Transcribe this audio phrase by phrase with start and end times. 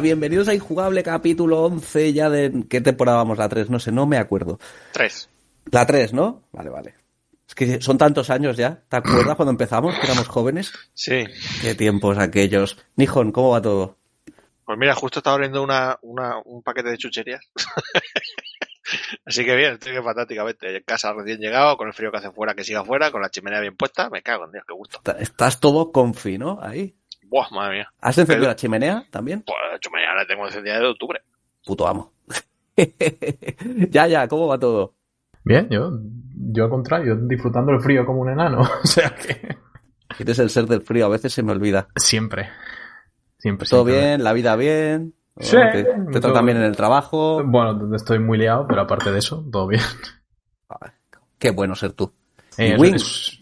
[0.00, 2.64] Hola, bienvenidos a Injugable capítulo 11 ya de...
[2.70, 3.36] ¿Qué temporada vamos?
[3.36, 4.58] La 3, no sé, no me acuerdo.
[4.92, 5.28] 3.
[5.72, 6.44] La 3, ¿no?
[6.52, 6.94] Vale, vale.
[7.46, 8.82] Es que son tantos años ya.
[8.88, 10.72] ¿Te acuerdas cuando empezamos, que éramos jóvenes?
[10.94, 11.26] Sí.
[11.60, 12.78] Qué tiempos aquellos.
[12.96, 13.98] Nijón, ¿cómo va todo?
[14.64, 17.42] Pues mira, justo estaba abriendo una, una, un paquete de chucherías.
[19.26, 20.78] Así que bien, estoy bien fantásticamente.
[20.78, 23.28] En casa recién llegado, con el frío que hace fuera, que siga fuera, con la
[23.28, 24.96] chimenea bien puesta, me cago en Dios, qué gusto.
[24.96, 26.58] Está- Estás todo confi, ¿no?
[26.62, 26.96] Ahí.
[27.30, 27.88] Buah, madre mía.
[28.00, 29.42] ¿Has encendido la chimenea también?
[29.42, 31.20] Pues la chimenea la tengo encendida desde octubre.
[31.64, 32.12] Puto amo.
[33.90, 34.94] ya, ya, ¿cómo va todo?
[35.44, 35.92] Bien, yo,
[36.52, 38.60] yo al contrario, disfrutando el frío como un enano.
[38.82, 39.56] O sea que.
[40.18, 41.86] Eres el ser del frío, a veces se me olvida.
[41.96, 42.48] Siempre.
[43.38, 43.68] Siempre.
[43.68, 44.06] ¿Todo siempre.
[44.08, 44.24] bien?
[44.24, 45.14] ¿La vida bien?
[45.34, 47.42] ¿O Sí, ¿Te, te todo tratan bien en el trabajo?
[47.44, 49.82] Bueno, donde estoy muy liado, pero aparte de eso, todo bien.
[51.38, 52.12] Qué bueno ser tú.
[52.58, 52.94] Eh, Wing.
[52.96, 53.38] es-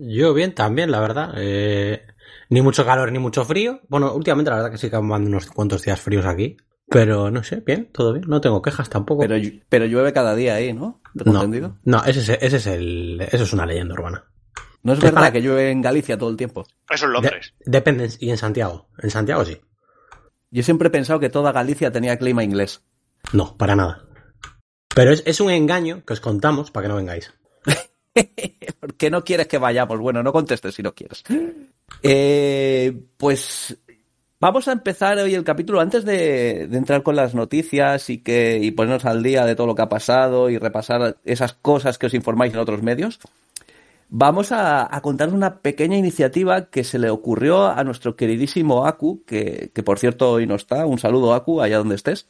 [0.00, 1.32] Yo bien, también, la verdad.
[1.36, 2.04] Eh,
[2.50, 3.80] ni mucho calor ni mucho frío.
[3.88, 6.56] Bueno, últimamente la verdad que sí que mandado unos cuantos días fríos aquí.
[6.88, 8.26] Pero no sé, bien, todo bien.
[8.28, 9.22] No tengo quejas tampoco.
[9.26, 9.34] Pero,
[9.68, 11.00] pero llueve cada día ahí, ¿no?
[11.16, 11.78] ¿Tengo no, entendido?
[11.84, 14.24] no, ese es, ese es el, eso es una leyenda urbana.
[14.84, 16.64] No es Es verdad para- que llueve en Galicia todo el tiempo.
[16.88, 17.54] Eso es Londres.
[17.64, 18.88] De- depende, y en Santiago.
[19.02, 19.60] En Santiago sí.
[20.52, 22.82] Yo siempre he pensado que toda Galicia tenía clima inglés.
[23.32, 24.04] No, para nada.
[24.94, 27.32] Pero es, es un engaño que os contamos para que no vengáis.
[28.80, 29.98] ¿Por qué no quieres que vayamos?
[29.98, 31.24] Bueno, no contestes si no quieres.
[32.02, 33.76] Eh, pues
[34.38, 38.70] vamos a empezar hoy el capítulo antes de, entrar con las noticias y que y
[38.70, 42.14] ponernos al día de todo lo que ha pasado y repasar esas cosas que os
[42.14, 43.18] informáis en otros medios.
[44.08, 49.24] Vamos a, a contaros una pequeña iniciativa que se le ocurrió a nuestro queridísimo Aku,
[49.24, 50.86] que, que por cierto hoy no está.
[50.86, 52.28] Un saludo, Aku, allá donde estés.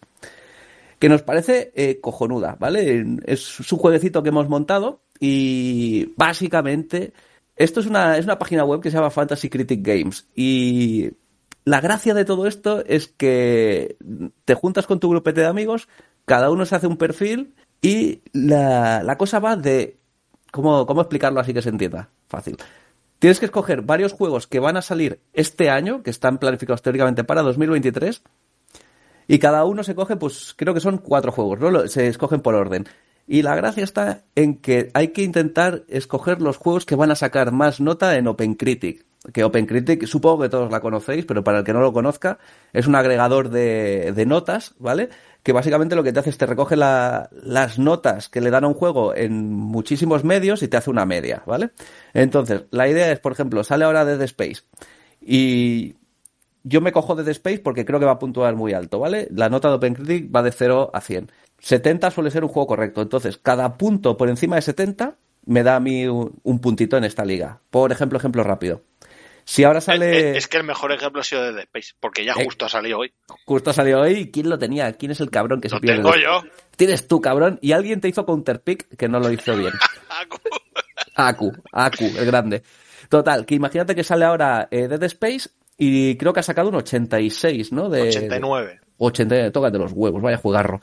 [0.98, 3.04] Que nos parece eh, cojonuda, ¿vale?
[3.26, 7.12] Es un jueguecito que hemos montado y básicamente
[7.56, 10.27] esto es una, es una página web que se llama Fantasy Critic Games.
[10.34, 11.11] Y
[11.65, 13.97] la gracia de todo esto es que
[14.44, 15.89] te juntas con tu grupete de amigos,
[16.25, 19.99] cada uno se hace un perfil y la, la cosa va de...
[20.50, 22.09] ¿cómo, ¿Cómo explicarlo así que se entienda?
[22.28, 22.56] Fácil.
[23.19, 27.25] Tienes que escoger varios juegos que van a salir este año, que están planificados teóricamente
[27.25, 28.23] para 2023,
[29.28, 31.88] y cada uno se coge, pues creo que son cuatro juegos, ¿no?
[31.88, 32.87] Se escogen por orden.
[33.26, 37.16] Y la gracia está en que hay que intentar escoger los juegos que van a
[37.16, 39.04] sacar más nota en OpenCritic.
[39.32, 42.38] Que OpenCritic, supongo que todos la conocéis, pero para el que no lo conozca,
[42.72, 45.09] es un agregador de, de notas, ¿vale?
[45.42, 48.62] Que básicamente lo que te hace es te recoge la- las notas que le dan
[48.62, 51.70] a un juego en muchísimos medios y te hace una media, ¿vale?
[52.14, 54.62] Entonces, la idea es, por ejemplo, sale ahora Dead Space
[55.20, 55.97] y
[56.62, 59.26] yo me cojo Dead Space porque creo que va a puntuar muy alto, ¿vale?
[59.32, 61.32] La nota de OpenCritic va de 0 a 100.
[61.59, 63.03] 70 suele ser un juego correcto.
[63.03, 67.05] Entonces, cada punto por encima de 70 me da a mí un, un puntito en
[67.05, 67.61] esta liga.
[67.71, 68.83] Por ejemplo, ejemplo rápido.
[69.44, 70.37] Si ahora sale...
[70.37, 72.44] Es que el mejor ejemplo ha sido de Dead Space, porque ya Eh.
[72.44, 73.12] justo ha salido hoy.
[73.44, 74.31] Justo ha salido hoy.
[74.33, 74.93] ¿Quién lo tenía?
[74.94, 76.03] ¿Quién es el cabrón que se Lo pierde?
[76.03, 76.43] tengo yo.
[76.77, 77.59] Tienes tú, cabrón.
[77.62, 79.73] Y alguien te hizo counterpick que no lo hizo bien.
[81.15, 82.62] Aku, Aku, el grande.
[83.09, 86.75] Total, que imagínate que sale ahora eh, Dead Space y creo que ha sacado un
[86.75, 87.88] 86, ¿no?
[87.88, 88.81] De, 89.
[88.99, 90.81] 80, tócate los huevos, vaya jugarro.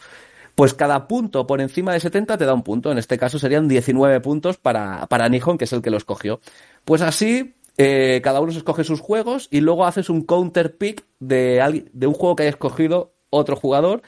[0.56, 2.92] Pues cada punto por encima de 70 te da un punto.
[2.92, 6.40] En este caso serían 19 puntos para, para Nihon, que es el que lo escogió.
[6.86, 11.06] Pues así, eh, cada uno se escoge sus juegos y luego haces un counter pick
[11.20, 14.04] de, de un juego que haya escogido otro jugador,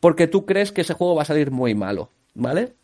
[0.00, 2.74] porque tú crees que ese juego va a salir muy malo, ¿vale?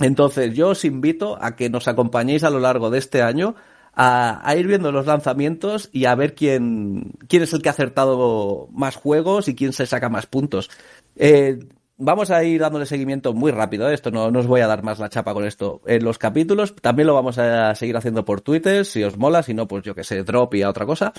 [0.00, 3.54] Entonces, yo os invito a que nos acompañéis a lo largo de este año
[3.94, 7.72] a, a ir viendo los lanzamientos y a ver quién, quién es el que ha
[7.72, 10.70] acertado más juegos y quién se saca más puntos.
[11.16, 11.58] Eh,
[12.00, 14.98] vamos a ir dándole seguimiento muy rápido a esto, no, os voy a dar más
[14.98, 15.80] la chapa con esto.
[15.86, 19.54] En los capítulos también lo vamos a seguir haciendo por Twitter, si os mola, si
[19.54, 21.12] no, pues yo que sé, drop y a otra cosa.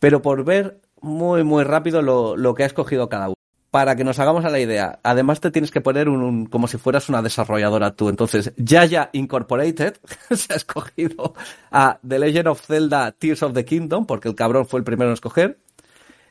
[0.00, 3.34] Pero por ver muy, muy rápido lo, lo que ha escogido cada uno
[3.70, 5.00] para que nos hagamos a la idea.
[5.02, 8.08] Además te tienes que poner un, un- como si fueras una desarrolladora tú.
[8.08, 9.96] Entonces, Yaya Incorporated
[10.30, 11.34] se ha escogido
[11.72, 15.10] a The Legend of Zelda Tears of the Kingdom, porque el cabrón fue el primero
[15.10, 15.58] en escoger.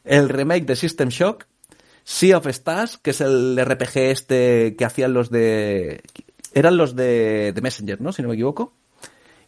[0.05, 1.45] El remake de System Shock.
[2.03, 6.01] Sea of Stars, que es el RPG este que hacían los de...
[6.53, 8.11] Eran los de, de Messenger, ¿no?
[8.13, 8.75] Si no me equivoco.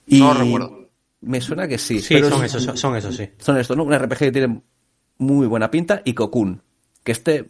[0.08, 0.90] Y No recuerdo.
[1.22, 2.00] Me suena que sí.
[2.02, 3.30] Sí, pero son es- esos, son, son esos, sí.
[3.38, 3.84] son estos, ¿no?
[3.84, 4.62] Un RPG que tiene
[5.18, 6.62] muy buena pinta y Cocoon.
[7.06, 7.46] Que este,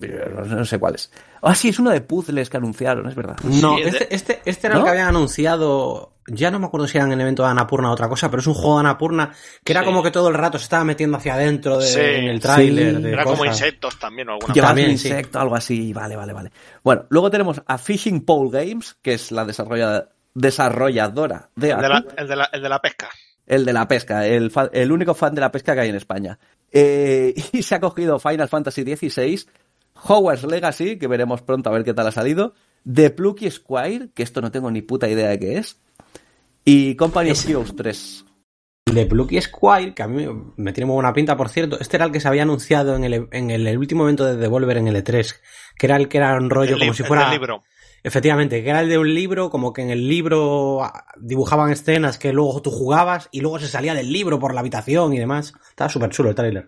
[0.47, 1.09] no sé cuál es.
[1.41, 3.37] Ah, sí, es uno de puzzles que anunciaron, es verdad.
[3.43, 4.81] No, este, este, este era ¿No?
[4.81, 6.11] el que habían anunciado.
[6.27, 8.41] Ya no me acuerdo si era en el evento de Anapurna o otra cosa, pero
[8.41, 9.31] es un juego de Anapurna
[9.63, 9.85] que era Sí.
[9.85, 12.97] como que todo el rato se estaba metiendo hacia adentro de, Sí, en el tráiler.
[13.01, 13.07] sí.
[13.07, 15.07] Era como insectos también o alguna un También, sí.
[15.07, 16.51] insecto, algo así, vale, vale, vale.
[16.83, 21.85] Bueno, luego tenemos a Fishing Pole Games, que es la desarrollada- desarrolladora de El de,
[21.85, 21.93] Aku.
[21.93, 23.09] la, el, de la, el de la pesca.
[23.47, 25.95] El de la pesca, el, fa- el único fan de la pesca que hay en
[25.95, 26.39] España.
[26.71, 29.45] Eh, y se ha cogido Final Fantasy XVI,
[30.07, 32.53] Hogwarts Legacy, que veremos pronto a ver qué tal ha salido,
[32.91, 35.79] The Plucky Squire, que esto no tengo ni puta idea de qué es,
[36.63, 37.45] y Company of.
[37.49, 38.25] Heroes 3.
[38.87, 40.27] El de Plucky Squire, que a mí
[40.57, 41.79] me tiene muy buena pinta, por cierto.
[41.79, 44.35] Este era el que se había anunciado en el, en el, el último evento de
[44.37, 45.35] Devolver en el E3,
[45.77, 47.23] que era el que era un rollo El como si el fuera...
[47.23, 47.63] del libro.
[48.05, 52.19] Efectivamente, que era el de un libro, como que en el libro ah, dibujaban escenas
[52.19, 55.55] que luego tú jugabas y luego se salía del libro por la habitación y demás.
[55.69, 56.67] Estaba súper chulo el trailer.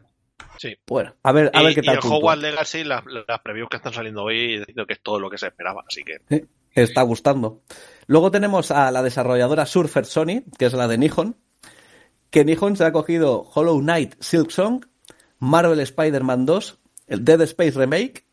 [0.58, 0.76] Sí.
[0.88, 1.94] Bueno, a ver, a y, ver qué y tal.
[1.94, 2.18] el puntúa.
[2.18, 5.38] Hogwarts Legacy, las, las previews que están saliendo hoy, diciendo que es todo lo que
[5.38, 5.84] se esperaba.
[5.88, 7.62] Así que Está gustando.
[8.08, 11.38] Luego tenemos a la desarrolladora Surfer Sony, que es la de Nihon,
[12.32, 14.86] que Nihon se ha cogido Hollow Knight Silk Song,
[15.38, 16.80] Marvel Spider-Man 2,
[17.10, 18.27] el Dead Space Remake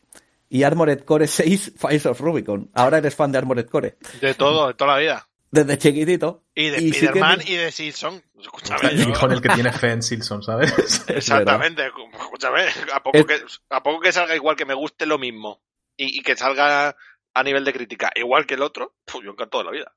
[0.49, 2.69] y Armored Core 6 Fires of Rubicon.
[2.73, 3.97] Ahora eres fan de Armored Core.
[4.21, 5.27] de todo, de toda la vida.
[5.51, 6.43] Desde chiquitito.
[6.53, 8.21] Y de sí que Spider-Man y de Simpson.
[8.41, 10.73] Escúchame, Y yo- con el que tiene fe en Silson, ¿sabes?
[11.07, 12.63] Exactamente, escúchame,
[12.93, 13.35] a poco, Es- que,
[13.69, 15.61] a poco que salga igual que me guste lo mismo
[15.95, 16.95] y, y que salga
[17.33, 19.91] a nivel de crítica igual que el otro, pues yo encantado de la vida.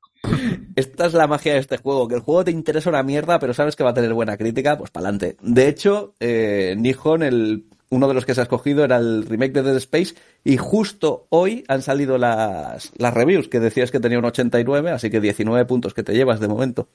[0.77, 3.53] Esta es la magia de este juego, que el juego te interesa una mierda, pero
[3.55, 5.37] sabes que va a tener buena crítica, pues para adelante.
[5.41, 9.53] De hecho, eh, Nihon, el, uno de los que se ha escogido era el remake
[9.53, 10.15] de Dead Space,
[10.45, 15.11] y justo hoy han salido las, las reviews, que decías que tenía un 89, así
[15.11, 16.89] que 19 puntos que te llevas de momento.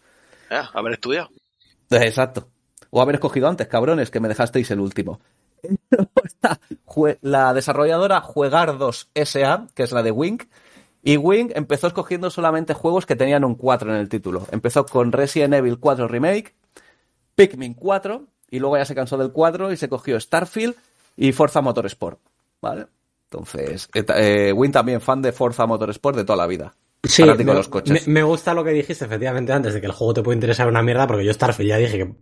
[0.49, 1.29] Eh, haber estudiado.
[1.89, 2.47] Exacto.
[2.89, 5.19] O haber escogido antes, cabrones, que me dejasteis el último.
[7.21, 10.39] La desarrolladora Juegar 2 SA, que es la de Wing.
[11.01, 14.47] Y Wing empezó escogiendo solamente juegos que tenían un 4 en el título.
[14.51, 16.53] Empezó con Resident Evil 4 Remake,
[17.35, 20.75] Pikmin 4, y luego ya se cansó del 4 y se cogió Starfield
[21.17, 22.19] y Forza Motorsport.
[22.61, 22.85] ¿Vale?
[23.29, 26.75] Entonces, eh, eh, Wing también fan de Forza Motorsport de toda la vida.
[27.03, 28.07] Sí, me, de los coches.
[28.07, 30.67] me- me gusta lo que dijiste efectivamente antes de que el juego te puede interesar
[30.69, 32.13] una mierda, porque yo Starfield ya dije que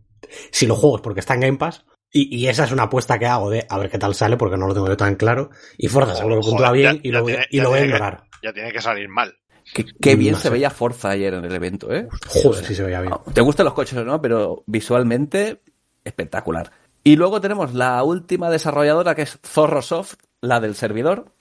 [0.52, 1.86] si lo juego es porque está en Game Pass.
[2.14, 4.58] Y, y esa es una apuesta que hago de a ver qué tal sale, porque
[4.58, 5.50] no lo tengo yo tan claro.
[5.78, 7.78] Y Forza seguro que puntúa ya- bien y lo, voy- tiene- y ya lo voy
[7.78, 8.24] a tiene que- ignorar.
[8.44, 9.36] Ya tiene que salir mal.
[9.74, 10.50] Qué, qué bien No se sé.
[10.50, 12.08] veía Forza ayer en el evento, ¿eh?
[12.28, 13.14] Joder, sí se veía bien.
[13.34, 15.62] Te gustan los coches o no, pero visualmente
[16.04, 16.72] espectacular.
[17.04, 21.34] Y luego tenemos la última desarrolladora que es Zorrosoft, la del servidor.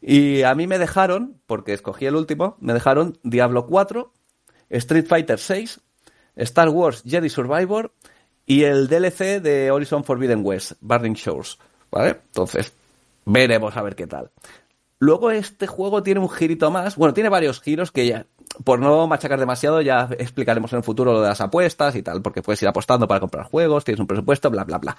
[0.00, 4.12] Y a mí me dejaron, porque escogí el último, me dejaron Diablo 4,
[4.70, 5.80] Street Fighter 6,
[6.36, 7.92] Star Wars Jedi Survivor
[8.44, 11.58] y el DLC de Horizon Forbidden West, Burning Shores.
[11.90, 12.20] ¿Vale?
[12.26, 12.72] Entonces,
[13.24, 14.30] veremos a ver qué tal.
[14.98, 16.96] Luego este juego tiene un girito más.
[16.96, 18.26] Bueno, tiene varios giros que ya,
[18.64, 22.22] por no machacar demasiado, ya explicaremos en el futuro lo de las apuestas y tal,
[22.22, 24.96] porque puedes ir apostando para comprar juegos, tienes un presupuesto, bla, bla, bla.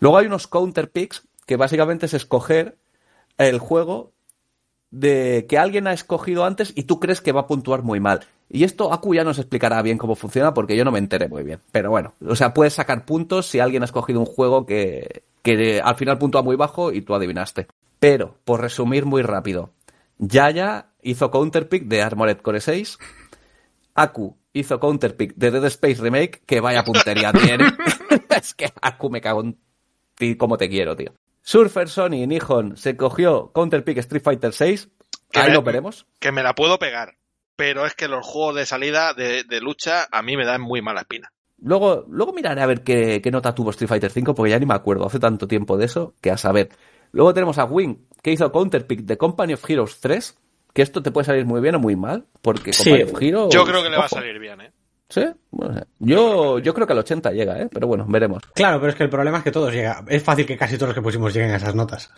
[0.00, 2.76] Luego hay unos counter picks que básicamente es escoger
[3.38, 4.12] el juego
[4.90, 8.20] de que alguien ha escogido antes y tú crees que va a puntuar muy mal.
[8.48, 11.42] Y esto Aku ya nos explicará bien cómo funciona porque yo no me enteré muy
[11.42, 11.60] bien.
[11.72, 15.80] Pero bueno, o sea, puedes sacar puntos si alguien ha escogido un juego que, que
[15.82, 17.66] al final puntúa muy bajo y tú adivinaste.
[17.98, 19.70] Pero, por resumir muy rápido,
[20.24, 22.98] Yaya hizo counterpick de Armored Core 6,
[23.94, 27.64] Aku hizo counterpick de Dead Space Remake, que vaya puntería tiene.
[28.36, 29.58] es que Aku me cago en
[30.16, 31.12] ti como te quiero, tío.
[31.42, 34.88] Surfer Sony Nihon se cogió counterpick Street Fighter 6,
[35.30, 36.06] Que ahí me- lo veremos.
[36.20, 37.16] Que me la puedo pegar.
[37.56, 40.80] Pero es que los juegos de salida de, de lucha a mí me dan muy
[40.82, 41.32] mala espina.
[41.58, 44.66] Luego, luego miraré a ver qué, qué nota tuvo Street Fighter 5, porque ya ni
[44.66, 46.70] me acuerdo, hace tanto tiempo de eso, que a saber.
[47.12, 50.38] Luego tenemos a Wing, que hizo Counterpick de Company of Heroes 3,
[50.72, 52.90] que esto te puede salir muy bien o muy mal, porque Sí.
[52.90, 53.54] Company of Heroes...
[53.54, 54.72] Yo creo que le va a salir bien, ¿eh?
[55.08, 55.26] ¿Sí?
[55.50, 57.68] Bueno, yo, yo creo que al 80 llega, ¿eh?
[57.70, 58.42] Pero bueno, veremos.
[58.54, 60.06] Claro, pero es que el problema es que todos llegan.
[60.08, 62.10] Es fácil que casi todos los que pusimos lleguen a esas notas.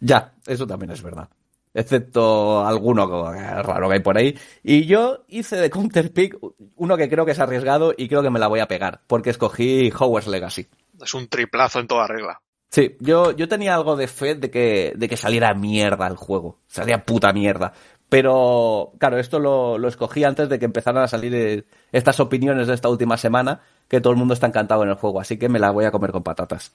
[0.00, 1.30] Ya, eso también es verdad.
[1.72, 4.38] Excepto alguno que- raro que hay por ahí.
[4.62, 6.36] Y yo hice de Counterpick
[6.76, 9.30] uno que creo que es arriesgado y creo que me la voy a pegar, porque
[9.30, 10.68] escogí Hogwarts Legacy.
[11.02, 12.42] Es un triplazo en toda regla.
[12.72, 16.58] Sí, yo, yo tenía algo de fe de que, de que saliera mierda el juego.
[16.66, 17.74] Salía puta mierda.
[18.08, 22.68] Pero, claro, esto lo, lo escogí antes de que empezaran a salir eh, estas opiniones
[22.68, 25.50] de esta última semana, que todo el mundo está encantado en el juego, así que
[25.50, 26.72] me la voy a comer con patatas.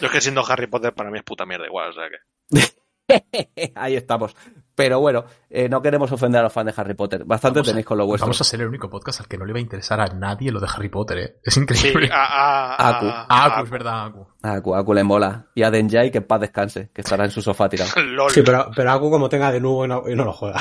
[0.00, 2.60] Yo es que siendo Harry Potter para mí es puta mierda igual, o sea que.
[3.74, 4.34] Ahí estamos.
[4.76, 7.24] Pero bueno, eh, no queremos ofender a los fans de Harry Potter.
[7.24, 8.26] Bastante Vamos tenéis con lo vuestro.
[8.26, 10.50] Vamos a ser el único podcast al que no le va a interesar a nadie
[10.50, 11.36] lo de Harry Potter, ¿eh?
[11.44, 12.08] Es Sí, increíble.
[12.12, 13.06] a, a, Aku.
[13.06, 14.26] a- a- Aku, es verdad, Aku.
[14.42, 15.46] A Aku, Aku le mola.
[15.54, 17.90] Y a Denjai que en paz descanse, que estará en su sofá tirado.
[18.30, 20.60] Sí, pero, pero Aku como tenga de nuevo y no, y no lo juega.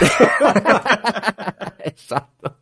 [1.84, 2.56] Exacto.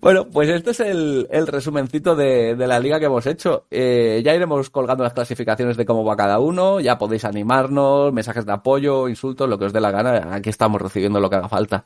[0.00, 3.66] Bueno, pues este es el, resumencito de, la liga que hemos hecho.
[3.70, 8.44] Eh, ya iremos colgando las clasificaciones de cómo va cada uno, ya podéis animarnos, mensajes
[8.44, 10.34] de apoyo, insultos, lo que os dé la gana.
[10.34, 11.84] Aquí estamos recibiendo lo que haga falta.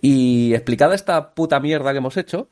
[0.00, 2.48] Y explicada esta puta mierda que hemos hecho,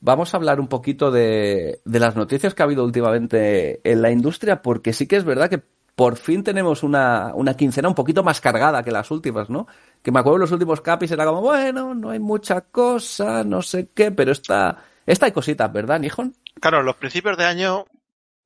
[0.00, 4.62] vamos a hablar un poquito de las noticias que ha habido últimamente en la industria,
[4.62, 5.62] porque sí que es verdad que
[5.94, 9.66] por fin tenemos una, una quincena un poquito más cargada que las últimas, ¿no?
[10.02, 13.62] Que me acuerdo en los últimos capis era como, bueno, no hay mucha cosa, no
[13.62, 16.34] sé qué, pero esta, esta hay cositas, ¿verdad, Nihon?
[16.60, 17.84] Claro, los principios de año,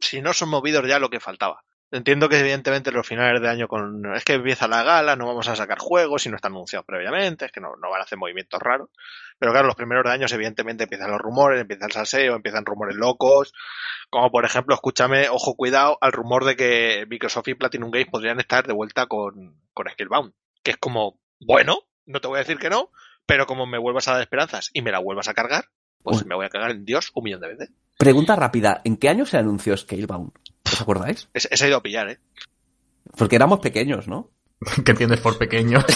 [0.01, 1.63] si no son movidos ya lo que faltaba.
[1.93, 5.47] Entiendo que evidentemente los finales de año con es que empieza la gala, no vamos
[5.47, 8.19] a sacar juegos y no están anunciados previamente, es que no, no van a hacer
[8.19, 8.91] movimientos raros.
[9.39, 12.97] Pero claro, los primeros de años evidentemente empiezan los rumores, empieza el salseo, empiezan rumores
[12.97, 13.53] locos,
[14.11, 18.41] como por ejemplo, escúchame, ojo cuidado al rumor de que Microsoft y Platinum Games podrían
[18.41, 22.59] estar de vuelta con, con Skillbound, que es como, bueno, no te voy a decir
[22.59, 22.91] que no,
[23.27, 25.67] pero como me vuelvas a dar esperanzas y me la vuelvas a cargar,
[26.03, 26.29] pues Bueno.
[26.29, 27.71] me voy a cagar en Dios un millón de veces.
[27.99, 30.31] Pregunta rápida, ¿en qué año se anunció Scalebound?
[30.65, 31.29] ¿Os acordáis?
[31.35, 32.19] Ese ese ha ido a pillar, ¿eh?
[33.17, 34.31] Porque éramos pequeños, ¿no?
[34.85, 35.79] ¿Qué entiendes por pequeño?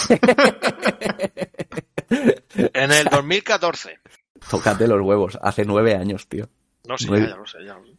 [2.54, 3.99] En el 2014.
[4.50, 6.49] Tócate los huevos, hace nueve años, tío.
[6.87, 7.26] No sé, Nueve.
[7.26, 7.92] ya, ya lo sé, ya lo sé.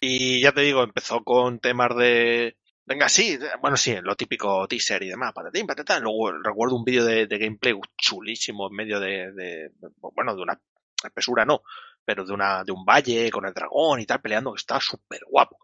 [0.00, 2.56] Y ya te digo, empezó con temas de.
[2.86, 6.02] Venga, sí, bueno, sí, lo típico teaser y demás, patatín, patatán.
[6.02, 9.70] Luego recuerdo un vídeo de, de gameplay chulísimo en medio de, de-
[10.14, 10.60] bueno, de una
[11.04, 11.62] espesura, no,
[12.04, 15.20] pero de una de un valle con el dragón y tal, peleando, que estaba súper
[15.28, 15.58] guapo.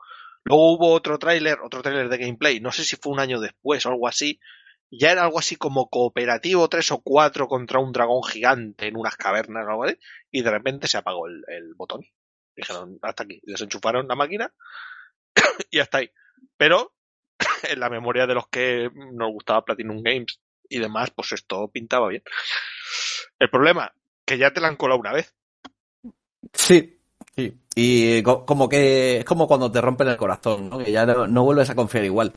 [0.44, 3.84] Luego hubo otro tráiler, otro tráiler de gameplay, no sé si fue un año después
[3.84, 4.38] o algo así.
[4.98, 9.16] Ya era algo así como cooperativo, tres o cuatro contra un dragón gigante en unas
[9.16, 9.96] cavernas o algo así,
[10.30, 12.04] y de repente se apagó el, botón.
[12.54, 13.40] Dijeron, hasta aquí.
[13.44, 14.52] Desenchufaron la máquina
[15.70, 16.10] y hasta ahí.
[16.56, 16.94] Pero
[17.68, 22.08] en la memoria de los que nos gustaba Platinum Games y demás, pues esto pintaba
[22.08, 22.22] bien.
[23.38, 23.92] El problema,
[24.24, 25.34] que ya te la han colado una vez.
[26.54, 26.98] Sí,
[27.34, 27.60] sí.
[27.74, 30.82] Y co- como que es como cuando te rompen el corazón.
[30.82, 32.32] Que ya no vuelves a confiar igual.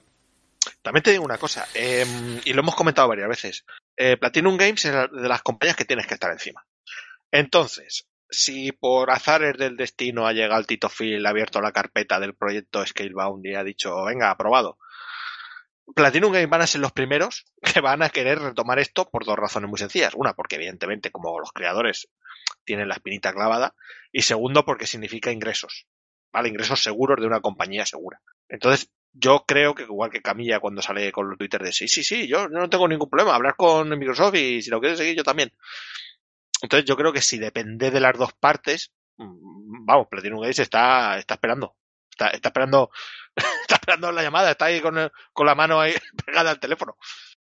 [0.81, 2.05] También te digo una cosa, eh,
[2.45, 3.65] y lo hemos comentado varias veces.
[3.97, 6.65] Eh, Platinum Games es de las compañías que tienes que estar encima.
[7.31, 12.19] Entonces, si por azares del destino ha llegado el Tito Phil, ha abierto la carpeta
[12.19, 14.77] del proyecto Scalebound y ha dicho, venga, aprobado.
[15.95, 19.37] Platinum Games van a ser los primeros que van a querer retomar esto por dos
[19.37, 20.13] razones muy sencillas.
[20.15, 22.09] Una, porque evidentemente como los creadores
[22.63, 23.75] tienen la espinita clavada.
[24.11, 25.87] Y segundo, porque significa ingresos.
[26.31, 26.49] ¿Vale?
[26.49, 28.21] Ingresos seguros de una compañía segura.
[28.47, 32.03] Entonces, yo creo que igual que Camilla cuando sale con los Twitter de sí, sí,
[32.03, 35.23] sí, yo no tengo ningún problema, hablar con Microsoft y si lo quieres seguir yo
[35.23, 35.51] también.
[36.61, 41.17] Entonces yo creo que si depende de las dos partes, mm, vamos, Platinum Games está,
[41.17, 41.75] está esperando.
[42.11, 42.91] Está, está esperando,
[43.35, 45.93] está esperando la llamada, está ahí con, el- con la mano ahí
[46.25, 46.97] pegada al teléfono.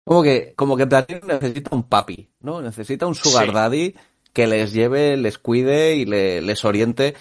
[0.04, 2.62] Como que, como que Platinum necesita un papi, ¿no?
[2.62, 3.54] Necesita un sugar Sí.
[3.54, 3.96] daddy
[4.34, 7.16] que les lleve, les cuide y le- les oriente.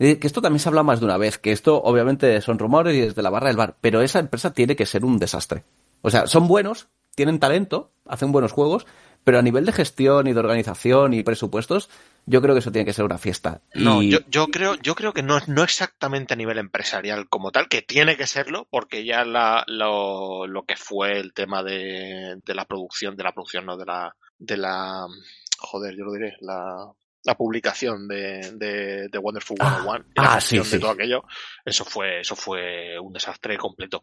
[0.00, 3.00] Que esto también se habla más de una vez, que esto obviamente son rumores y
[3.02, 5.62] desde la barra del bar, pero esa empresa tiene que ser un desastre.
[6.00, 8.86] O sea, son buenos, tienen talento, hacen buenos juegos,
[9.24, 11.90] pero a nivel de gestión y de organización y presupuestos,
[12.24, 13.60] yo creo que eso tiene que ser una fiesta.
[13.74, 17.50] No, Y- yo, yo creo, yo creo que no, no exactamente a nivel empresarial como
[17.52, 22.36] tal, que tiene que serlo, porque ya la, lo, lo que fue el tema de,
[22.42, 25.04] de la producción, de la producción, no de la, de la,
[25.58, 26.90] joder, yo lo diré, la,
[27.24, 30.78] la publicación de, de, de Wonderful Ah, 101 y la ah, sí, de sí.
[30.78, 31.24] todo aquello,
[31.64, 34.02] eso fue, eso fue un desastre completo.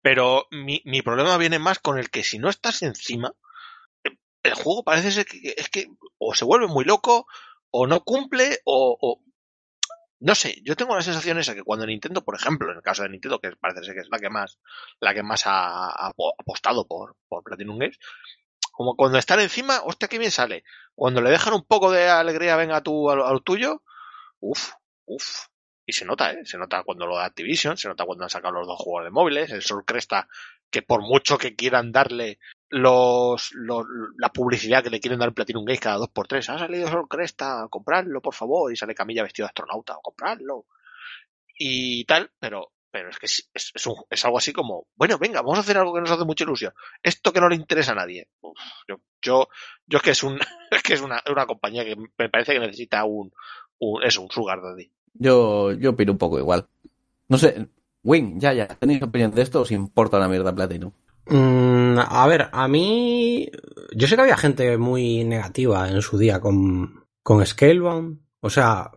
[0.00, 3.32] Pero mi, mi problema viene más con el que si no estás encima,
[4.42, 7.26] el juego parece ser que es que o se vuelve muy loco,
[7.70, 9.22] o no cumple, o, o-
[10.20, 13.02] no sé, yo tengo la sensación esa que cuando Nintendo, por ejemplo, en el caso
[13.04, 14.58] de Nintendo, que parece ser que es la que más,
[15.00, 17.98] la que más ha, ha apo- apostado por, por Platinum Games,
[18.78, 20.62] como cuando están encima, hostia, qué bien sale.
[20.94, 23.82] Cuando le dejan un poco de alegría, venga tú a lo, a lo tuyo,
[24.38, 24.70] uff,
[25.04, 25.46] uff.
[25.84, 26.44] Y se nota, ¿eh?
[26.44, 29.10] Se nota cuando lo da Activision, se nota cuando han sacado los dos juegos de
[29.10, 30.28] móviles, el Sol Cresta,
[30.70, 33.50] que por mucho que quieran darle los,
[34.16, 37.08] la publicidad que le quieren dar Platinum Games cada dos por tres, ha salido Sol
[37.08, 40.66] Cresta, compradlo, por favor, y sale Camilla vestido de astronauta, o compradlo.
[41.58, 45.18] Y tal, pero, pero es que es, es, es un- es algo así como, bueno,
[45.18, 46.72] venga, vamos a hacer algo que nos hace mucha ilusión.
[47.02, 48.28] Esto que no le interesa a nadie.
[48.40, 48.56] Uf,
[48.88, 49.48] yo, yo,
[49.86, 50.38] yo es que es un,
[50.70, 53.32] es que es una, una compañía que me parece que necesita un,
[53.78, 54.90] un, eso, un sugar daddy.
[55.14, 56.66] Yo, yo opino un poco igual.
[57.28, 57.68] No sé,
[58.04, 60.92] Wing, ya, ya, ¿tenéis opinión de esto o os importa la mierda Platinum?
[61.26, 63.50] Mm, a ver, a mí.
[63.94, 68.20] Yo sé que había gente muy negativa en su día con, con Scalebound.
[68.40, 68.90] O sea,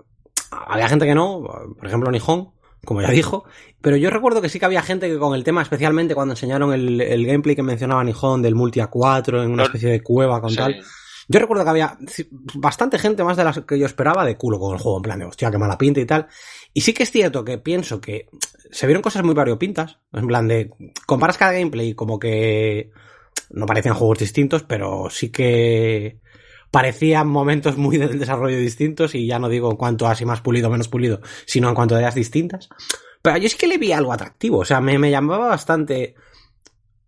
[0.52, 1.42] había gente que no,
[1.78, 2.52] por ejemplo, Nihon,
[2.86, 3.44] como ya dijo.
[3.82, 6.74] Pero yo recuerdo que sí que había gente que con el tema, especialmente cuando enseñaron
[6.74, 10.42] el, el gameplay que mencionaba Nihon del multi a 4 en una especie de cueva
[10.42, 10.56] con Sí.
[10.58, 10.82] tal.
[11.28, 11.98] Yo recuerdo que había
[12.56, 15.20] bastante gente más de las que yo esperaba de culo con el juego, en plan
[15.20, 16.28] de hostia, qué mala pinta y tal.
[16.74, 18.28] Y sí que es cierto que pienso que
[18.72, 20.72] se vieron cosas muy variopintas, en plan de
[21.06, 22.92] comparas cada gameplay como que
[23.52, 26.21] no parecían juegos distintos, pero sí que
[26.72, 30.42] parecían momentos muy del desarrollo distintos y ya no digo en cuanto a si más
[30.42, 32.70] pulido o menos pulido, sino en cuanto a ideas distintas.
[33.22, 36.16] Pero yo es que le vi algo atractivo, o sea, me, me llamaba bastante...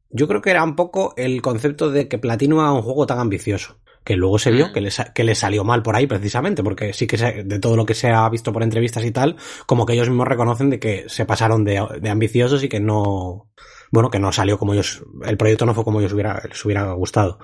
[0.09, 3.19] Yo creo que era un poco el concepto de que Platinum era un juego tan
[3.19, 4.73] ambicioso que luego se vio Mm.
[4.73, 7.77] que le, que le salió mal por ahí precisamente, porque sí que se- de todo
[7.77, 10.77] lo que se ha visto por entrevistas y tal, como que ellos mismos reconocen de
[10.79, 13.47] que se pasaron de, de ambiciosos y que no,
[13.91, 16.91] bueno, que no salió como ellos, el proyecto no fue como ellos hubiera, les hubiera
[16.91, 17.39] gustado.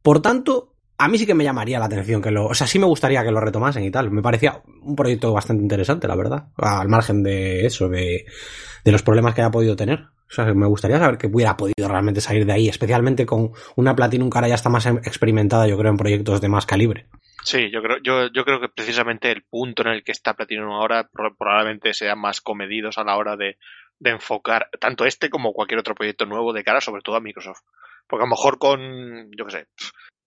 [0.00, 0.71] Por tanto,
[1.04, 3.22] a mí sí que me llamaría la atención que lo, o sea, sí me gustaría
[3.24, 4.10] que lo retomasen y tal.
[4.10, 8.24] Me parecía un proyecto bastante interesante, la verdad, al margen de eso, de,
[8.84, 10.00] de los problemas que haya podido tener.
[10.00, 13.94] O sea, me gustaría saber que hubiera podido realmente salir de ahí, especialmente con una
[13.94, 17.06] Platinum que ahora ya está más em- experimentada, yo creo, en proyectos de más calibre.
[17.44, 20.70] Sí, yo creo, yo, yo creo que precisamente el punto en el que está Platinum
[20.72, 23.58] ahora pro- probablemente sean más comedidos a la hora de,
[23.98, 27.60] de enfocar tanto este como cualquier otro proyecto nuevo de cara sobre todo a Microsoft.
[28.08, 28.80] Porque a lo mejor con,
[29.36, 29.66] yo qué sé,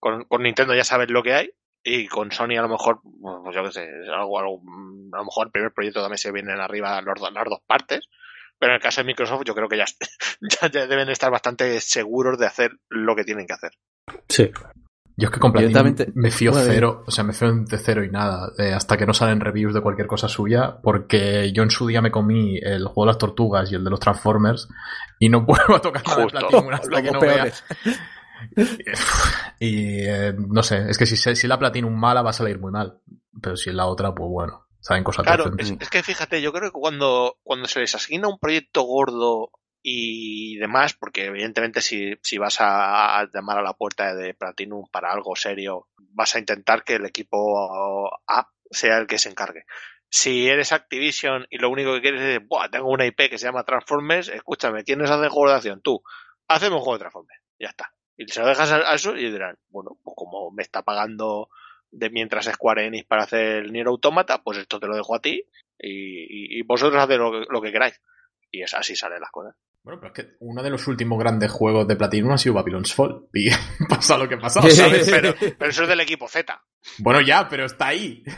[0.06, 1.50] con, con Nintendo ya sabes lo que hay
[1.82, 5.24] y con Sony a lo mejor, pues yo qué sé, algo, algo, mm, a lo
[5.24, 8.08] mejor el primer proyecto también se vienen arriba los las dos partes.
[8.58, 9.84] Pero en el caso de Microsoft yo creo que ya,
[10.40, 13.72] ya, ya deben estar bastante seguros de hacer lo que tienen que hacer.
[14.28, 14.50] Sí.
[15.18, 18.10] Yo es que Directamente- me fío Bueno, cero, o sea, me fío de cero y
[18.10, 21.86] nada, eh, hasta que no salen reviews de cualquier cosa suya, porque yo en su
[21.86, 24.68] día me comí el juego de las tortugas y el de los Transformers
[25.18, 26.38] y no vuelvo a tocar nada de Justo.
[26.38, 27.52] Platinum hasta que no vea.
[29.58, 32.70] Y eh, no sé, es que si, si la Platinum mala va a salir muy
[32.70, 33.00] mal,
[33.40, 36.52] pero si es la otra, pues bueno, saben cosas Claro, es, es que fíjate, yo
[36.52, 39.50] creo que cuando, cuando se les asigna un proyecto gordo
[39.82, 44.84] y demás, porque evidentemente si, si vas a, a llamar a la puerta de Platinum
[44.90, 49.64] para algo serio, vas a intentar que el equipo A sea el que se encargue.
[50.08, 53.46] Si eres Activision y lo único que quieres es, Buah, tengo una IP que se
[53.46, 55.80] llama Transformers, escúchame, ¿quiénes hacen juego de acción?
[55.82, 56.02] Tú.
[56.48, 57.40] Hacemos un juego de Transformers.
[57.58, 57.92] Ya está.
[58.16, 61.48] Y se lo dejas a a eso y dirán, bueno, pues como me está pagando
[61.90, 65.20] de mientras Square Enix para hacer el Nier Automata, pues esto te lo dejo a
[65.20, 65.44] ti
[65.78, 68.00] y, y- y vosotros haced lo, que- lo que queráis.
[68.50, 69.54] Y es así salen las cosas.
[69.82, 72.92] Bueno, pero es que uno de los últimos grandes juegos de Platinum ha sido Babylon's
[72.94, 73.28] Fall.
[73.34, 73.48] Y
[73.88, 74.60] pasa lo que pasa.
[74.62, 75.08] ¿sabes?
[75.10, 76.60] Pero, pero eso es del equipo Z.
[76.98, 78.22] Bueno, ya, pero está ahí.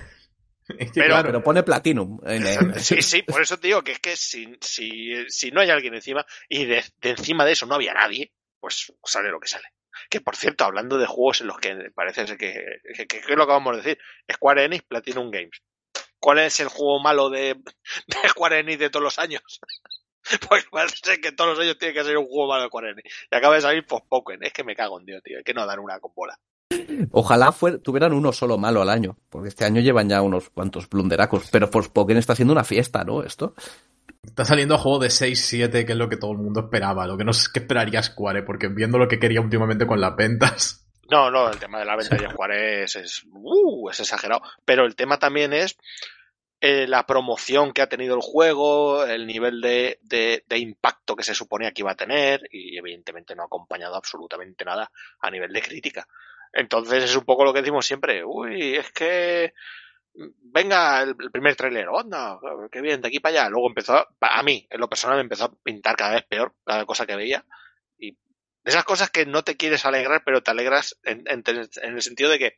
[0.79, 2.21] Es que Pero- claro, Pero pone Platinum.
[2.27, 5.63] en el- Sí, sí, por eso te digo que es que si, si, si no
[5.63, 9.41] hay alguien encima y de, de encima de eso no había nadie, pues sale lo
[9.41, 9.65] que sale.
[10.11, 12.53] Que por cierto, hablando de juegos en los que parece ser que,
[12.97, 13.99] que, que- que es lo que vamos a decir,
[14.33, 15.63] Square Enix Platinum Games.
[16.21, 17.55] ¿Cuál es el juego malo de,
[18.07, 19.43] de Square Enix de todos los años?
[20.47, 23.29] Pues parece que todos los años tiene que ser un juego malo de Square Enix.
[23.31, 24.43] Y acaba de salir Pokémon.
[24.45, 25.39] Es que me cago en Dios, tío.
[25.39, 26.39] Es que no dan una con bola.
[27.13, 31.49] Ojalá tuvieran uno solo malo al año, porque este año llevan ya unos cuantos blunderacos.
[31.51, 33.23] Pero Forspoken está siendo una fiesta, ¿no?
[33.23, 33.55] Esto.
[34.29, 37.07] Está saliendo a juego de 6-7, que es lo que todo el mundo esperaba.
[37.07, 40.17] Lo que no sé qué esperaría Square, porque viendo lo que quería últimamente con las
[40.17, 40.85] ventas.
[41.11, 44.43] No, no, el tema de la venta de Square es, es, uh, es exagerado.
[44.67, 45.79] Pero el tema también es
[46.61, 51.23] eh, la promoción que ha tenido el juego, el nivel de, de, de impacto que
[51.23, 55.51] se suponía que iba a tener, y evidentemente no ha acompañado absolutamente nada a nivel
[55.51, 56.07] de crítica.
[56.53, 58.23] Entonces es un poco lo que decimos siempre.
[58.23, 59.55] Uy, es que
[60.15, 62.39] venga el, el primer tráiler, onda,
[62.73, 63.51] qué bien, de aquí para allá.
[63.51, 66.55] Luego empezó, a, a mí, en lo personal, me empezó a pintar cada vez peor
[66.65, 67.45] cada cosa que veía.
[67.99, 68.19] Y de
[68.65, 72.31] esas cosas que no te quieres alegrar, pero te alegras en, en- en el sentido
[72.31, 72.57] de que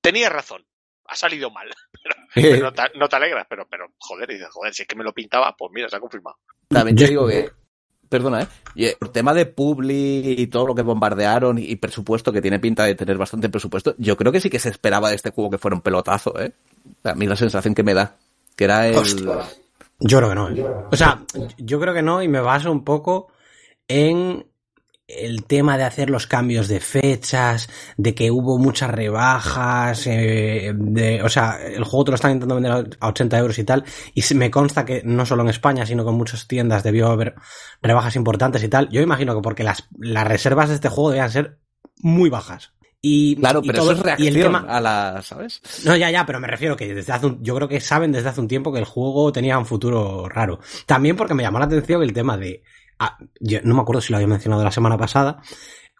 [0.00, 0.66] tenías razón,
[1.06, 1.68] ha salido mal.
[2.52, 5.02] Pero no te, no te alegras, pero, pero joder, dices, joder, si es que me
[5.04, 6.36] lo pintaba, pues mira, se ha confirmado.
[6.68, 7.50] También te digo que.
[8.08, 8.46] Perdona, ¿eh?
[8.74, 12.84] Y el tema de Publi y todo lo que bombardearon y presupuesto, que tiene pinta
[12.84, 15.58] de tener bastante presupuesto, yo creo que sí que se esperaba de este juego que
[15.58, 16.52] fuera un pelotazo, ¿eh?
[17.04, 18.16] A mí la sensación que me da,
[18.56, 18.94] que era el...
[20.00, 20.50] Yo creo que no.
[20.50, 20.64] ¿eh?
[20.90, 21.22] O sea,
[21.58, 23.28] yo creo que no y me baso un poco
[23.88, 24.46] en
[25.08, 31.22] el tema de hacer los cambios de fechas, de que hubo muchas rebajas, eh, de,
[31.22, 34.22] o sea, el juego te lo están intentando vender a 80 euros y tal, y
[34.34, 37.34] me consta que no solo en España, sino que en muchas tiendas debió haber
[37.80, 38.90] rebajas importantes y tal.
[38.90, 41.58] Yo imagino que porque las, las reservas de este juego debían ser
[42.02, 42.72] muy bajas.
[43.00, 45.22] Y, Claro, y pero todo- eso es y el reacción tema- a la...
[45.22, 45.62] ¿Sabes?
[45.84, 48.28] no, ya, ya, pero me refiero que desde hace un- yo creo que saben desde
[48.28, 50.58] hace un tiempo que el juego tenía un futuro raro.
[50.84, 52.62] También porque me llamó la atención el tema de,
[52.98, 55.42] ah, yo no me acuerdo si lo había mencionado la semana pasada,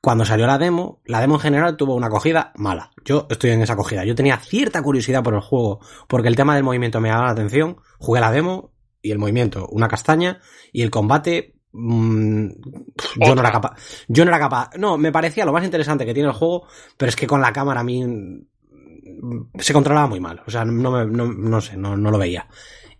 [0.00, 2.92] cuando salió la demo, la demo en general tuvo una acogida mala.
[3.04, 4.04] Yo estoy en esa acogida.
[4.04, 7.32] Yo tenía cierta curiosidad por el juego, porque el tema del movimiento me llamaba la
[7.32, 7.78] atención.
[7.98, 10.40] Jugué la demo y el movimiento, una castaña,
[10.72, 12.48] y el combate, mm,
[12.96, 13.76] pf, yo no era capaz.
[14.06, 14.70] Yo no era capaz.
[14.76, 17.52] No, me parecía lo más interesante que tiene el juego, pero es que con la
[17.52, 20.42] cámara a mí mm, se controlaba muy mal.
[20.46, 22.48] O sea, no, me, no, no sé, no, no lo veía.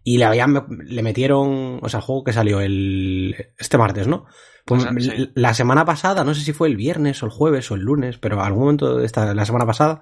[0.05, 4.27] Y le, habían, le metieron, o sea, el juego que salió el, este martes, ¿no?
[4.65, 5.31] Pues Pues, sí.
[5.35, 8.19] la semana pasada, no sé si fue el viernes o el jueves o el lunes,
[8.19, 10.01] pero algún momento de esta, la semana pasada,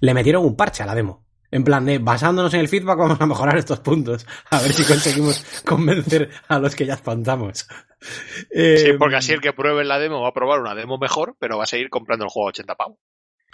[0.00, 1.24] le metieron un parche a la demo.
[1.50, 4.26] En plan de, basándonos en el feedback, vamos a mejorar estos puntos.
[4.50, 7.68] A ver si conseguimos convencer a los que ya espantamos.
[8.50, 11.36] Eh, Sí, porque así el que pruebe la demo va a probar una demo mejor,
[11.38, 12.98] pero va a seguir comprando el juego a 80 pavos.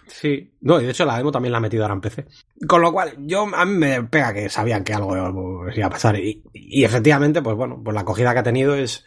[0.07, 2.27] Sí, no, y de hecho la demo también la han metido ahora en PC.
[2.67, 5.17] Con lo cual, yo a mí me pega que sabían que algo
[5.75, 6.19] iba a pasar.
[6.19, 9.05] Y, y efectivamente, pues bueno, pues la acogida que ha tenido es,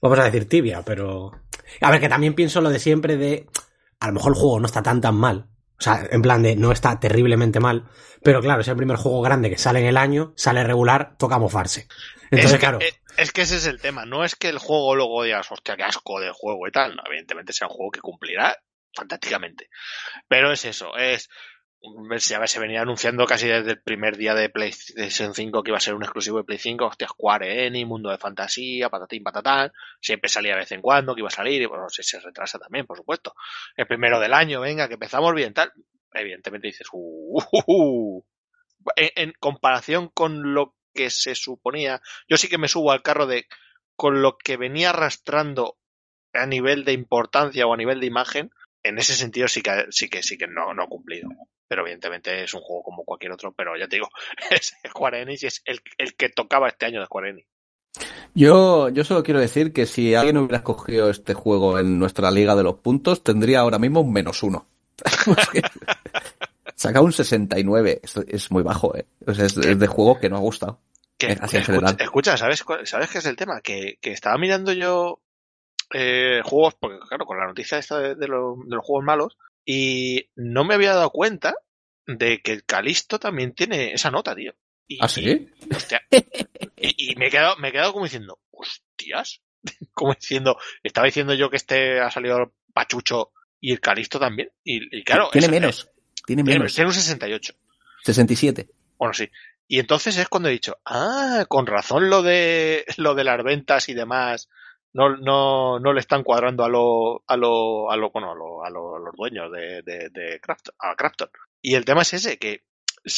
[0.00, 1.32] vamos a decir, tibia, pero.
[1.80, 3.46] A ver, que también pienso lo de siempre de.
[4.00, 5.48] A lo mejor el juego no está tan tan mal.
[5.78, 7.88] O sea, en plan de no está terriblemente mal.
[8.22, 11.38] Pero claro, es el primer juego grande que sale en el año, sale regular, toca
[11.38, 11.88] mofarse.
[12.30, 12.78] Entonces, es, que, claro.
[12.80, 14.04] es, es que ese es el tema.
[14.06, 16.94] No es que el juego luego digas, hostia, qué asco del juego y tal.
[16.94, 18.56] No, evidentemente será un juego que cumplirá
[18.94, 19.68] fantásticamente.
[20.32, 21.28] Pero es eso, es.
[22.26, 25.80] Ya se venía anunciando casi desde el primer día de PlayStation 5 que iba a
[25.80, 26.86] ser un exclusivo de Play 5.
[26.86, 29.72] Hostia, Square Enix, Mundo de Fantasía, patatín, patatán.
[30.00, 32.58] Siempre salía de vez en cuando que iba a salir y bueno, si se retrasa
[32.58, 33.34] también, por supuesto.
[33.76, 35.70] El primero del año, venga, que empezamos bien, tal.
[36.14, 38.24] Evidentemente dices, uh, uh,
[38.96, 43.48] en comparación con lo que se suponía, yo sí que me subo al carro de
[43.96, 45.76] con lo que venía arrastrando
[46.32, 48.50] a nivel de importancia o a nivel de imagen,
[48.82, 51.28] en ese sentido sí que sí que sí que no, no ha cumplido.
[51.68, 54.08] Pero evidentemente es un juego como cualquier otro, pero ya te digo,
[54.50, 57.48] es Square Enix y es el, el que tocaba este año de Square Enix.
[58.34, 62.56] Yo, yo solo quiero decir que si alguien hubiera escogido este juego en nuestra liga
[62.56, 64.66] de los puntos, tendría ahora mismo un menos uno.
[66.74, 68.00] Saca un 69.
[68.02, 69.06] Esto es muy bajo, ¿eh?
[69.26, 70.80] O sea, es, es de juego que no ha gustado.
[71.18, 71.96] Que, Así en escucha, general.
[72.00, 73.60] escucha, ¿sabes, ¿sabes qué es el tema?
[73.60, 75.20] Que, que estaba mirando yo
[75.94, 79.36] eh, juegos, porque claro, con la noticia esta de, de, lo- de los juegos malos,
[79.64, 81.54] y no me había dado cuenta
[82.06, 84.54] de que el Calisto también tiene esa nota, tío.
[84.88, 85.48] Y, ¿Ah, sí?
[85.70, 86.02] y, hostia,
[86.76, 89.40] y, y me he quedado, me he quedado como diciendo, hostias,
[89.94, 94.50] como diciendo, estaba diciendo yo que este ha salido pachucho y el Calisto también.
[94.64, 95.88] Y, y claro, tiene es- menos.
[96.26, 96.74] Tiene Tiene, menos.
[96.74, 97.54] tiene un 68.
[98.04, 98.68] 67.
[98.98, 99.28] Bueno, sí.
[99.68, 103.88] Y entonces es cuando he dicho, ah, con razón lo de lo de las ventas
[103.88, 104.48] y demás
[104.94, 108.64] no, no, no le están cuadrando a lo, a lo, a lo, bueno, a, lo-
[108.64, 110.40] a lo- a los dueños de, de, de
[110.78, 111.28] a Crafton.
[111.62, 112.62] Y el tema es ese, que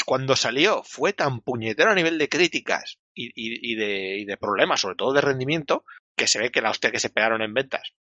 [0.07, 4.37] cuando salió fue tan puñetero a nivel de críticas y, y, y de, y de
[4.37, 5.85] problemas, sobre todo de rendimiento,
[6.17, 7.93] que se ve que la hostia que se pegaron en ventas.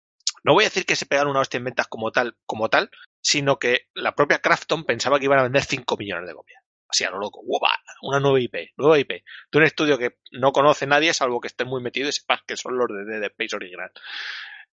[0.44, 2.90] No voy a decir que se pegaron una hostia en ventas como tal, como tal,
[3.22, 6.63] sino que la propia Crafton pensaba que iban a vender 5 millones de copias.
[6.88, 7.40] Así a lo loco.
[7.44, 7.70] ¡Guau!
[8.02, 9.10] Una nueva IP, nueva IP.
[9.50, 12.56] De un estudio que no conoce nadie, salvo que esté muy metido y sepas que
[12.56, 13.90] son los de Dead Space original.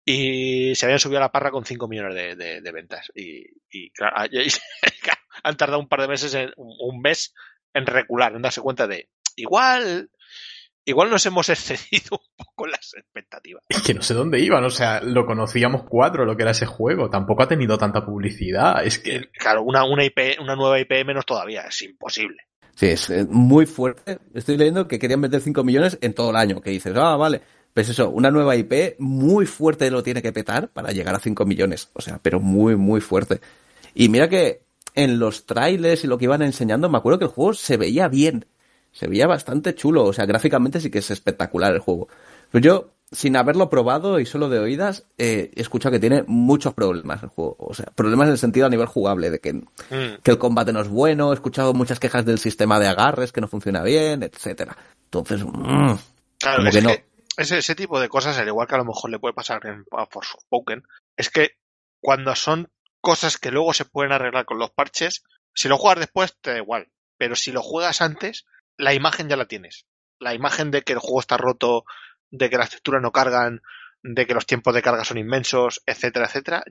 [0.06, 3.12] Y se habían subido a la parra con 5 millones de, de, ventas.
[3.14, 3.92] Y, y-
[5.44, 7.34] han tardado un par de meses, en, un mes,
[7.74, 10.10] en recular, en darse cuenta de igual,
[10.88, 13.64] igual nos hemos excedido un poco las expectativas.
[13.70, 16.66] Es que no sé dónde iban, o sea, lo conocíamos cuatro, lo que era ese
[16.66, 17.10] juego.
[17.10, 18.84] Tampoco ha tenido tanta publicidad.
[18.84, 19.30] Es que.
[19.38, 22.48] Claro, una, una IP, una nueva IP menos todavía, es imposible.
[22.76, 24.20] Sí, es eh, muy fuerte.
[24.36, 26.62] Estoy leyendo que querían meter 5 millones en todo el año.
[26.62, 27.42] Que dices, ah, vale.
[27.74, 31.46] Pues eso, una nueva IP muy fuerte lo tiene que petar para llegar a 5
[31.46, 31.90] millones.
[31.94, 33.42] O sea, pero muy, muy fuerte.
[33.96, 34.62] Y mira que
[34.94, 38.08] en los trailers y lo que iban enseñando, me acuerdo que el juego se veía
[38.08, 38.46] bien.
[38.98, 40.06] Se veía bastante chulo.
[40.06, 42.08] O sea, gráficamente sí que es espectacular el juego.
[42.52, 46.74] Pero yo, sin haberlo probado y solo de oídas, eh, he escuchado que tiene muchos
[46.74, 47.56] problemas el juego.
[47.60, 50.22] O sea, problemas en el sentido a nivel jugable, de que Mm.
[50.24, 53.42] que el combate no es bueno, he escuchado muchas quejas del sistema de agarres que
[53.42, 54.76] no funciona bien, etcétera.
[55.06, 55.94] Entonces, mm,
[56.40, 56.94] Claro, Como es que que, no.
[57.38, 59.86] ese, ese tipo de cosas, al igual que a lo mejor le puede pasar en,
[59.92, 60.84] a Forspoken,
[61.16, 61.52] es que
[62.02, 62.70] cuando son
[63.02, 66.58] cosas que luego se pueden arreglar con los parches, si lo juegas después te da
[66.58, 68.46] igual, pero si lo juegas antes,
[68.78, 69.86] la imagen ya la tienes.
[70.20, 71.86] La imagen de que el juego está roto,
[72.32, 73.62] de que las texturas no cargan,
[74.04, 76.64] de que los tiempos de carga son inmensos, etcétera, etcétera,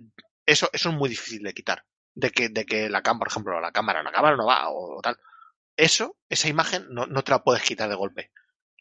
[0.47, 1.85] eso, eso es muy difícil de quitar.
[2.15, 5.01] De que, de que la cámara, por ejemplo, la cámara, la cámara no va o,
[5.03, 5.19] tal.
[5.77, 8.33] Eso, esa imagen no, no te la puedes quitar de golpe.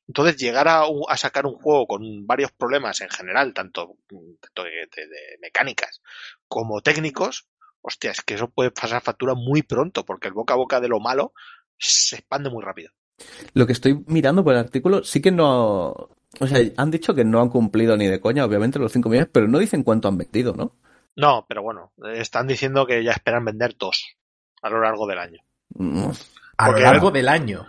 [0.07, 3.97] Entonces, llegar a, a sacar un juego con varios problemas en general, tanto,
[4.41, 6.01] tanto de, de- de mecánicas
[6.47, 7.47] como técnicos,
[7.81, 10.87] hostia, es que eso puede pasar factura muy pronto, porque el boca a boca de
[10.89, 11.33] lo malo
[11.77, 12.91] se expande muy rápido.
[13.53, 16.09] Lo que estoy mirando por el artículo sí que no...
[16.39, 19.29] O sea, han dicho que no han cumplido ni de coña, obviamente, los 5 millones,
[19.31, 20.75] pero no dicen cuánto han vendido, ¿no?
[21.15, 24.17] No, pero bueno, están diciendo que ya esperan vender dos
[24.61, 25.39] a lo largo del año.
[25.69, 26.09] Mm,
[26.57, 27.65] A lo largo del año.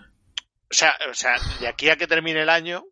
[0.68, 2.84] O sea, o sea, de aquí a que termine el año,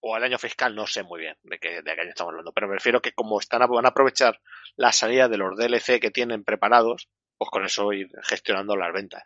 [0.00, 2.52] o el año fiscal, no sé muy bien de qué, de qué año estamos hablando,
[2.52, 4.38] pero me refiero que como están a- van a aprovechar
[4.76, 9.22] la salida de los DLC que tienen preparados, pues con eso ir gestionando las ventas.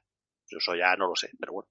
[0.49, 1.69] Eso ya no lo sé, pero bueno.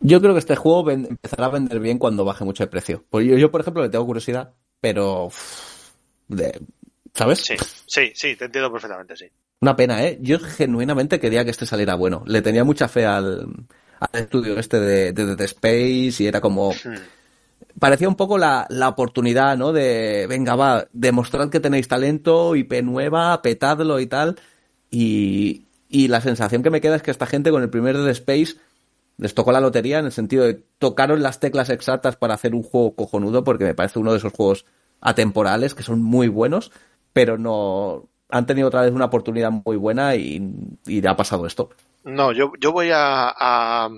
[0.00, 3.04] Yo creo que este juego empezará a vender bien cuando baje mucho de precio.
[3.10, 5.30] Pues yo, yo, por ejemplo, le tengo curiosidad, pero...
[6.28, 6.60] de-
[7.14, 7.38] ¿Sabes?
[7.40, 7.54] Sí,
[7.86, 9.26] sí, sí, te entiendo perfectamente, sí.
[9.60, 10.18] Una pena, ¿eh?
[10.20, 12.24] Yo genuinamente quería que este saliera bueno.
[12.26, 13.46] Le tenía mucha fe al,
[14.00, 16.72] al estudio este de, de The Space y era como...
[16.72, 16.96] Hmm.
[17.78, 19.72] Parecía un poco la, la oportunidad, ¿no?
[19.72, 24.36] De, venga, va, demostrad que tenéis talento, IP nueva, petadlo y tal.
[24.90, 28.08] Y, y la sensación que me queda es que esta gente con el primer Dead
[28.10, 28.56] Space
[29.16, 32.62] les tocó la lotería en el sentido de tocaron las teclas exactas para hacer un
[32.62, 34.66] juego cojonudo porque me parece uno de esos juegos
[35.00, 36.72] atemporales que son muy buenos,
[37.12, 40.42] pero no han tenido otra vez una oportunidad muy buena y,
[41.06, 41.70] ha pasado esto.
[42.02, 43.88] No, yo, yo voy a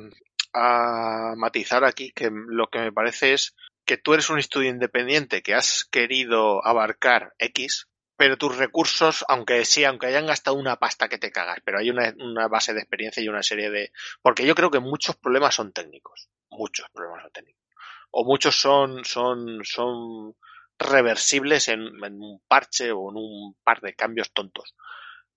[1.36, 3.54] matizar aquí que lo que me parece es
[3.86, 9.64] que tú eres un estudio independiente que has querido abarcar X, pero tus recursos, aunque
[9.64, 12.80] sí, aunque hayan gastado una pasta que te cagas, pero hay una, una base de
[12.80, 13.92] experiencia y una serie de...
[14.22, 16.28] Porque yo creo que muchos problemas son técnicos.
[16.50, 17.62] Muchos problemas son técnicos.
[18.10, 20.34] O muchos son, son, son
[20.78, 24.74] reversibles en, un parche o en un par de cambios tontos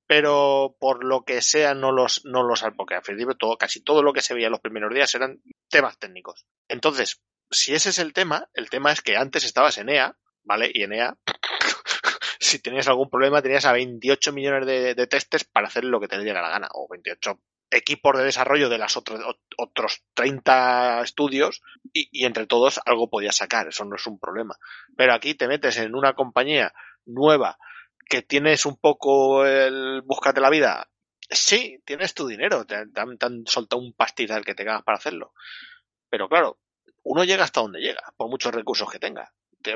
[0.06, 4.04] pero por lo que sea no los no los porque al principio todo casi todo
[4.04, 8.12] lo que se veía los primeros días eran temas técnicos entonces si ese es el
[8.12, 11.18] tema el tema es que antes estabas en EA vale y en EA
[12.50, 16.08] si tenías algún problema tenías a 28 millones de, de testes para hacer lo que
[16.08, 17.40] te diera la gana o 28
[17.72, 19.22] equipos de desarrollo de las otros
[19.58, 21.62] otros 30 estudios
[21.94, 24.58] y, y entre todos algo podías sacar eso no es un problema
[24.98, 26.74] pero aquí te metes en una compañía
[27.06, 27.58] nueva
[28.10, 30.90] que tienes un poco el búscate la vida.
[31.30, 35.34] Sí, tienes tu dinero, te, han, te soltado un pastizal que te cagas para hacerlo.
[36.10, 36.58] Pero claro,
[37.04, 39.32] uno llega hasta donde llega, por muchos recursos que tenga.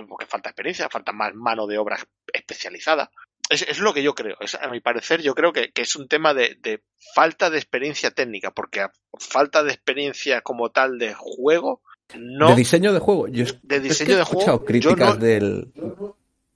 [0.07, 1.97] Porque falta experiencia, falta más mano de obra
[2.31, 3.11] especializada.
[3.49, 4.37] Es, es lo que yo creo.
[4.39, 6.81] Es, a mi parecer, yo creo que, que es un tema de, de,
[7.13, 11.81] falta de experiencia técnica, porque a falta de experiencia como tal de juego,
[12.15, 12.49] no.
[12.49, 13.27] De diseño de juego.
[13.27, 14.65] Yo de diseño he de escuchado juego.
[14.65, 15.73] críticas no, del.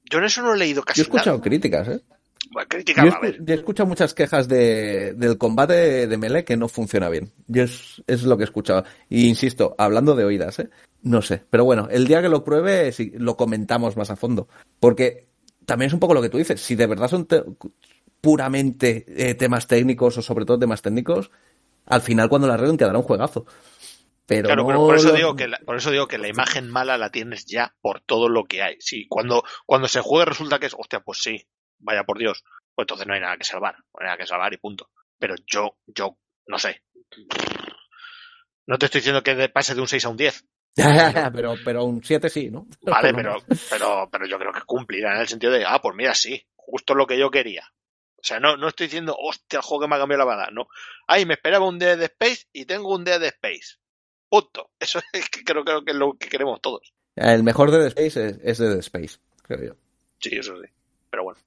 [0.10, 1.44] Yo en eso no he leído casi Yo he escuchado nada.
[1.44, 2.02] críticas, ¿eh?
[2.52, 3.04] Bueno, crítica,
[3.40, 7.32] yo, escuchado muchas quejas de, del combate de, de Melee que no funciona bien.
[7.48, 8.84] Yo es, es, lo que he escuchado.
[9.10, 10.70] Y insisto, hablando de oídas, ¿eh?
[11.02, 11.44] No sé.
[11.50, 14.48] Pero bueno, el día que lo pruebe sí, lo comentamos más a fondo.
[14.80, 15.28] Porque
[15.66, 16.62] también es un poco lo que tú dices.
[16.62, 17.44] Si de verdad son te
[18.22, 21.32] puramente eh, temas técnicos o sobre todo temas técnicos,
[21.86, 23.46] al final cuando la arreglen te dará un juegazo.
[24.26, 26.70] Pero, claro, no pero por eso digo que la, por eso digo que la imagen
[26.70, 28.76] mala la tienes ya por todo lo que hay.
[28.80, 31.48] Sí, cuando cuando se juegue resulta que es, hostia, pues sí,
[31.80, 32.44] vaya por Dios,
[32.76, 34.90] pues entonces no hay nada que salvar, no hay nada que salvar y punto.
[35.18, 36.84] Pero yo yo no sé.
[38.66, 40.46] No te estoy diciendo que pase de un 6 a un 10.
[41.34, 42.68] pero pero un 7 sí, ¿no?
[42.82, 43.38] Vale, pero
[43.70, 46.94] pero pero yo creo que cumplirá en el sentido de, ah, pues mira, sí, justo
[46.94, 47.64] lo que yo quería.
[48.18, 50.50] O sea, no, no estoy diciendo, hostia, el juego que me ha cambiado la banda.
[50.52, 50.68] No.
[51.08, 53.78] Ay, me esperaba un Dead Space y tengo un Dead Space.
[54.28, 54.72] Punto.
[54.80, 56.94] Eso es que creo, creo que es lo que queremos todos.
[57.16, 59.74] El mejor Dead Space es, es Dead Space, creo yo.
[60.20, 60.68] Sí, eso sí.
[61.10, 61.40] Pero bueno.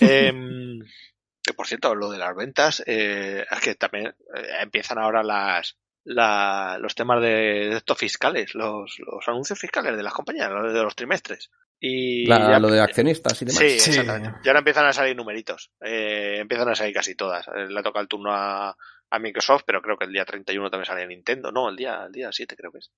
[0.00, 0.32] Eh,
[1.42, 5.76] que por cierto, lo de las ventas, eh, es que también eh, empiezan ahora las,
[6.04, 10.72] la, los temas de, de, estos fiscales, los, los anuncios fiscales de las compañías, los
[10.72, 11.50] de los trimestres.
[11.84, 13.58] Y la, ya, lo de accionistas y demás.
[13.58, 14.38] Sí, sí, exactamente.
[14.44, 15.72] Y ahora empiezan a salir numeritos.
[15.80, 17.48] Eh, empiezan a salir casi todas.
[17.48, 18.76] Eh, le toca el turno a,
[19.10, 21.50] a, Microsoft, pero creo que el día 31 también sale Nintendo.
[21.50, 22.92] No, el día, el día 7 creo que es.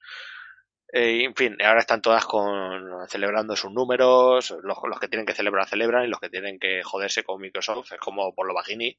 [0.96, 4.54] Eh, en fin, ahora están todas con celebrando sus números.
[4.62, 6.04] Los, los, que tienen que celebrar, celebran.
[6.04, 8.96] Y los que tienen que joderse con Microsoft es como por lo bajini.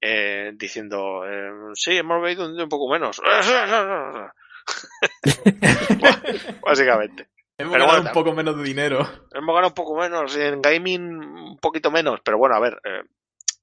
[0.00, 3.20] Eh, diciendo, eh, sí, hemos veído un, un poco menos.
[6.62, 7.28] Básicamente.
[7.58, 9.00] Hemos pero ganado bueno, un poco menos de dinero.
[9.34, 10.34] Hemos ganado un poco menos.
[10.34, 12.20] En gaming, un poquito menos.
[12.24, 13.02] Pero bueno, a ver, eh,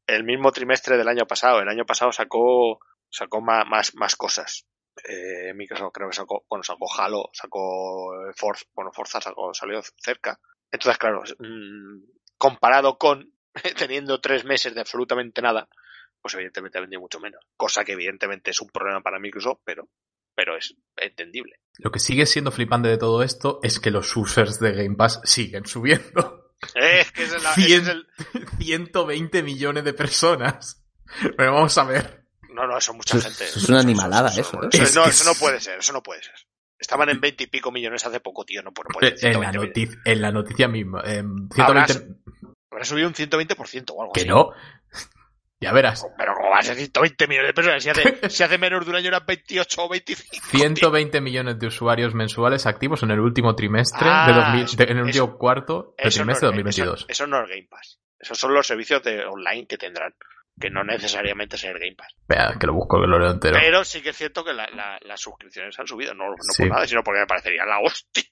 [0.06, 1.62] el mismo trimestre del año pasado.
[1.62, 4.67] El año pasado sacó, sacó más, más, más cosas.
[5.03, 10.39] Eh, Microsoft creo que sacó, bueno, sacó Halo, sacó Forza, bueno, Forza sacó, salió cerca.
[10.71, 12.01] Entonces, claro, mmm,
[12.38, 13.34] comparado con
[13.77, 15.67] teniendo tres meses de absolutamente nada,
[16.21, 17.43] pues evidentemente ha vendido mucho menos.
[17.58, 19.89] Cosa que evidentemente es un problema para Microsoft, pero
[20.36, 21.60] pero es entendible.
[21.77, 25.21] Lo que sigue siendo flipante de todo esto es que los users de Game Pass
[25.23, 26.53] siguen subiendo.
[26.73, 28.08] Es que es, la, 100, es el...
[28.58, 30.86] 120 millones de personas.
[31.38, 32.24] Pero vamos a ver.
[32.55, 33.43] No, no, eso es mucha eso, gente.
[33.43, 34.41] Eso es una animalada, eso.
[34.41, 36.33] eso, eso, eso no, eso no puede ser, eso no puede ser.
[36.79, 38.61] Estaban en 20 y pico millones hace poco, tío.
[38.61, 41.01] No puedo poner en, la noticia, en la noticia misma.
[41.05, 41.61] Eh, 120...
[41.61, 42.03] Habrás,
[42.71, 44.27] habrá subido un 120% o algo que así.
[44.27, 44.51] Que no.
[45.61, 46.05] Ya verás.
[46.17, 48.91] Pero como va a ser 120 millones de personas, si hace, si hace menos de
[48.91, 50.47] un año eran 28 o 25.
[50.49, 51.21] 120 tío.
[51.21, 55.03] millones de usuarios mensuales activos en el último trimestre ah, de 2000, de, en el
[55.05, 56.99] último cuarto del trimestre no, de 2022.
[56.99, 57.99] Eso, eso, no es Game Pass.
[58.19, 60.13] Esos son los servicios de online que tendrán.
[60.59, 62.15] Que no necesariamente es el Game Pass.
[62.27, 63.57] Vea, que lo busco, que lo leo entero.
[63.59, 66.13] Pero sí que es cierto que la, la, las suscripciones han subido.
[66.13, 66.63] No, no sí.
[66.63, 68.23] por nada, sino porque me parecería la hostia.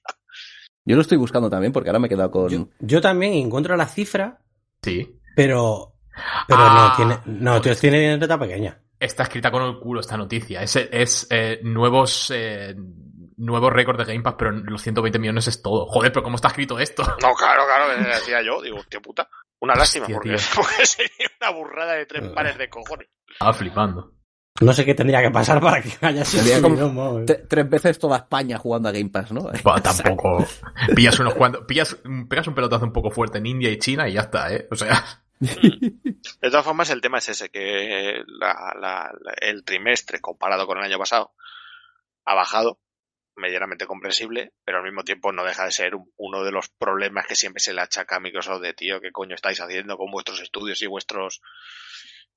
[0.86, 2.48] Yo lo estoy buscando también porque ahora me he quedado con.
[2.48, 4.38] Yo, yo también encuentro la cifra.
[4.82, 5.18] Sí.
[5.36, 5.94] Pero
[6.48, 6.88] Pero Ah.
[6.90, 8.80] no tiene, no, tío, tiene letra pequeña.
[8.98, 10.62] Está escrita con el culo esta noticia.
[10.62, 12.74] Es, es eh, nuevos eh,
[13.36, 15.86] nuevos récords de Game Pass, pero los 120 millones es todo.
[15.86, 17.02] Joder, pero ¿cómo está escrito esto?
[17.02, 18.62] No, claro, claro, que decía yo.
[18.62, 19.28] Digo, hostia puta.
[19.64, 22.32] Una lástima, Hostia, porque, sería una burrada de tres Eh.
[22.34, 23.08] pares de cojones.
[23.28, 24.12] Estaba flipando.
[24.60, 27.20] No sé qué tendría que pasar para que haya sido Sería como-.
[27.22, 29.40] Tre- tres veces toda España jugando a Game Pass, ¿no?
[29.64, 30.46] Bueno, tampoco.
[30.94, 31.64] Pillas unos cuantos.
[31.66, 31.96] Pillas,
[32.28, 34.68] pegas un pelotazo un poco fuerte en India y China y ya está, ¿eh?
[34.70, 35.02] O sea.
[35.40, 40.78] De todas formas, el tema es ese, que la- la- la- el trimestre comparado con
[40.78, 41.32] el año pasado
[42.24, 42.78] ha bajado,
[43.36, 47.26] medianamente comprensible, pero al mismo tiempo no deja de ser un- uno de los problemas
[47.26, 50.40] que siempre se le achaca a Microsoft de tío, ¿qué coño estáis haciendo con vuestros
[50.40, 51.40] estudios y vuestros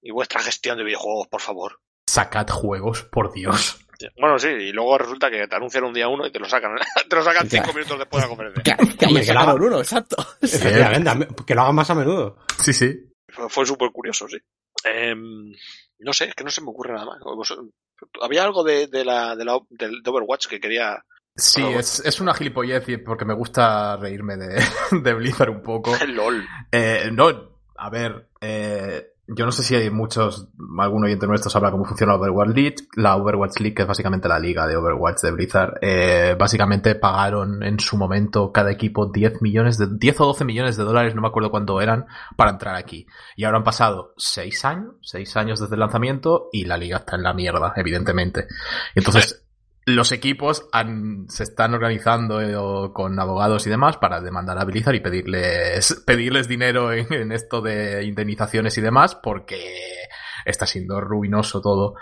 [0.01, 1.79] y vuestra gestión de videojuegos, por favor?
[2.07, 3.79] Sacad juegos, por Dios.
[4.19, 6.75] Bueno, sí, y luego resulta que te anuncian un día uno y te lo sacan,
[7.09, 8.63] te lo sacan cinco minutos después de la conferencia.
[8.77, 10.15] Que, que que la sacaron haga- uno, exacto.
[11.45, 12.37] Que lo hagan más a menudo.
[12.63, 12.95] Sí, sí.
[13.27, 14.37] Fue, fue súper curioso, sí.
[14.83, 15.51] Em,
[15.99, 17.17] no sé, es que no se me ocurre nada más.
[18.21, 21.03] Había algo de, de la, de, la, del- de Overwatch que quería...
[21.35, 24.63] Sí, es, es una gilipollez y- porque me gusta reírme de,
[25.03, 25.93] de Blizzard un poco.
[26.07, 26.45] LOL.
[26.71, 27.29] Eh, no,
[27.75, 30.47] a ver, eh, yo no sé si hay muchos,
[30.79, 32.75] algún oyente nuestro sabrá cómo funciona Overwatch League.
[32.95, 37.61] La Overwatch League, que es básicamente la liga de Overwatch de Blizzard, eh, básicamente pagaron
[37.61, 41.21] en su momento cada equipo 10 millones de, 10 o 12 millones de dólares, no
[41.21, 42.05] me acuerdo cuánto eran,
[42.37, 43.05] para entrar aquí.
[43.35, 47.17] Y ahora han pasado 6 años, 6 años desde el lanzamiento y la liga está
[47.17, 48.47] en la mierda, evidentemente.
[48.95, 49.46] Entonces,
[49.87, 54.95] los equipos han- se están organizando eh, con abogados y demás para demandar a Blizzard
[54.95, 59.59] y pedirles, pedirles dinero en, en esto de indemnizaciones y demás porque
[60.45, 61.95] está siendo ruinoso todo.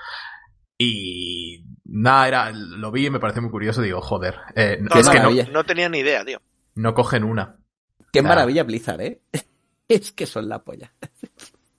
[0.78, 3.82] Y nada, era, lo vi y me pareció muy curioso.
[3.82, 5.48] Digo, joder, eh, No, es no, que no, maravilla.
[5.52, 6.42] no tenía ni idea, tío.
[6.76, 7.58] no cogen una.
[8.12, 9.22] Qué maravilla Blizzard, ¿eh?
[9.88, 10.92] Es que son la polla.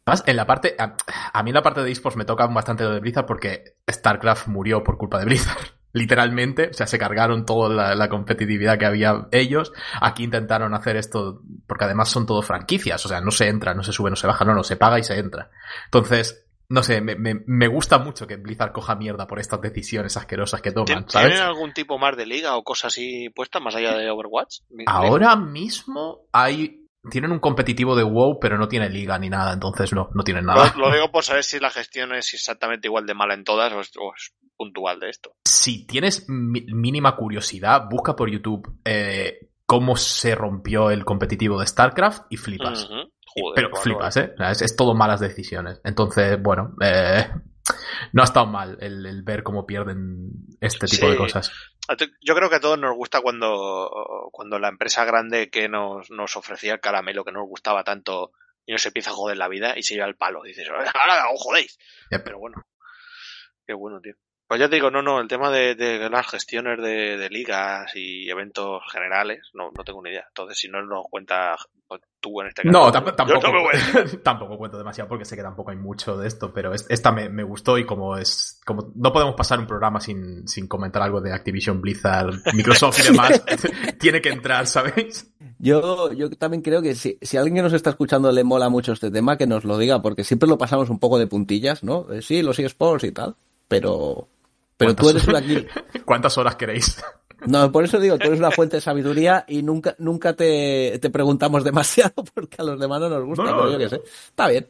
[0.04, 0.96] Además, en la parte, a,
[1.32, 4.46] a mí en la parte de esports me toca bastante lo de Blizzard porque StarCraft
[4.46, 5.75] murió por culpa de Blizzard.
[5.96, 9.72] Literalmente, o sea, se cargaron toda la, la competitividad que había ellos.
[10.00, 13.82] Aquí intentaron hacer esto, porque además son todo franquicias, o sea, no se entra, no
[13.82, 15.50] se sube, no se baja, no, no, se paga y se entra.
[15.86, 20.16] Entonces, no sé, me, me, me gusta mucho que Blizzard coja mierda por estas decisiones
[20.16, 21.28] asquerosas que toman, ¿Tien- ¿sabes?
[21.30, 24.60] ¿Tienen algún tipo más de liga o cosas así puestas más allá de Overwatch?
[24.86, 29.92] Ahora mismo hay, tienen un competitivo de WoW, pero no tiene liga ni nada, entonces
[29.92, 30.72] no, no tienen nada.
[30.76, 33.72] Lo, lo digo por saber si la gestión es exactamente igual de mala en todas
[33.72, 35.32] o es, o es puntual de esto.
[35.44, 42.24] si tienes mínima curiosidad, busca por YouTube eh, cómo se rompió el competitivo de StarCraft
[42.30, 42.86] y flipas.
[42.88, 44.32] Joder, Pero bueno, flipas, ¿eh?
[44.50, 45.80] Es, es todo malas decisiones.
[45.84, 47.26] Entonces, bueno, eh,
[48.12, 51.12] no ha estado mal el, el ver cómo pierden este tipo Sí.
[51.12, 51.52] de cosas.
[52.20, 56.36] Yo creo que a todos nos gusta cuando, cuando la empresa grande que nos, nos
[56.36, 58.32] ofrecía el caramelo que nos gustaba tanto
[58.64, 60.42] y nos empieza a joder la vida y se lleva el palo.
[60.42, 61.78] Dices, ahora os jodéis.
[62.10, 62.62] Pero bueno,
[63.66, 64.14] qué bueno, tío.
[64.48, 67.90] Pues ya te digo, no, no, el tema de, de las gestiones de, de ligas
[67.96, 70.24] y eventos generales, no, no tengo ni idea.
[70.28, 71.56] Entonces, si no nos cuenta
[71.88, 72.72] pues, tú en este caso.
[72.72, 76.28] No, tamp- tampoco, no me tampoco cuento demasiado porque sé que tampoco hay mucho de
[76.28, 79.66] esto, pero es- esta me, me gustó y como es, como no podemos pasar un
[79.66, 83.42] programa sin, sin comentar algo de Activision, Blizzard, Microsoft y demás,
[83.98, 85.28] tiene que entrar, ¿sabéis?
[85.58, 88.68] Yo, yo también creo que si, si a alguien que nos está escuchando le mola
[88.68, 91.82] mucho este tema, que nos lo diga, porque siempre lo pasamos un poco de puntillas,
[91.82, 92.06] ¿no?
[92.12, 93.34] Eh, Sí, los eSports y tal,
[93.68, 94.28] pero,
[94.76, 95.66] pero tú ¿Cuántas- eres una aquí.
[96.04, 97.02] ¿Cuántas horas queréis?
[97.46, 101.10] No, por eso digo, tú eres una fuente de sabiduría y nunca, nunca te, te
[101.10, 104.00] preguntamos demasiado porque a los demás no nos gusta, No, no, pero yo qué sé.
[104.04, 104.68] Está bien.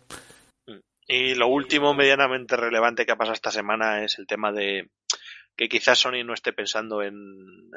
[1.09, 4.91] Y lo último medianamente relevante que ha pasado esta semana es el tema de
[5.57, 7.15] que quizás Sony no esté pensando en,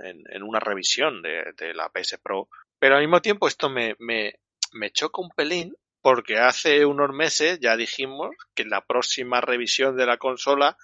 [0.04, 2.50] en, en una revisión de, de la PS Pro.
[2.80, 4.34] Pero al mismo tiempo esto me, me,
[4.74, 10.08] me choca un pelín porque hace unos meses ya dijimos que la próxima revisión de
[10.08, 10.76] la consola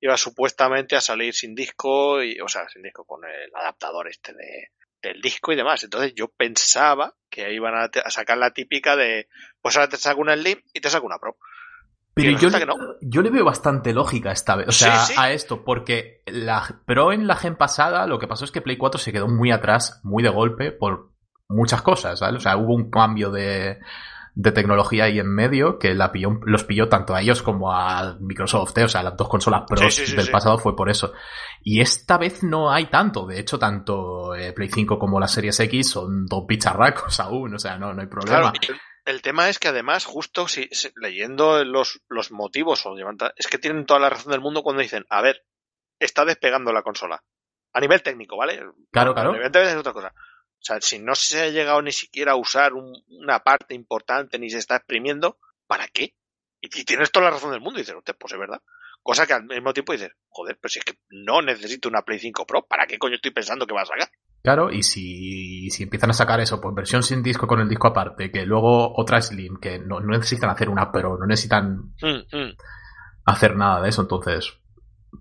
[0.00, 4.32] iba supuestamente a salir sin disco, y, o sea, sin disco con el adaptador este
[4.32, 4.70] de,
[5.02, 5.82] del disco y demás.
[5.84, 9.28] Entonces yo pensaba que iban a, sacar la típica de,
[9.60, 11.36] pues ahora te saco una Slim y te saco una Pro.
[12.14, 12.74] Pero yo, no.
[13.02, 15.20] yo le veo bastante lógica esta vez, o sea, Sí, sí.
[15.20, 18.78] a esto, porque la Pro en la gen pasada lo que pasó es que Play
[18.78, 21.10] 4 se quedó muy atrás, muy de golpe, por
[21.46, 22.38] muchas cosas, ¿vale?
[22.38, 23.80] O sea, hubo un cambio de,
[24.38, 28.18] de tecnología ahí en medio que la pilló, los pilló tanto a ellos como a
[28.20, 28.84] Microsoft, ¿eh?
[28.84, 31.14] o sea, las dos consolas Pro Sí, sí, sí, del pasado fue por eso.
[31.62, 35.58] Y esta vez no hay tanto, de hecho, tanto eh, Play 5 como la Series
[35.60, 38.52] X son dos bicharracos aún, o sea, no, no hay problema.
[38.52, 42.94] Claro, el, tema es que además, justo si, si- leyendo los, los motivos, o
[43.36, 45.46] es que tienen toda la razón del mundo cuando dicen, a ver,
[45.98, 47.22] está despegando la consola.
[47.72, 48.60] A nivel técnico, ¿vale?
[48.90, 49.34] Claro, claro.
[49.34, 50.12] Evidentemente es otra cosa.
[50.66, 54.36] O sea, si no se ha llegado ni siquiera a usar un- una parte importante
[54.38, 55.38] ni se está exprimiendo,
[55.68, 56.14] ¿para qué?
[56.60, 57.78] Y, y tienes toda la razón del mundo.
[57.78, 58.60] Y dices, pues es verdad.
[59.02, 62.18] Cosa que al mismo tiempo dices, joder, pero si es que no necesito una Play
[62.18, 64.08] 5 Pro, ¿para qué coño estoy pensando que va a sacar?
[64.42, 67.86] Claro, y si, si empiezan a sacar eso, pues versión sin disco con el disco
[67.86, 72.36] aparte, que luego otra Slim, que no, no necesitan hacer una Pro, no necesitan Mm,
[72.36, 72.56] mm.
[73.26, 74.52] hacer nada de eso, entonces,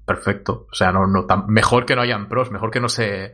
[0.05, 0.67] perfecto.
[0.71, 3.33] O sea, no, no tan, mejor que no hayan pros, mejor que no se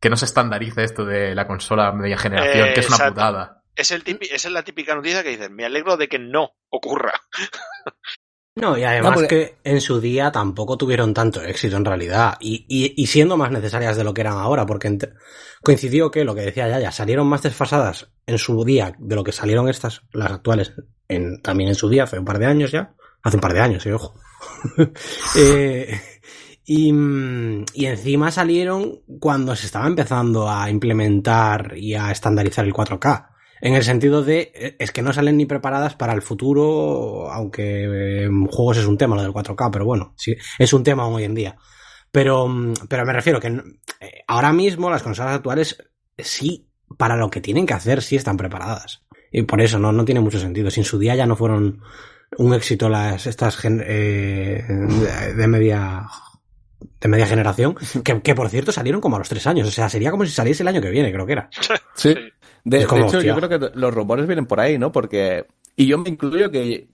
[0.00, 3.14] que no se estandarice esto de la consola media generación, Eh, que es una exacto.
[3.14, 3.62] putada.
[3.76, 6.50] Es, el típi- esa es la típica noticia que dices, me alegro de que no
[6.70, 7.12] ocurra.
[8.56, 12.36] No, y además No, porque- que en su día tampoco tuvieron tanto éxito en realidad.
[12.40, 14.98] Y, y, y siendo más necesarias de lo que eran ahora, porque
[15.62, 19.32] coincidió que lo que decía Yaya, salieron más desfasadas en su día de lo que
[19.32, 20.74] salieron estas, las actuales,
[21.08, 22.94] en, también en su día, hace un par de años ya.
[23.22, 24.14] Hace un par de años, sí, ojo.
[25.36, 26.00] Eh,
[26.72, 33.26] y, encima salieron cuando se estaba empezando a implementar y a estandarizar el 4K.
[33.60, 37.82] En el sentido de, eh, es que no salen ni preparadas para el futuro, aunque
[37.82, 41.08] eh, en juegos es un tema lo del 4K, pero bueno, sí, es un tema
[41.08, 41.56] hoy en día.
[42.12, 42.48] Pero,
[42.88, 45.76] pero me refiero que eh, ahora mismo las consolas actuales
[46.16, 49.02] eh, sí, para lo que tienen que hacer, sí están preparadas.
[49.32, 50.70] Y por eso no, no tiene mucho sentido.
[50.70, 51.82] Si en su día ya no fueron
[52.38, 54.62] un éxito las estas eh,
[55.36, 56.06] de media
[57.00, 59.88] de media generación, que, que por cierto salieron como a los tres años, o sea,
[59.88, 61.50] sería como si saliese el año que viene, creo que era.
[61.94, 62.14] Sí.
[62.64, 63.34] De, Es como, de hecho, hostia.
[63.34, 64.92] yo creo que los rumores vienen por ahí, ¿no?
[64.92, 65.46] Porque.
[65.76, 66.88] Y yo me incluyo que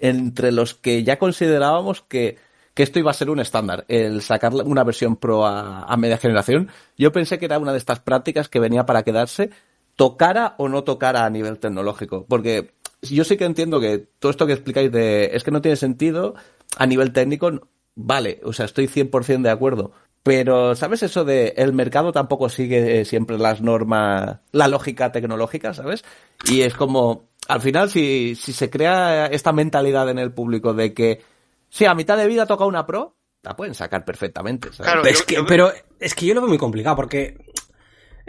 [0.00, 2.36] entre los que ya considerábamos que,
[2.74, 6.18] que esto iba a ser un estándar, el sacar una versión pro a, a media
[6.18, 9.50] generación, yo pensé que era una de estas prácticas que venía para quedarse,
[9.96, 12.24] tocara o no tocara a nivel tecnológico.
[12.28, 12.72] Porque
[13.02, 16.34] yo sí que entiendo que todo esto que explicáis de es que no tiene sentido
[16.76, 17.68] a nivel técnico,
[18.00, 19.90] vale, o sea, estoy 100% de acuerdo.
[20.22, 26.04] Pero, ¿sabes eso de el mercado tampoco sigue siempre las normas, la lógica tecnológica, ¿sabes?
[26.44, 30.92] Y es como, al final, si, si se crea esta mentalidad en el público de
[30.92, 31.22] que,
[31.70, 34.92] sí, a mitad de vida toca una pro, la pueden sacar perfectamente, ¿sabes?
[34.92, 37.38] Claro, Pero es, que, yo- pero es que yo lo veo muy complicado porque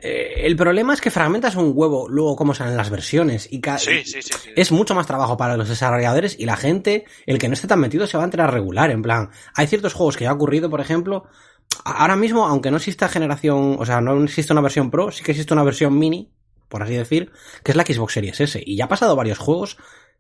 [0.02, 4.04] eh, el problema es que fragmentas un huevo luego cómo salen las versiones y Sí,
[4.04, 4.22] sí, sí.
[4.22, 4.50] sí.
[4.56, 7.80] es mucho más trabajo para los desarrolladores y la gente, el que no esté tan
[7.80, 10.70] metido se va a enterar regular, en plan, hay ciertos juegos que ya ha ocurrido,
[10.70, 11.26] por ejemplo,
[11.86, 15.32] ahora mismo, aunque no exista generación, o sea, no existe una versión Pro, sí que
[15.32, 16.32] existe una versión mini,
[16.68, 17.32] por así decir,
[17.64, 19.78] que es la Xbox Series S, y ya ha pasado varios juegos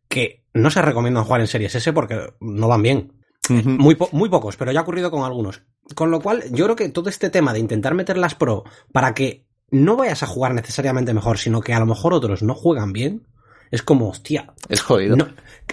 [0.07, 3.13] que no se recomiendan jugar en Series S porque no van bien.
[3.49, 5.63] Muy, po- muy pocos, pero ya ha ocurrido con algunos.
[5.95, 9.15] Con lo cual, yo creo que todo este tema de intentar meter las pro para
[9.15, 12.93] que no vayas a jugar necesariamente mejor, sino que a lo mejor otros no juegan
[12.93, 13.27] bien,
[13.71, 15.15] es como, hostia, Es jodido.
[15.15, 15.27] no,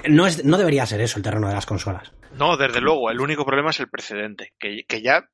[0.08, 2.12] no, es, no debería ser eso el terreno de las consolas.
[2.32, 5.30] No, desde luego, el único problema es el precedente, que, que ya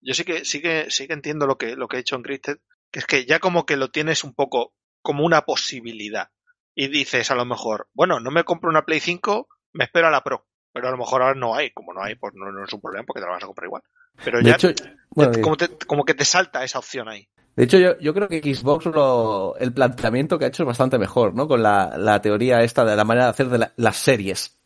[0.00, 2.22] yo sí que sí que sí que entiendo lo que lo que he hecho en
[2.22, 2.58] Crypted,
[2.90, 6.28] que es que ya como que lo tienes un poco como una posibilidad
[6.74, 10.10] y dices a lo mejor, bueno, no me compro una Play 5, me espero a
[10.10, 12.64] la Pro, pero a lo mejor ahora no hay, como no hay, pues no, no
[12.64, 13.82] es un problema porque te la vas a comprar igual.
[14.24, 14.68] Pero De ya hecho,
[15.10, 17.28] bueno, como, te- como que te salta esa opción ahí.
[17.54, 20.98] De hecho, yo, yo creo que Xbox lo, el planteamiento que ha hecho es bastante
[20.98, 21.46] mejor, ¿no?
[21.46, 24.56] Con la, la teoría esta de la manera de hacer de la- las series.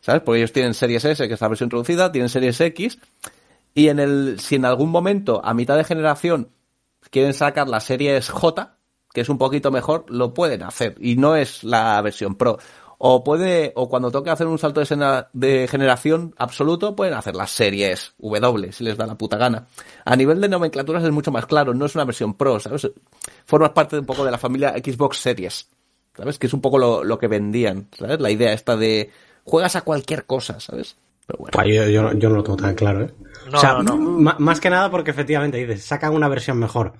[0.00, 0.22] ¿Sabes?
[0.22, 2.98] Porque ellos tienen series S, que es la versión introducida, tienen series X,
[3.74, 6.48] y en el, si en algún momento, a mitad de generación,
[7.10, 8.78] quieren sacar la series J,
[9.12, 10.96] que es un poquito mejor, lo pueden hacer.
[10.98, 12.58] Y no es la versión Pro.
[13.02, 17.34] O puede, o cuando toque hacer un salto de, sena- de generación absoluto, pueden hacer
[17.34, 19.66] las series W, si les da la puta gana.
[20.04, 22.90] A nivel de nomenclaturas es mucho más claro, no es una versión Pro, ¿sabes?
[23.46, 25.66] Formas parte un poco de la familia Xbox Series,
[26.14, 26.38] ¿sabes?
[26.38, 28.20] Que es un poco lo, lo que vendían, ¿sabes?
[28.20, 29.10] La idea esta de
[29.44, 30.96] juegas a cualquier cosa, ¿sabes?
[31.26, 31.52] Pero bueno.
[31.54, 33.14] Pues yo, yo, yo no lo tengo tan claro, ¿eh?
[33.50, 34.36] No, o sea, no, no.
[34.38, 36.92] más que nada porque efectivamente dices, sacan una versión mejor.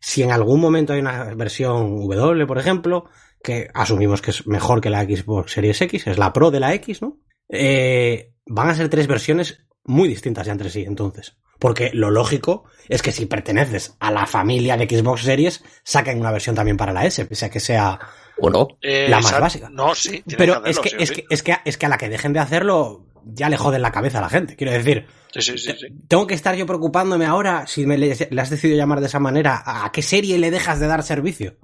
[0.00, 3.04] Si en algún momento hay una versión W, por ejemplo,
[3.44, 6.74] que asumimos que es mejor que la Xbox Series X, es la Pro de la
[6.74, 7.18] X, ¿no?
[7.48, 11.36] Eh, van a ser tres versiones muy distintas ya entre sí, entonces.
[11.60, 16.32] Porque lo lógico es que si perteneces a la familia de Xbox Series, saquen una
[16.32, 18.00] versión también para la S, pese a que sea
[18.38, 18.66] ¿O no?
[18.82, 19.68] Eh, La más esa- básica.
[19.70, 20.24] No, sí.
[20.36, 21.14] Pero hacerlo, es, que, sí, es, sí.
[21.14, 23.92] que, es, que, es que a la que dejen de hacerlo, ya le joden la
[23.92, 24.56] cabeza a la gente.
[24.56, 25.86] Quiero decir, Sí, sí, sí, sí.
[26.08, 29.18] tengo que estar yo preocupándome ahora, si me le, le has decidido llamar de esa
[29.20, 31.56] manera, ¿a qué serie le dejas de dar servicio?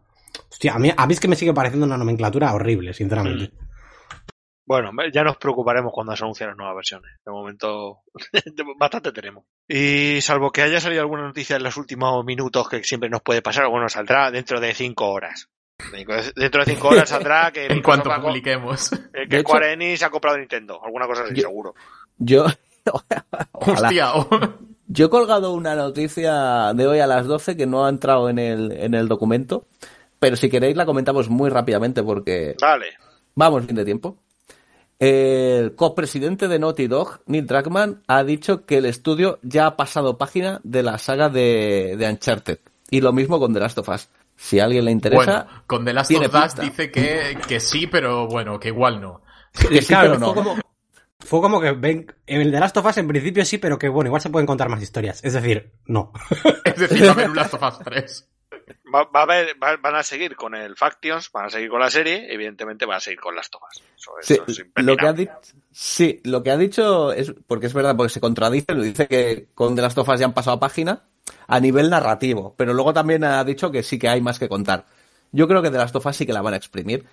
[0.51, 3.53] Hostia, a mí, a mí es que me sigue pareciendo una nomenclatura horrible, sinceramente.
[4.67, 7.11] Bueno, ya nos preocuparemos cuando se anuncien las nuevas versiones.
[7.25, 8.03] De momento,
[8.79, 9.45] bastante tenemos.
[9.69, 13.43] Y salvo que haya salido alguna noticia en los últimos minutos que siempre nos puede
[13.43, 15.49] pasar, bueno, saldrá dentro de cinco horas.
[16.37, 18.93] Dentro de cinco horas saldrá que En cuanto publiquemos.
[18.93, 20.81] eh, que Square Enix ha comprado Nintendo.
[20.85, 21.75] Alguna cosa así, Yo- seguro.
[22.19, 22.47] Yo.
[23.53, 24.29] Hostia, oh.
[24.87, 28.39] Yo he colgado una noticia de hoy a las 12 que no ha entrado en
[28.39, 29.67] el, en el documento,
[30.21, 32.87] pero si queréis la comentamos muy rápidamente porque Vale.
[33.35, 34.19] vamos bien de tiempo.
[35.01, 40.19] El copresidente de Naughty Dog, Neil Druckmann, ha dicho que el estudio ya ha pasado
[40.19, 42.59] página de la saga de, de Uncharted.
[42.91, 44.09] Y lo mismo con The Last of Us.
[44.37, 45.45] Si a alguien le interesa.
[45.45, 49.23] Bueno, con The Last of Us dice que, que sí, pero bueno, que igual no.
[49.55, 50.35] que sí, Claro, pero no.
[50.35, 50.57] fue, como,
[51.19, 53.89] fue como que ven, en el de Last of Us en principio sí, pero que
[53.89, 55.25] bueno, igual se pueden contar más historias.
[55.25, 56.13] Es decir, no.
[56.65, 58.30] Es decir, va a haber un Last of Us 3.
[58.93, 61.81] Va, va a haber, va- van a seguir con el Factions, van a seguir con
[61.81, 63.83] la serie, evidentemente van a seguir con las tomas.
[63.97, 65.41] Eso, Sí, eso es lo que ha
[65.73, 69.49] sí, lo que ha dicho es, porque es verdad, porque se contradice, lo dice que
[69.55, 71.05] con The Last of Us ya han pasado página
[71.47, 74.87] a nivel narrativo, pero luego también ha dicho que sí que hay más que contar.
[75.33, 77.05] Yo creo que The Last of Us sí que la van a exprimir,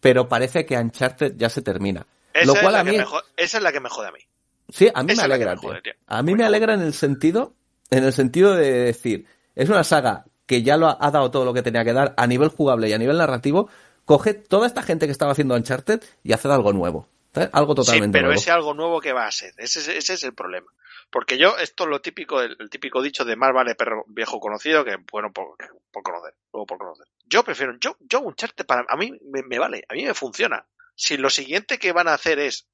[0.00, 2.06] pero parece que Uncharted ya se termina.
[2.32, 3.88] Esa, lo es cual la a que mí, me jo- esa es la que me
[3.88, 4.20] jode a mí.
[4.68, 5.92] sí, a mí me esa es que alegra, me jode, tío.
[5.92, 6.00] tío.
[6.06, 7.54] A mí me alegra en el sentido,
[7.90, 11.44] en el sentido de decir, es una saga que ya lo ha, ha dado todo
[11.44, 13.68] lo que tenía que dar a nivel jugable y a nivel narrativo,
[14.04, 17.08] coge toda esta gente que estaba haciendo Uncharted y hace algo nuevo.
[17.32, 17.50] ¿sabes?
[17.52, 18.40] Algo Sí, totalmente pero nuevo.
[18.40, 19.54] ese algo nuevo que va a ser.
[19.58, 20.66] Ese, es- ese es el problema.
[21.10, 24.40] Porque yo, esto es lo típico, el, el típico dicho de más vale perro viejo
[24.40, 25.56] conocido que bueno por,
[25.92, 27.06] por conocer, luego por conocer.
[27.26, 30.66] Yo prefiero, yo, yo Uncharted para, a mí me, me vale, a mí me funciona.
[30.96, 32.66] Si lo siguiente que van a hacer es,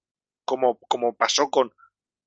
[0.45, 1.73] como, como pasó con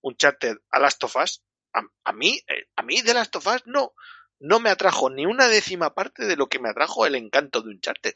[0.02, 1.42] Uncharted a Last of Us,
[1.74, 3.94] a, a mí, eh, a mí de Last of Us no,
[4.44, 7.70] no me atrajo ni una décima parte de lo que me atrajo el encanto de
[7.70, 8.14] Uncharted.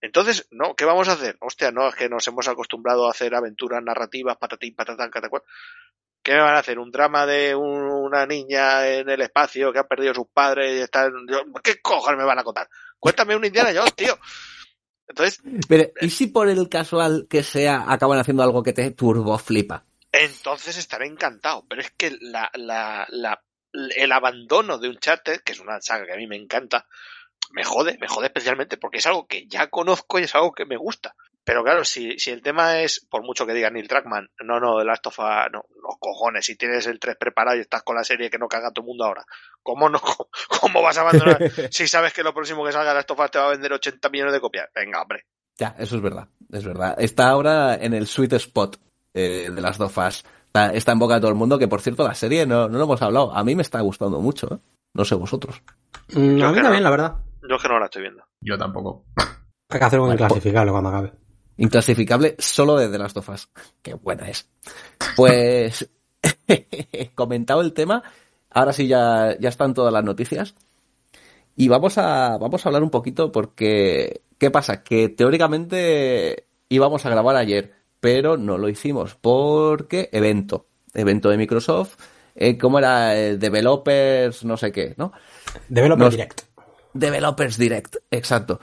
[0.00, 1.36] Entonces, no, ¿qué vamos a hacer?
[1.40, 5.42] Hostia, no, es que nos hemos acostumbrado a hacer aventuras narrativas, patatín, patatán, catacual.
[6.24, 6.78] ¿Qué me van a hacer?
[6.78, 10.78] ¿Un drama de un- una niña en el espacio que ha perdido a sus padres
[10.78, 11.04] y está...
[11.06, 11.26] en-
[11.62, 12.68] ¿Qué cojones me van a contar?
[12.98, 14.18] Cuéntame un Indiana Jones, tío.
[15.08, 19.38] Entonces, Pero, ¿y si por el casual que sea acaban haciendo algo que te turbo
[19.38, 19.84] flipa?
[20.12, 21.64] entonces estaré encantado.
[21.68, 23.42] Pero es que la, la, la,
[23.72, 26.86] el abandono de Uncharted, que es una saga que a mí me encanta,
[27.52, 30.66] me jode, me jode especialmente porque es algo que ya conozco y es algo que
[30.66, 31.14] me gusta.
[31.44, 34.78] Pero claro, si, si el tema es, por mucho que diga Neil Trackman, no, no,
[34.78, 37.96] The Last of Us, no, los cojones, si tienes el 3 preparado y estás con
[37.96, 39.24] la serie que no caga todo el mundo ahora,
[39.60, 40.00] ¿cómo no,
[40.60, 41.38] cómo vas a abandonar
[41.72, 43.72] si sabes que lo próximo que salga The Last of Us te va a vender
[43.72, 44.68] 80 millones de copias?
[44.72, 45.24] Venga, hombre.
[45.58, 46.94] Ya, eso es verdad, es verdad.
[46.98, 48.76] Está ahora en el sweet spot
[49.12, 50.24] eh, de las dos fas.
[50.52, 52.76] Está, está en boca de todo el mundo, que por cierto la serie no, no
[52.76, 53.34] lo hemos hablado.
[53.34, 54.58] A mí me está gustando mucho, ¿eh?
[54.92, 55.62] No sé vosotros.
[56.12, 57.16] Mm, Yo a mí también, la verdad.
[57.48, 58.22] Yo es que no la estoy viendo.
[58.42, 59.06] Yo tampoco.
[59.70, 61.12] Hay que hacer un Vale, inclasificable cuando acabe.
[61.56, 63.48] Inclasificable solo de The Last of Us.
[63.80, 64.46] Qué buena es.
[65.16, 65.88] Pues,
[67.14, 68.02] comentado el tema,
[68.50, 70.54] ahora sí ya, ya están todas las noticias.
[71.56, 74.82] Y vamos a, vamos a hablar un poquito porque, ¿qué pasa?
[74.82, 77.72] Que teóricamente íbamos a grabar ayer,
[78.02, 80.66] pero no lo hicimos porque evento.
[80.92, 81.94] Evento de Microsoft,
[82.34, 83.16] eh, ¿cómo era?
[83.16, 85.12] El developers, no sé qué, ¿no?
[85.68, 86.40] Developer Nos- Direct.
[86.92, 88.58] Developers Direct, exacto.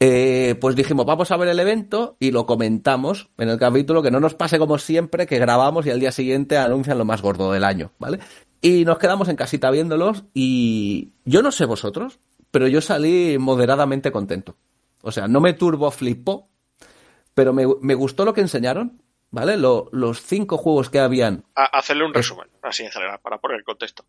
[0.00, 4.10] Eh, pues dijimos, vamos a ver el evento y lo comentamos en el capítulo, que
[4.10, 7.52] no nos pase como siempre, que grabamos y al día siguiente anuncian lo más gordo
[7.52, 8.20] del año, ¿vale?
[8.62, 12.20] Y nos quedamos en casita viéndolos y yo no sé vosotros,
[12.50, 14.56] pero yo salí moderadamente contento.
[15.02, 16.47] O sea, no me turbo flipó,
[17.38, 19.56] pero me, me gustó lo que enseñaron, ¿vale?
[19.56, 21.44] Lo- los cinco juegos que habían.
[21.54, 24.04] A- hacerle un resumen, así en general, para poner el contexto.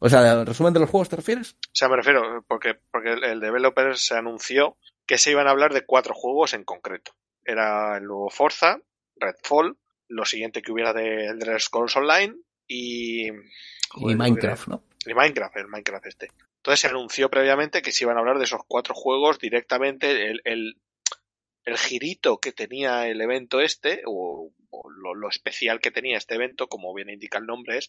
[0.00, 1.52] O sea, ¿el resumen de los juegos te refieres?
[1.62, 4.76] O sea, me refiero, porque, porque el, el developer se anunció
[5.06, 7.12] que se iban a hablar de cuatro juegos en concreto.
[7.42, 8.80] Era el nuevo Forza,
[9.16, 9.78] Redfall,
[10.08, 12.36] lo siguiente que hubiera de Elder Scrolls Online
[12.68, 13.28] y...
[13.30, 14.82] Y Minecraft, ¿no?
[15.06, 16.30] Y Minecraft, el Minecraft este.
[16.58, 20.26] Entonces se anunció previamente que se iban a hablar de esos cuatro juegos directamente.
[20.30, 20.76] El, el,
[21.64, 24.52] el girito que tenía el evento este, o,
[25.02, 27.88] lo, lo especial que tenía este evento, como bien indica el nombre, es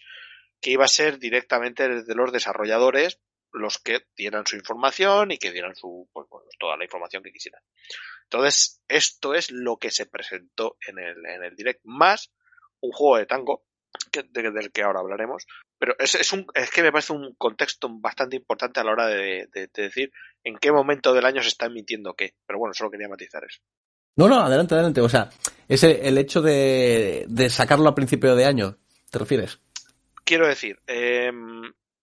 [0.61, 3.19] que iba a ser directamente desde los desarrolladores
[3.51, 7.31] los que dieran su información y que dieran su pues, bueno, toda la información que
[7.31, 7.61] quisieran.
[8.23, 12.33] Entonces, esto es lo que se presentó en el, en el direct, más
[12.79, 13.63] un juego de tango,
[14.11, 15.45] que, de- del que ahora hablaremos,
[15.79, 19.07] pero es, es, un, es que me parece un contexto bastante importante a la hora
[19.07, 20.11] de, de- de decir
[20.43, 22.33] en qué momento del año se está emitiendo qué.
[22.45, 23.59] Pero bueno, solo quería matizar eso.
[24.15, 25.01] No, no, adelante, adelante.
[25.01, 25.29] O sea,
[25.67, 28.77] ese, el hecho de, de sacarlo a principio de año,
[29.09, 29.59] ¿te refieres?
[30.23, 31.31] Quiero decir, eh,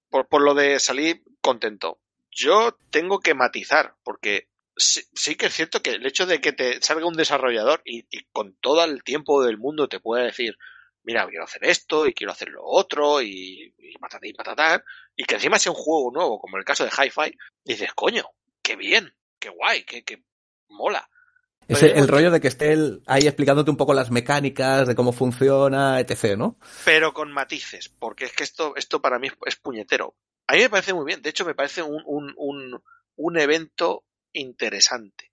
[0.09, 1.99] por, por lo de salir contento,
[2.31, 6.53] yo tengo que matizar, porque sí, sí que es cierto que el hecho de que
[6.53, 10.57] te salga un desarrollador y, y con todo el tiempo del mundo te pueda decir,
[11.03, 14.83] mira, quiero hacer esto y quiero hacer lo otro y, y patatín, patatán,
[15.17, 18.25] y que encima sea un juego nuevo, como el caso de Hi-Fi, dices, coño,
[18.63, 20.23] qué bien, qué guay, qué, qué
[20.69, 21.09] mola.
[21.69, 24.95] Ese, Pero- el rollo de que esté él ahí explicándote un poco las mecánicas, de
[24.95, 26.59] cómo funciona, etc., ¿no?
[26.85, 30.17] pero con matices, porque es que esto, esto para mí es, es puñetero.
[30.47, 32.83] A mí me parece muy bien, de hecho me parece un, un, un,
[33.17, 35.31] un evento interesante,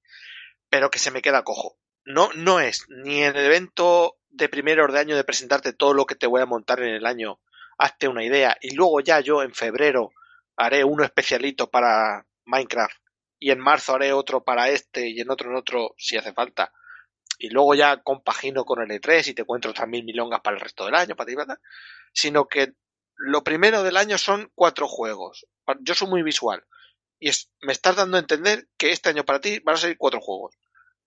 [0.69, 1.77] pero que se me queda cojo.
[2.05, 6.15] no, no es ni el evento de primeros de año de presentarte todo lo que
[6.15, 7.39] te voy a montar en el año,
[7.77, 10.11] hazte una idea, y luego ya yo en febrero
[10.55, 12.97] haré uno especialito para Minecraft,
[13.39, 16.71] y en marzo haré otro para este, y en otro en otro si hace falta.
[17.39, 20.61] Y luego ya compagino con el E3 y te encuentro otras mil milongas para el
[20.61, 21.59] resto del año, para ti, para
[22.13, 22.73] sino que
[23.15, 25.45] lo primero del año son cuatro juegos.
[25.81, 26.65] Yo soy muy visual.
[27.19, 29.97] Y es, me estás dando a entender que este año para ti van a salir
[29.97, 30.55] cuatro juegos.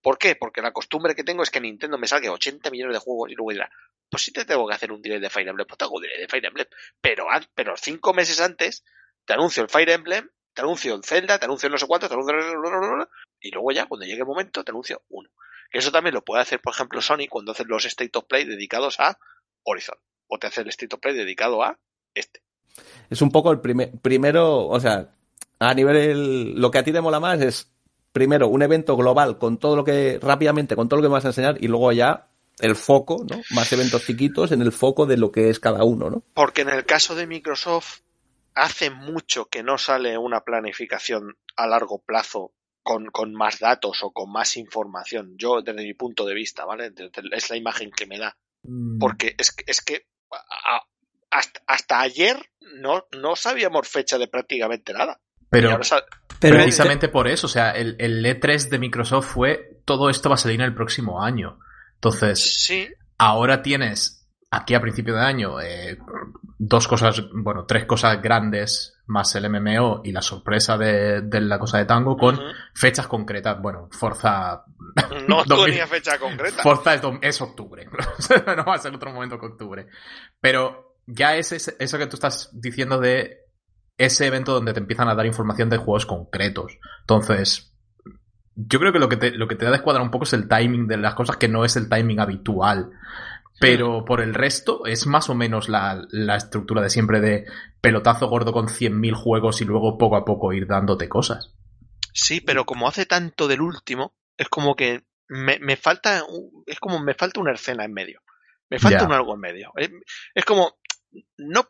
[0.01, 0.35] ¿Por qué?
[0.35, 3.35] Porque la costumbre que tengo es que Nintendo me salga 80 millones de juegos y
[3.35, 3.71] luego dirá,
[4.09, 6.01] pues si te tengo que hacer un direct de Fire Emblem, pues te hago un
[6.01, 6.67] direct de Fire Emblem.
[6.99, 8.83] Pero, pero cinco meses antes
[9.25, 12.13] te anuncio el Fire Emblem, te anuncio el Zelda, te anuncio no sé cuánto, te
[12.13, 12.35] anuncio...
[13.39, 15.29] Y luego ya, cuando llegue el momento, te anuncio uno.
[15.71, 18.45] Que eso también lo puede hacer, por ejemplo, Sony cuando hace los State of Play
[18.45, 19.17] dedicados a
[19.63, 19.97] Horizon.
[20.27, 21.79] O te hace el State of Play dedicado a
[22.13, 22.43] este.
[23.09, 25.15] Es un poco el primer, primero, o sea,
[25.59, 27.70] a nivel, lo que a ti te mola más es
[28.11, 31.25] primero un evento global con todo lo que, rápidamente, con todo lo que me vas
[31.25, 32.27] a enseñar y luego ya
[32.59, 33.41] el foco, ¿no?
[33.51, 36.23] Más eventos chiquitos en el foco de lo que es cada uno, ¿no?
[36.33, 38.01] Porque en el caso de Microsoft
[38.53, 42.53] hace mucho que no sale una planificación a largo plazo
[42.83, 45.35] con, con más datos o con más información.
[45.37, 46.91] Yo, desde mi punto de vista, ¿vale?
[47.31, 48.37] Es la imagen que me da.
[48.63, 48.99] Mm.
[48.99, 50.05] Porque es, es que
[51.29, 52.37] hasta, hasta ayer
[52.75, 55.19] no, no sabíamos fecha de prácticamente nada.
[55.51, 55.79] Pero,
[56.39, 60.37] precisamente por eso, o sea, el, el, E3 de Microsoft fue todo esto va a
[60.37, 61.59] salir en el próximo año.
[61.95, 62.87] Entonces, sí.
[63.17, 65.97] ahora tienes aquí a principio de año eh,
[66.57, 71.59] dos cosas, bueno, tres cosas grandes más el MMO y la sorpresa de, de la
[71.59, 72.39] cosa de Tango con
[72.73, 73.61] fechas concretas.
[73.61, 74.63] Bueno, Forza.
[75.27, 76.63] No tenía fecha concreta.
[76.63, 77.87] Forza es, es octubre.
[78.57, 79.87] no va a ser otro momento que octubre.
[80.39, 83.40] Pero ya es eso que tú estás diciendo de
[83.97, 86.77] ese evento donde te empiezan a dar información de juegos concretos.
[87.01, 87.73] Entonces,
[88.55, 90.33] yo creo que lo que te, lo que te da de escuadrar un poco es
[90.33, 92.91] el timing de las cosas, que no es el timing habitual.
[93.59, 97.45] Pero por el resto es más o menos la, la estructura de siempre de
[97.79, 101.53] pelotazo gordo con 100.000 juegos y luego poco a poco ir dándote cosas.
[102.11, 106.23] Sí, pero como hace tanto del último, es como que me, me falta,
[106.65, 108.21] es como me falta una escena en medio.
[108.69, 109.71] Me falta un algo en medio.
[109.75, 109.91] Es,
[110.33, 110.79] es como,
[111.37, 111.67] no,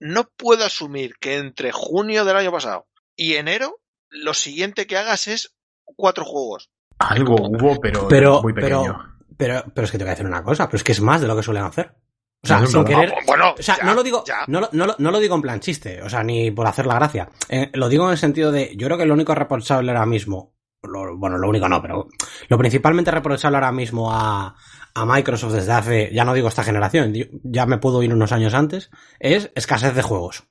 [0.00, 5.28] no puedo asumir que entre junio del año pasado y enero, lo siguiente que hagas
[5.28, 6.70] es cuatro juegos.
[6.98, 9.16] Algo hubo, pero, pero muy pequeño.
[9.36, 11.20] Pero, pero, es que te voy a decir una cosa, pero es que es más
[11.20, 11.94] de lo que suelen hacer.
[12.42, 13.12] O sea, sin querer.
[13.26, 16.08] Bueno, o sea, no lo digo, no, no, no, lo digo en plan chiste, o
[16.08, 17.28] sea, ni por hacer la gracia.
[17.48, 20.54] Eh, lo digo en el sentido de, yo creo que lo único reprochable ahora mismo,
[20.82, 22.08] lo, bueno, lo único no, pero
[22.48, 24.56] lo principalmente reprochable ahora mismo a,
[24.94, 27.12] a Microsoft desde hace, ya no digo esta generación,
[27.42, 30.44] ya me puedo ir unos años antes, es escasez de juegos.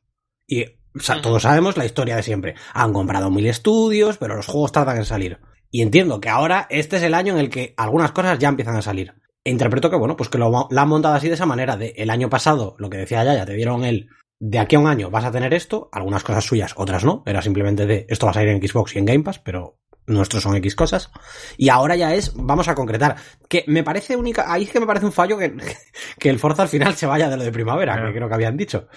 [0.47, 0.65] Y
[0.95, 2.55] o sea, todos sabemos la historia de siempre.
[2.73, 5.39] Han comprado mil estudios, pero los juegos tardan en salir.
[5.69, 8.75] Y entiendo que ahora este es el año en el que algunas cosas ya empiezan
[8.75, 9.13] a salir.
[9.43, 11.77] E interpreto que, bueno, pues que lo, la han montado así de esa manera.
[11.77, 14.09] De el año pasado, lo que decía ya, ya te dieron el
[14.39, 17.23] de aquí a un año vas a tener esto, algunas cosas suyas, otras no.
[17.25, 19.77] Era simplemente de esto va a salir en Xbox y en Game Pass, pero
[20.09, 21.11] nuestros son X cosas.
[21.57, 23.15] Y ahora ya es, vamos a concretar.
[23.47, 25.55] Que me parece única, ahí es que me parece un fallo que,
[26.19, 28.57] que el Forza al final se vaya de lo de primavera, que creo que habían
[28.57, 28.87] dicho.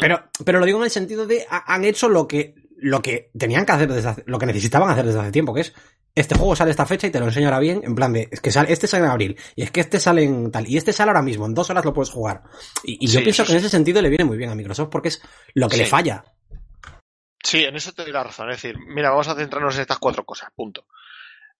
[0.00, 3.64] pero, pero lo digo en el sentido de, han hecho lo que, lo que tenían
[3.64, 5.74] que hacer desde lo que necesitaban hacer desde hace tiempo, que es,
[6.14, 8.40] este juego sale esta fecha y te lo enseño ahora bien, en plan de, es
[8.40, 10.92] que sale, este sale en abril, y es que este sale en tal, y este
[10.92, 12.42] sale ahora mismo, en dos horas lo puedes jugar.
[12.82, 15.22] Y, yo pienso que en ese sentido le viene muy bien a Microsoft porque es
[15.54, 16.24] lo que le falla.
[17.42, 18.50] Sí, en eso te doy la razón.
[18.50, 20.86] Es decir, mira, vamos a centrarnos en estas cuatro cosas, punto.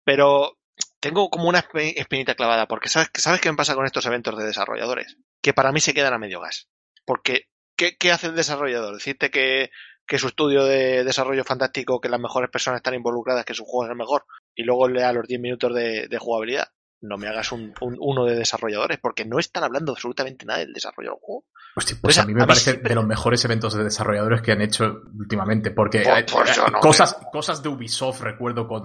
[0.04, 0.58] Pero
[1.00, 4.44] tengo como una espinita clavada, porque ¿sabes, ¿sabes qué me pasa con estos eventos de
[4.44, 5.16] desarrolladores?
[5.42, 6.68] Que para mí se quedan a medio gas.
[7.04, 8.94] Porque, ¿qué, qué hace el desarrollador?
[8.94, 9.70] Decirte que,
[10.06, 13.86] que su estudio de desarrollo fantástico, que las mejores personas están involucradas, que su juego
[13.86, 16.68] es el mejor, y luego lea los 10 minutos de jugabilidad
[17.02, 21.10] no me hagas un, uno de desarrolladores, porque no están hablando absolutamente nada del desarrollo
[21.10, 21.44] del juego.
[21.76, 25.02] Hostia, pues a mí me parece de los mejores eventos de desarrolladores que han hecho
[25.16, 26.04] últimamente, porque
[26.80, 28.84] cosas, cosas de Ubisoft, recuerdo con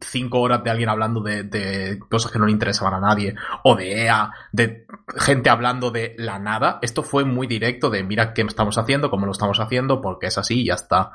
[0.00, 3.76] cinco horas de alguien hablando de, de, cosas que no le interesaban a nadie, o
[3.76, 4.86] de EA, de
[5.16, 6.78] gente hablando de la nada.
[6.82, 10.36] Esto fue muy directo de mira qué estamos haciendo, cómo lo estamos haciendo, porque es
[10.36, 11.12] así y ya está.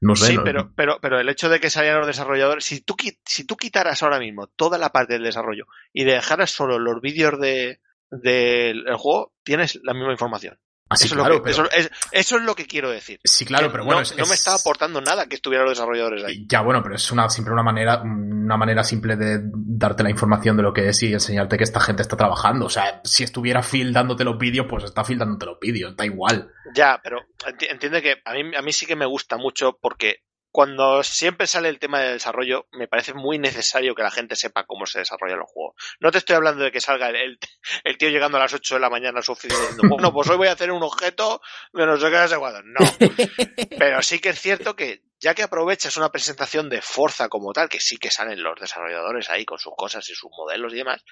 [0.00, 2.94] No sé, sí, pero, pero, pero el hecho de que salieran los desarrolladores, si tú,
[3.24, 7.38] si tú quitaras ahora mismo toda la parte del desarrollo y dejaras solo los vídeos
[7.40, 7.80] de,
[8.10, 10.58] del juego, tienes la misma información.
[10.88, 13.20] Así, eso, claro, es lo que, eso, es, eso, es, lo que quiero decir.
[13.22, 14.02] Sí, claro, pero bueno.
[14.02, 16.46] No, no, me está aportando nada que estuvieran los desarrolladores ahí.
[16.48, 20.56] Ya, bueno, pero es una, siempre una manera, una manera simple de darte la información
[20.56, 22.66] de lo que es y enseñarte que esta gente está trabajando.
[22.66, 26.06] O sea, si estuviera Phil dándote los vídeos, pues está Phil dándote los vídeos, da
[26.06, 26.50] igual.
[26.74, 27.20] Ya, pero
[27.68, 31.68] entiende que a mí, a mí sí que me gusta mucho porque cuando siempre sale
[31.68, 35.38] el tema del desarrollo, me parece muy necesario que la gente sepa cómo se desarrollan
[35.38, 35.74] los juegos.
[36.00, 37.38] No te estoy hablando de que salga el,
[37.84, 40.28] el tío llegando a las 8 de la mañana a su oficina diciendo, bueno, pues
[40.28, 41.40] hoy voy a hacer un objeto
[41.72, 42.62] de no sé qué, no sé cuándo.
[42.62, 42.80] No.
[43.78, 47.68] Pero sí que es cierto que ya que aprovechas una presentación de Forza como tal,
[47.68, 51.04] que sí que salen los desarrolladores ahí con sus cosas y sus modelos y demás,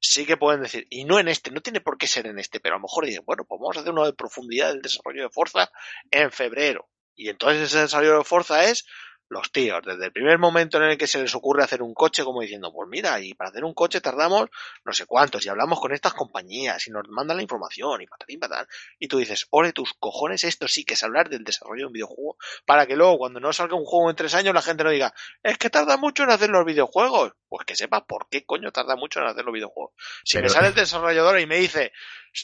[0.00, 2.58] sí que pueden decir, y no en este, no tiene por qué ser en este,
[2.58, 5.22] pero a lo mejor dicen, bueno, pues vamos a hacer uno de profundidad del desarrollo
[5.22, 5.70] de Forza
[6.10, 6.88] en febrero.
[7.14, 8.86] Y entonces ese desarrollo de Forza es
[9.28, 12.22] los tíos, desde el primer momento en el que se les ocurre hacer un coche,
[12.22, 14.50] como diciendo, pues mira, y para hacer un coche tardamos
[14.84, 18.38] no sé cuántos, y hablamos con estas compañías, y nos mandan la información, y patatín
[18.40, 18.66] patán,
[18.98, 21.92] y tú dices, ole tus cojones, esto sí que es hablar del desarrollo de un
[21.94, 22.36] videojuego,
[22.66, 25.14] para que luego cuando no salga un juego en tres años la gente no diga,
[25.42, 28.96] es que tarda mucho en hacer los videojuegos, pues que sepa por qué coño tarda
[28.96, 29.94] mucho en hacer los videojuegos.
[30.24, 31.92] Si Pero- me sale el desarrollador y me dice,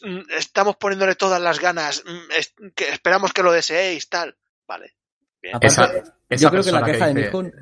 [0.05, 4.39] "Mm, estamos poniéndole todas las ganas, mm, esperamos que lo deseéis, tal,
[4.69, 4.95] vale.
[5.43, 5.57] Bien.
[5.61, 5.91] Esa-
[6.29, 7.53] esa yo creo que la queja de dice- Nihon.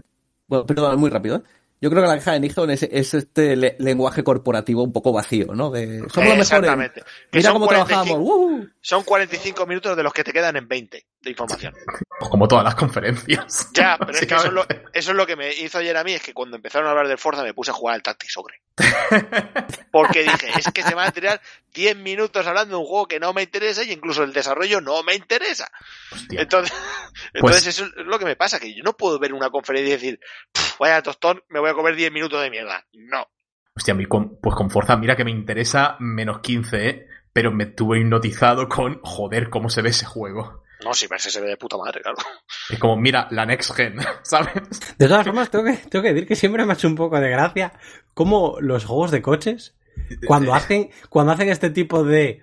[0.49, 1.37] Bueno, perdón, muy rápido.
[1.37, 1.43] ¿eh?
[1.81, 5.12] Yo creo que la queja de Nihon es, es este le- lenguaje corporativo un poco
[5.12, 5.70] vacío, ¿no?
[5.70, 6.93] De, somos los mejores.
[7.33, 8.18] Mira son cómo 45 trabajamos.
[8.18, 8.68] ¡Woo!
[8.81, 11.74] Son 45 minutos de los que te quedan en 20 de información.
[12.18, 13.68] Pues como todas las conferencias.
[13.74, 14.62] Ya, pero es que eso es, lo,
[14.93, 17.09] eso es lo que me hizo ayer a mí, es que cuando empezaron a hablar
[17.09, 18.62] del Forza me puse a jugar al Tactics Ogre.
[19.91, 21.41] Porque dije, es que se van a tirar
[21.74, 25.03] 10 minutos hablando de un juego que no me interesa y incluso el desarrollo no
[25.03, 25.68] me interesa.
[26.12, 26.41] Hostia.
[26.43, 26.74] Entonces,
[27.35, 29.97] entonces eso es lo que me pasa, que yo no puedo ver una conferencia y
[29.97, 30.20] decir,
[30.77, 32.85] "Puf, vaya tostón, me voy a comer 10 minutos de mierda.
[32.93, 33.27] No.
[33.74, 37.07] Hostia, a mí con, pues con Forza, mira que me interesa menos 15, ¿eh?
[37.33, 40.62] pero me tuve hipnotizado con, joder, cómo se ve ese juego.
[40.83, 42.16] No, si verse se ve de puta madre, claro.
[42.70, 44.97] Es como, mira, la next gen, ¿sabes?
[44.97, 47.20] De todas formas, tengo que, tengo que decir que siempre me ha hecho un poco
[47.20, 47.72] de gracia
[48.14, 49.74] cómo los juegos de coches,
[50.27, 52.43] cuando hacen, cuando hacen este tipo de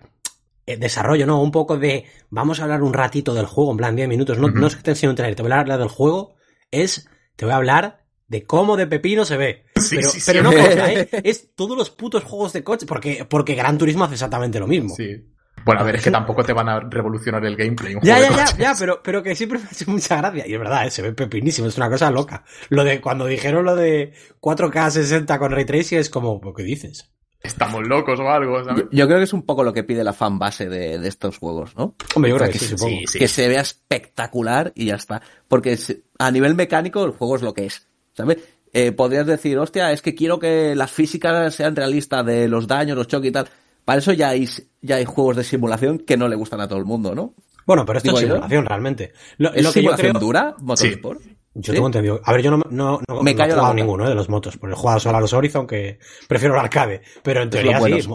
[0.67, 1.41] eh, desarrollo, ¿no?
[1.41, 4.47] Un poco de vamos a hablar un ratito del juego, en plan 10 minutos, no,
[4.47, 4.59] Ujú.
[4.59, 6.35] no es que te enseñe un trailer, te voy a hablar del juego,
[6.69, 8.02] es, te voy a hablar
[8.33, 9.65] de cómo de pepino se ve.
[9.83, 10.31] Sí, pero sí, sí.
[10.31, 11.09] pero no cosa, ¿eh?
[11.23, 14.95] Es todos los putos juegos de coche, porque, porque Gran Turismo hace exactamente lo mismo.
[14.95, 15.29] Sí.
[15.65, 17.95] Bueno, a ver, es que tampoco te van a revolucionar el gameplay.
[17.95, 20.47] Un Ya, juego ya, de ya, pero, pero que siempre me ha hecho mucha gracia.
[20.47, 20.91] Y es verdad, ¿eh?
[20.91, 22.43] se ve pepinísimo, es una cosa loca.
[22.69, 27.09] Lo de cuando dijeron lo de 4K 60 con Ray Tracing es como, ¿qué dices?
[27.41, 28.85] Estamos locos o algo, ¿sabes?
[28.85, 31.07] Yo, yo creo que es un poco lo que pide la fan base de, de
[31.09, 31.95] estos juegos, ¿no?
[32.15, 33.19] Hombre, yo O sea, creo que sí.
[33.19, 35.21] Que se vea espectacular y ya está.
[35.49, 35.77] Porque
[36.19, 38.37] a nivel mecánico el juego es lo que es, ¿sabes?
[38.73, 42.97] Eh, podrías decir, hostia, es que quiero que las físicas sean realistas de los daños,
[42.97, 43.47] los choques y tal.
[43.85, 44.47] Para eso ya hay,
[44.81, 47.33] ya hay juegos de simulación que no le gustan a todo el mundo, ¿no?
[47.65, 48.33] Bueno, pero esto Digo es yo.
[48.35, 49.13] simulación, realmente.
[49.37, 50.19] Lo, ¿Es lo que yo simulación creo...
[50.19, 51.21] dura, Motorsport?
[51.55, 51.71] Yo ¿Sí?
[51.73, 52.19] tengo entendido.
[52.23, 54.09] A ver, yo no, no, no, Me no he jugado ninguno ¿eh?
[54.09, 57.01] de los motos, porque he jugado solo a los Horizon, que prefiero el arcade.
[57.21, 57.97] Pero en Es teoría lo bueno.
[57.99, 58.09] sí.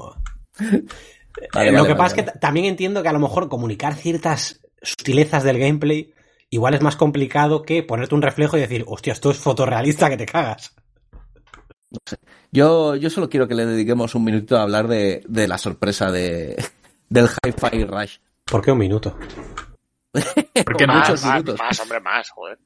[1.55, 2.15] Vale, Eh, lo vale, que vale, pasa es vale.
[2.17, 6.13] que ta- también entiendo que a lo mejor comunicar ciertas sutilezas del gameplay
[6.51, 10.17] igual es más complicado que ponerte un reflejo y decir, hostia, esto es fotorrealista que
[10.17, 10.75] te cagas.
[12.51, 16.11] Yo, yo solo quiero que le dediquemos un minutito a hablar de, de la sorpresa
[16.11, 16.57] de,
[17.09, 18.19] del Hi-Fi Rush.
[18.45, 19.19] ¿Por qué un minuto?
[20.65, 21.59] Porque Más, muchos más, minutos.
[21.59, 22.59] más, hombre, más, joder.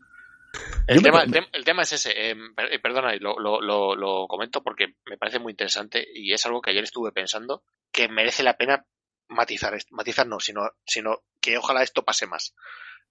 [0.87, 2.11] El tema, el, tem- el tema es ese.
[2.11, 2.37] eh,
[2.71, 6.61] eh, perdona, lo, lo, lo, lo comento porque me parece muy interesante y es algo
[6.61, 8.85] que ayer estuve pensando que merece la pena
[9.29, 9.77] matizar.
[9.91, 12.55] Matizar no, sino, sino que ojalá esto pase más.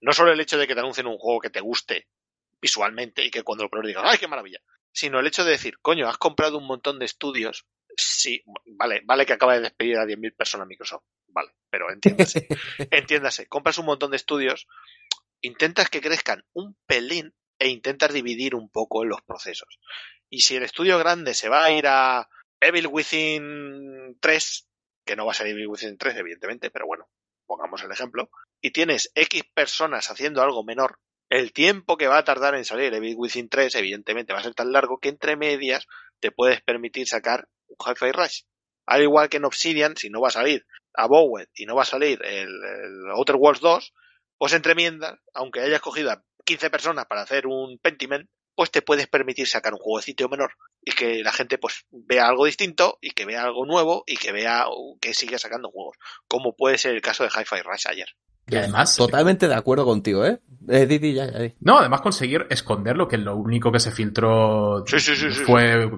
[0.01, 2.07] No solo el hecho de que te anuncien un juego que te guste
[2.59, 4.59] visualmente y que cuando lo pruebes digas, ¡ay, qué maravilla!
[4.91, 7.65] Sino el hecho de decir, coño, has comprado un montón de estudios.
[7.95, 11.03] Sí, vale, vale que acaba de despedir a 10.000 personas Microsoft.
[11.27, 12.47] Vale, pero entiéndase.
[12.91, 14.67] entiéndase, compras un montón de estudios,
[15.41, 19.79] intentas que crezcan un pelín e intentas dividir un poco los procesos.
[20.29, 22.27] Y si el estudio grande se va a ir a
[22.59, 24.67] Evil Within 3,
[25.05, 27.09] que no va a ser Evil Within 3, evidentemente, pero bueno,
[27.45, 28.31] pongamos el ejemplo,
[28.61, 30.99] y tienes X personas haciendo algo menor,
[31.29, 34.53] el tiempo que va a tardar en salir Evil Within 3, evidentemente, va a ser
[34.53, 35.87] tan largo que entre medias
[36.19, 38.41] te puedes permitir sacar un Hi-Fi Rush.
[38.85, 41.83] Al igual que en Obsidian, si no va a salir a Bowed y no va
[41.83, 43.93] a salir el, el Outer Worlds 2,
[44.37, 48.81] pues entre miendas, aunque hayas cogido a 15 personas para hacer un Pentiment, pues te
[48.81, 50.53] puedes permitir sacar un jueguecito menor
[50.83, 54.31] y que la gente pues vea algo distinto y que vea algo nuevo y que
[54.31, 54.65] vea
[54.99, 58.07] que sigue sacando juegos, como puede ser el caso de Hi-Fi Rush ayer.
[58.47, 60.41] Y además, Totalmente de acuerdo contigo, ¿eh?
[60.67, 61.53] eh di, di, ya, ya, di.
[61.61, 65.89] no, además conseguir esconderlo, que lo único que se filtró Sí, sí, sí, sí, fue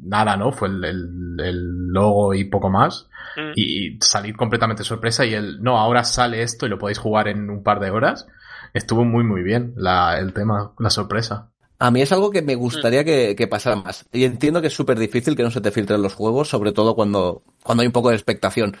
[0.00, 0.50] nada, ¿no?
[0.52, 3.08] Fue el, el- el logo y poco más.
[3.36, 3.52] Mm.
[3.54, 7.50] Y salir completamente sorpresa y el, no, ahora sale esto y lo podéis jugar en
[7.50, 8.26] un par de horas.
[8.72, 11.52] Estuvo muy, muy bien la, el tema, la sorpresa.
[11.78, 14.06] A mí es algo que me gustaría que, que pasara más.
[14.12, 16.94] Y entiendo que es súper difícil que no se te filtren los juegos, sobre todo
[16.94, 18.76] cuando, cuando hay un poco de expectación.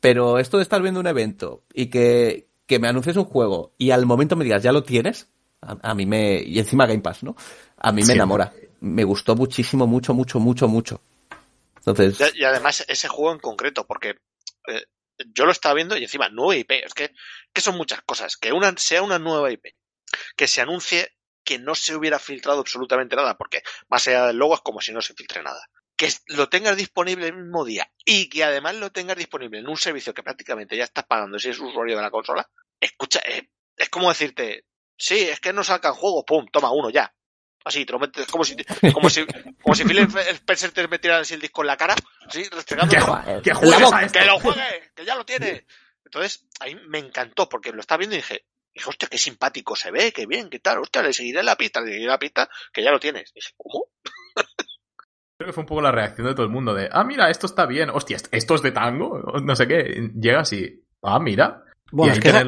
[0.00, 3.90] Pero esto de estar viendo un evento y que, que me anuncies un juego y
[3.90, 5.28] al momento me digas, ya lo tienes,
[5.60, 7.36] A, a mí me, y encima Game Pass, ¿no?
[7.76, 8.12] A mí me Sí.
[8.12, 8.52] enamora.
[8.80, 11.00] Me gustó muchísimo, mucho, mucho, mucho, mucho.
[11.84, 14.10] Entonces, Y, y además ese juego en concreto, porque
[14.68, 14.84] eh,
[15.34, 17.12] yo lo estaba viendo y encima nueva IP, es que,
[17.52, 19.74] que son muchas cosas, que una sea una nueva IP,
[20.36, 21.10] que se anuncie
[21.48, 24.92] que no se hubiera filtrado absolutamente nada, porque más allá del logo es como si
[24.92, 25.70] no se filtre nada.
[25.96, 29.78] Que lo tengas disponible el mismo día y que además lo tengas disponible en un
[29.78, 32.46] servicio que prácticamente ya estás pagando si es usuario de la consola,
[32.78, 37.14] escucha, eh, es como decirte, sí, es que no sacan juegos, pum, toma uno ya.
[37.64, 38.54] Así, te lo metes, como si,
[38.92, 39.24] como si,
[39.62, 41.96] como si Phil Spencer te metiera así el disco en la cara,
[42.26, 42.94] así, restregando.
[42.94, 43.52] Que, joder, que.
[44.12, 44.92] ¡Que lo juegue!
[44.94, 45.66] ¡Que ya lo tiene!
[46.04, 48.44] Entonces, ahí me encantó, porque lo estaba viendo y dije,
[48.78, 51.80] dije, hostia, qué simpático se ve, qué bien, qué tal, hostia, le seguiré la pista,
[51.80, 53.30] le seguiré la pista, que ya lo tienes.
[53.30, 53.86] Y dije, ¿cómo?
[55.38, 57.46] Creo que fue un poco la reacción de todo el mundo de, ah, mira, esto
[57.46, 60.10] está bien, hostia, esto es de tango, no sé qué.
[60.18, 61.64] Llegas y, ah, mira.
[61.92, 62.42] Bueno, y es que, esa,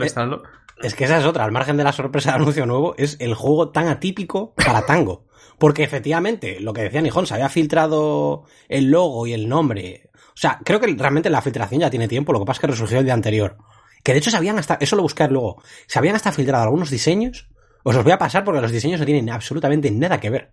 [0.82, 3.34] es que esa es otra, al margen de la sorpresa del anuncio nuevo, es el
[3.34, 5.26] juego tan atípico para tango.
[5.58, 10.10] Porque efectivamente, lo que decía Nijón, se había filtrado el logo y el nombre.
[10.14, 12.66] O sea, creo que realmente la filtración ya tiene tiempo, lo que pasa es que
[12.68, 13.58] resurgió el día anterior.
[14.02, 16.90] Que de hecho se habían hasta, eso lo busqué luego, se habían hasta filtrado algunos
[16.90, 17.48] diseños.
[17.82, 20.52] Os los voy a pasar porque los diseños no tienen absolutamente nada que ver.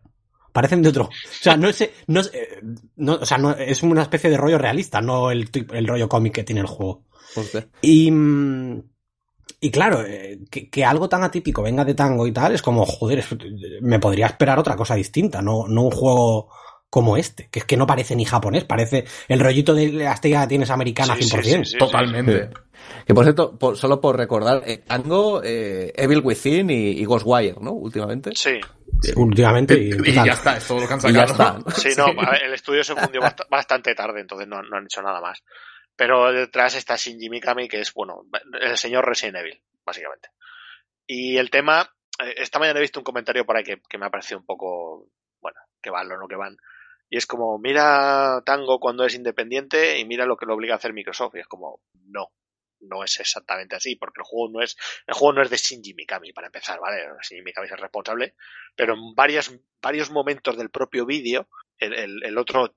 [0.54, 1.06] Parecen de otro.
[1.06, 1.10] O
[1.41, 2.62] sea, no es, no es, eh,
[2.95, 6.34] no, o sea, no, es una especie de rollo realista, no el, el rollo cómic
[6.34, 7.04] que tiene el juego.
[7.36, 7.68] hostia.
[7.82, 8.82] Y, mm,
[9.60, 12.86] y claro, eh, que, que algo tan atípico venga de tango y tal, es como,
[12.86, 13.24] joder,
[13.82, 16.50] me podría esperar otra cosa distinta, no, no un juego
[16.89, 20.48] como este, que es que no parece ni japonés, parece el rollito de la estrella
[20.48, 21.43] tienes americana Sí, sí, 100%.
[21.43, 21.78] sí, sí.
[21.78, 22.50] Totalmente.
[23.06, 27.56] Que por cierto, por- solo por recordar, eh, Tango, eh, Evil Within y, y Ghostwire,
[27.62, 27.72] ¿no?
[27.74, 28.32] Últimamente.
[28.36, 28.60] Sí,
[29.16, 29.76] Últimamente.
[29.80, 31.60] Y, ya está, es todo lo que han sacado.
[31.66, 31.72] está.
[31.76, 32.08] sí, no,
[32.44, 35.44] el estudio se fundió bast- bastante tarde, entonces no, no han hecho nada más.
[35.96, 38.24] Pero detrás está Shinji Mikami, que es, bueno,
[38.62, 40.30] el señor Resident Evil, básicamente.
[41.08, 41.90] Y el tema,
[42.24, 44.46] eh, esta mañana he visto un comentario por ahí que, que me ha parecido un
[44.46, 45.08] poco,
[45.42, 46.58] bueno, que van lo no que van.
[47.10, 50.78] Y es como, mira Tango cuando es independiente y mira lo que lo obliga a
[50.78, 51.36] hacer Microsoft.
[51.36, 52.28] Y es como, no,
[52.82, 54.76] no es exactamente así, porque el juego no es,
[55.08, 57.04] el juego no es de Shinji Mikami, para empezar, ¿vale?
[57.24, 58.36] Shinji Mikami es el responsable,
[58.76, 61.48] pero en varios, varios momentos del propio vídeo,
[61.78, 62.76] el, el, el otro,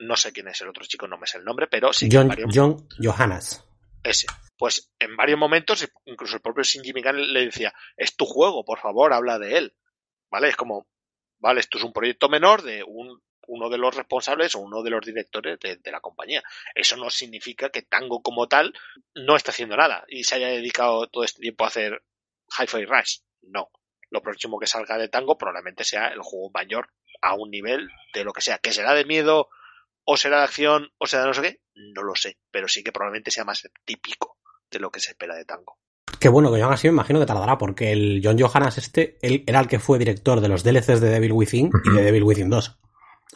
[0.00, 2.28] no sé quién es el otro chico, no me sé el nombre, pero sí John,
[2.28, 3.64] varios- John Johannes.
[4.02, 4.26] ese.
[4.56, 8.78] Pues en varios momentos, incluso el propio Shinji Mikami le decía, es tu juego, por
[8.80, 9.74] favor, habla de él.
[10.30, 10.48] ¿Vale?
[10.48, 10.86] Es como,
[11.38, 14.90] vale, esto es un proyecto menor de un, uno de los responsables o uno de
[14.90, 16.42] los directores de, de la compañía.
[16.74, 18.72] Eso no significa que Tango como tal
[19.14, 22.02] no esté haciendo nada y se haya dedicado todo este tiempo a hacer
[22.58, 23.18] Hi-Fi Rush.
[23.42, 23.70] No.
[24.10, 26.90] Lo próximo que salga de Tango probablemente sea el juego mayor
[27.20, 28.58] a un nivel de lo que sea.
[28.58, 29.48] ¿Que será de miedo
[30.04, 31.60] o será de acción o será de no sé qué?
[31.74, 32.38] No lo sé.
[32.50, 34.38] Pero sí que probablemente sea más típico
[34.70, 35.78] de lo que se espera de Tango.
[36.20, 39.44] Que bueno, que yo así me imagino que tardará, porque el John Johannes este, él
[39.46, 42.50] era el que fue director de los DLCs de Devil Within y de Devil Within
[42.50, 42.78] 2.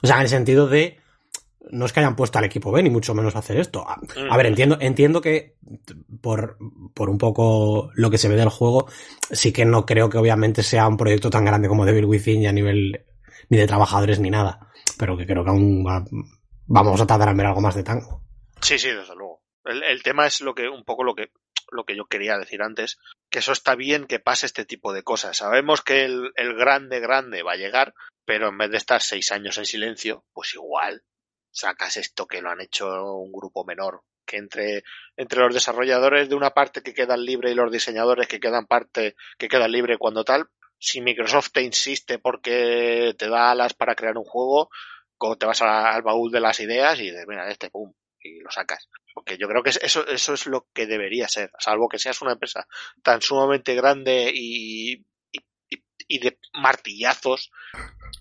[0.02, 0.98] O sea, en el sentido de,
[1.70, 3.84] no es que hayan puesto al equipo B, ni mucho menos hacer esto.
[3.88, 5.56] A, ver, entiendo, entiendo que
[6.20, 6.58] por,
[6.94, 8.88] por un poco lo que se ve del juego,
[9.30, 12.46] sí que no creo que obviamente sea un proyecto tan grande como Devil Within y
[12.46, 13.04] a nivel
[13.48, 14.68] ni de trabajadores ni nada.
[14.98, 16.04] Pero que creo que aún va-
[16.66, 18.22] vamos a tardar en ver algo más de tango.
[18.60, 19.42] Sí, sí, desde luego.
[19.64, 21.30] El, el tema es lo que, un poco lo que,
[21.70, 22.98] lo que yo quería decir antes,
[23.30, 25.36] que eso está bien que pase este tipo de cosas.
[25.36, 27.94] Sabemos que el, el grande, grande va a llegar,
[28.24, 31.02] pero en vez de estar seis años en silencio, pues igual
[31.50, 34.82] sacas esto que lo han hecho un grupo menor, que entre,
[35.16, 39.16] entre los desarrolladores de una parte que quedan libre y los diseñadores que quedan parte,
[39.38, 40.48] que quedan libre cuando tal,
[40.78, 44.70] si Microsoft te insiste porque te da alas para crear un juego,
[45.38, 48.88] te vas al baúl de las ideas y dices, mira, este, pum, y lo sacas.
[49.14, 52.20] Porque yo creo que es- eso, eso es lo que debería ser, salvo que seas
[52.22, 52.66] una empresa
[53.02, 55.04] tan sumamente grande y,
[56.08, 57.50] y, de martillazos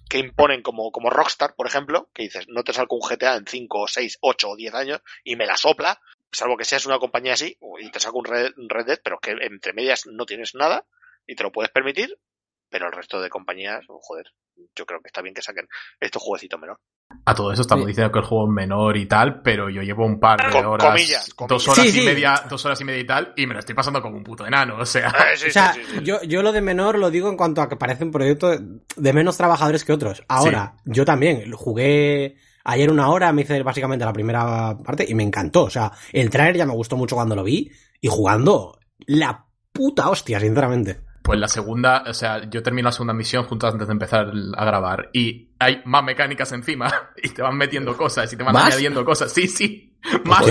[0.10, 3.48] que imponen como, como Rockstar, por ejemplo, que dices, no te salgo un GTA en
[3.48, 6.02] 5, 6, 8 o 10 años y me la sopla,
[6.32, 9.20] salvo que seas una compañía así y te saco un Red, un Red Dead, pero
[9.20, 10.86] que entre medias no tienes nada
[11.28, 12.18] y te lo puedes permitir,
[12.72, 14.26] pero el resto de compañías, joder,
[14.76, 15.68] yo creo que está bien que saquen
[16.00, 16.80] estos jueguecitos menor.
[17.26, 17.90] A todo eso estamos Sí.
[17.90, 20.66] diciendo que el juego es menor y tal, pero yo llevo un par de Com-
[20.66, 21.50] horas, comillas, comillas.
[21.50, 23.76] dos horas Sí, y media, dos horas y media y tal, y me lo estoy
[23.76, 25.10] pasando como un puto enano, o sea.
[25.10, 26.04] Eh, sí, o sea, sí, sí, sí.
[26.06, 29.14] Yo, yo lo de menor lo digo en cuanto a que parece un proyecto de
[29.14, 30.24] menos trabajadores que otros.
[30.30, 35.24] Ahora, yo también jugué ayer una hora, me hice básicamente la primera parte y me
[35.24, 35.64] encantó.
[35.64, 37.70] O sea, el trailer ya me gustó mucho cuando lo vi
[38.00, 41.02] y jugando la puta hostia, sinceramente.
[41.22, 44.66] Pues la segunda, o sea, yo termino la segunda misión justo antes de empezar a
[44.66, 46.92] grabar y hay más mecánicas encima
[47.24, 48.66] y te van metiendo cosas y te van ¿Más?
[48.66, 49.32] añadiendo cosas.
[49.32, 49.92] Sí, sí,
[50.26, 50.46] más.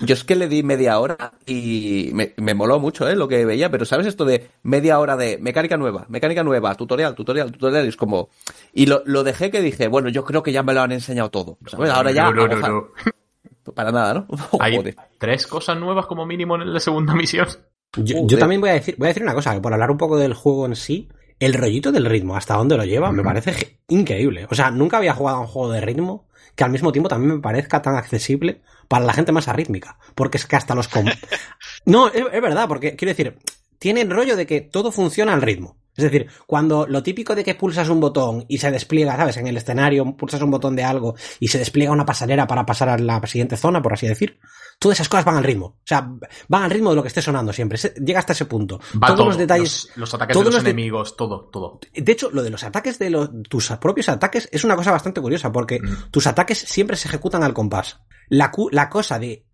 [0.00, 3.16] Yo es que le di media hora y me, me moló mucho, ¿eh?
[3.16, 7.14] Lo que veía, pero ¿sabes esto de media hora de mecánica nueva, mecánica nueva, tutorial,
[7.14, 7.86] tutorial, tutorial?
[7.86, 8.28] Es como...
[8.72, 11.30] Y lo, lo dejé que dije, bueno, yo creo que ya me lo han enseñado
[11.30, 11.58] todo.
[11.66, 11.90] ¿sabes?
[11.90, 12.30] Ahora ya...
[12.30, 12.88] No, no, no.
[13.74, 14.26] Para nada, ¿no?
[14.60, 17.48] Hay tres cosas nuevas como mínimo en la segunda misión.
[17.96, 19.96] Yo, yo también voy a decir, voy a decir una cosa, que por hablar un
[19.96, 21.08] poco del juego en sí,
[21.38, 24.46] el rollito del ritmo, hasta dónde lo lleva, me parece increíble.
[24.50, 27.36] O sea, nunca había jugado a un juego de ritmo que al mismo tiempo también
[27.36, 29.98] me parezca tan accesible para la gente más arrítmica.
[30.14, 30.88] Porque es que hasta los...
[30.88, 31.06] com-
[31.86, 33.38] no, es, es verdad, porque quiero decir,
[33.78, 35.76] tiene el rollo de que todo funciona al ritmo.
[35.96, 39.38] Es decir, cuando lo típico de que pulsas un botón y se despliega, ¿sabes?
[39.38, 42.90] En el escenario pulsas un botón de algo y se despliega una pasarela para pasar
[42.90, 44.38] a la siguiente zona, por así decir.
[44.78, 45.66] Todas esas cosas van al ritmo.
[45.66, 46.06] O sea,
[46.48, 47.78] van al ritmo de lo que esté sonando siempre.
[48.04, 48.78] Llega hasta ese punto.
[49.02, 49.86] Va Todos todo, los detalles.
[49.90, 51.80] Los, los ataques todos de los, los de- enemigos, todo, todo.
[51.94, 55.20] De hecho, lo de los ataques de los, tus propios ataques es una cosa bastante
[55.22, 56.10] curiosa, porque Mm.
[56.10, 58.00] tus ataques siempre se ejecutan al compás.
[58.28, 59.46] La, la cosa de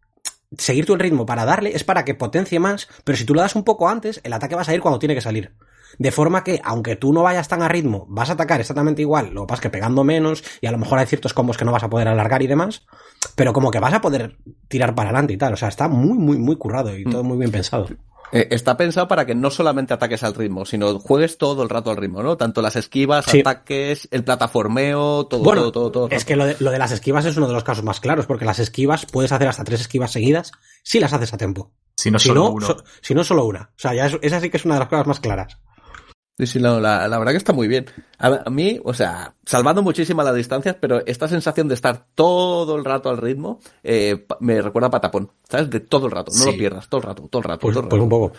[0.59, 3.41] seguir tú el ritmo para darle es para que potencie más, pero si tú lo
[3.43, 5.55] das un poco antes, el ataque va a salir cuando tiene que salir.
[5.99, 9.31] De forma que, aunque tú no vayas tan a ritmo, vas a atacar exactamente igual,
[9.35, 11.65] lo que pasa es que pegando menos, y a lo mejor hay ciertos combos que
[11.65, 12.83] no vas a poder alargar y demás,
[13.35, 14.37] pero como que vas a poder
[14.69, 15.53] tirar para adelante y tal.
[15.53, 17.89] O sea, está muy, muy, muy currado y todo muy bien pensado.
[18.35, 21.91] Eh, está pensado para que no solamente ataques al ritmo, sino juegues todo el rato
[21.91, 22.39] al ritmo, ¿no?
[22.39, 23.41] Tanto las esquivas, Sí.
[23.41, 26.09] ataques, el plataformeo, todo, Bueno, todo, todo, todo.
[26.17, 28.25] Es que lo de, lo de las esquivas es uno de los casos más claros,
[28.25, 31.73] porque las esquivas puedes hacer hasta tres esquivas seguidas si las haces a tiempo.
[31.95, 32.67] Si no si, solo no, uno.
[32.67, 33.71] so- si no, solo una.
[33.77, 35.59] O sea, ya es- esa sí que es una de las cosas más claras.
[36.39, 37.85] Sí, sí, no, la, la verdad que está muy bien.
[38.19, 42.75] A, a mí, o sea, salvando muchísimas las distancias, pero esta sensación de estar todo
[42.77, 45.69] el rato al ritmo, eh, me recuerda a Patapón, ¿sabes?
[45.71, 46.51] De todo el rato, no Sí.
[46.51, 48.05] lo pierdas, todo el rato, todo el rato, Pues, todo el pues rato.
[48.05, 48.33] un poco.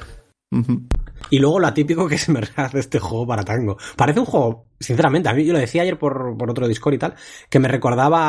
[1.30, 3.78] Y luego lo atípico que se me hace este juego para tango.
[3.96, 6.98] Parece un juego, sinceramente, a mí yo lo decía ayer por, por otro Discord y
[7.00, 7.16] tal,
[7.50, 8.20] que me recordaba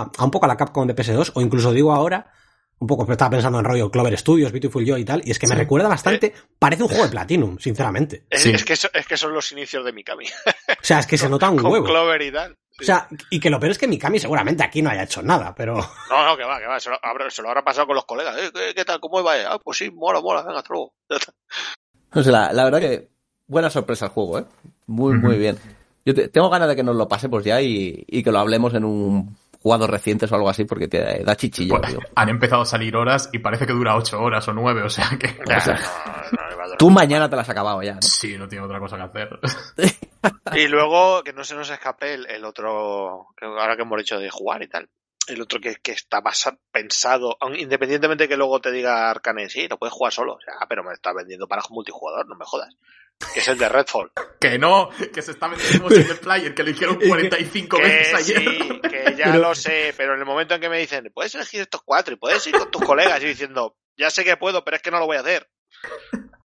[0.00, 2.32] a, a un poco a la Capcom de PS2, o incluso digo ahora,
[2.84, 5.38] un poco, pero estaba pensando en rollo Clover Studios, Beautiful Joy y tal, y es
[5.38, 5.58] que me Sí.
[5.60, 8.24] recuerda bastante, parece un juego de Platinum, sinceramente.
[8.30, 8.50] Es, Sí.
[8.50, 10.26] es que es que son los inicios de Mikami.
[10.26, 10.30] O
[10.82, 11.86] sea, es que se nota un Con huevo.
[11.86, 12.56] Clover y tal.
[12.80, 15.54] O sea, y que lo peor es que Mikami seguramente aquí no haya hecho nada,
[15.54, 15.74] pero...
[16.10, 16.80] No, no, que va, que va.
[16.80, 18.36] Se lo, habrá- se lo habrá pasado con los colegas.
[18.36, 18.98] Eh, ¿qué, qué tal?
[19.00, 19.34] ¿Cómo va?
[19.48, 20.42] Ah, pues sí, mola, mola.
[20.42, 20.92] Venga, hasta luego.
[22.12, 23.08] O sea, la, la verdad que
[23.46, 24.44] buena sorpresa el juego, ¿eh?
[24.86, 25.56] Muy, muy bien.
[26.04, 28.74] Yo te- tengo ganas de que nos lo pasemos ya y, y que lo hablemos
[28.74, 32.66] en un jugado recientes o algo así, porque te da chichilla, Pues, han empezado a
[32.66, 35.26] salir horas y parece que dura ocho horas o nueve, o sea que...
[35.56, 35.74] O sea,
[36.32, 36.76] no, no.
[36.76, 38.02] Tú mañana te lo has acabado ya, ¿no?
[38.02, 39.40] Sí, no tiene otra cosa que hacer.
[40.54, 44.18] Y luego, que no se nos escape el, el otro, que ahora que hemos dicho
[44.18, 44.88] de jugar y tal,
[45.28, 49.66] el otro que, que está basa- pensado, aun- independientemente que luego te diga Arcane, sí,
[49.68, 52.44] lo puedes jugar solo, o sea, ah, pero me está vendiendo para multijugador, no me
[52.44, 52.74] jodas.
[53.32, 54.10] Que es el de Redfall.
[54.40, 57.76] que no, que se está metiendo como single player, que lo hicieron Es que- 45
[57.78, 58.38] Que veces ayer.
[58.42, 61.34] sí, que ya Pero- lo sé, pero en el momento en que me dicen, puedes
[61.34, 64.64] elegir estos cuatro y puedes ir con tus colegas y diciendo, ya sé que puedo,
[64.64, 65.48] pero es que no lo voy a hacer.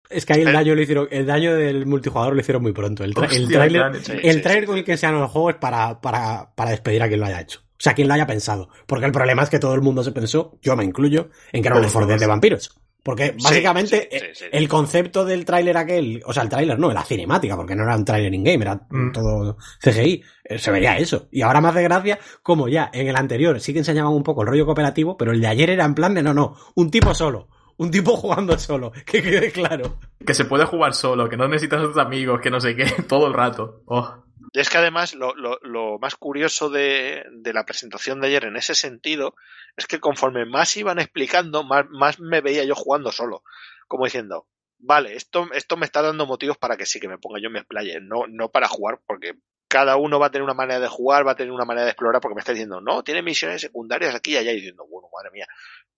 [0.09, 3.03] Es que ahí el daño lo hicieron, el daño del multijugador lo hicieron muy pronto.
[3.03, 5.21] El, tra- el Hostia, tráiler, gran- Sí, el sí, tráiler sí, con el que enseñaron
[5.21, 7.61] el juego es para, para, para despedir a quien lo haya hecho.
[7.71, 8.69] O sea, quien lo haya pensado.
[8.85, 11.67] Porque el problema es que todo el mundo se pensó, yo me incluyo, en que
[11.67, 12.21] era un Todos, Left 4 Dead todos.
[12.21, 12.75] de vampiros.
[13.05, 14.45] Porque básicamente sí, sí, sí.
[14.51, 17.95] el concepto del tráiler aquel, o sea, el tráiler no, la cinemática, porque no era
[17.95, 19.11] un tráiler in-game, era Mm.
[19.11, 21.27] todo CGI, eh, se veía eso.
[21.31, 24.41] Y ahora más de gracia, como ya en el anterior sí que enseñaban un poco
[24.41, 27.13] el rollo cooperativo, pero el de ayer era en plan de no, no, un tipo
[27.13, 27.47] solo,
[27.77, 29.99] un tipo jugando solo, que quede claro.
[30.25, 32.85] Que se puede jugar solo, que no necesitas a tus amigos, que no sé qué,
[33.07, 33.83] todo el rato.
[33.85, 34.15] Oh.
[34.51, 38.45] Y es que además lo, lo, lo más curioso de, de la presentación de ayer
[38.45, 39.35] en ese sentido
[39.77, 43.43] es que conforme más iban explicando, más, más me veía yo jugando solo.
[43.87, 44.47] Como diciendo,
[44.79, 47.53] vale, esto, esto me está dando motivos para que sí que me ponga yo en
[47.53, 49.33] mi playa, no, no para jugar, porque
[49.67, 51.91] cada uno va a tener una manera de jugar, va a tener una manera de
[51.91, 55.09] explorar, porque me está diciendo, no, tiene misiones secundarias aquí y allá, y diciendo, bueno,
[55.13, 55.47] madre mía,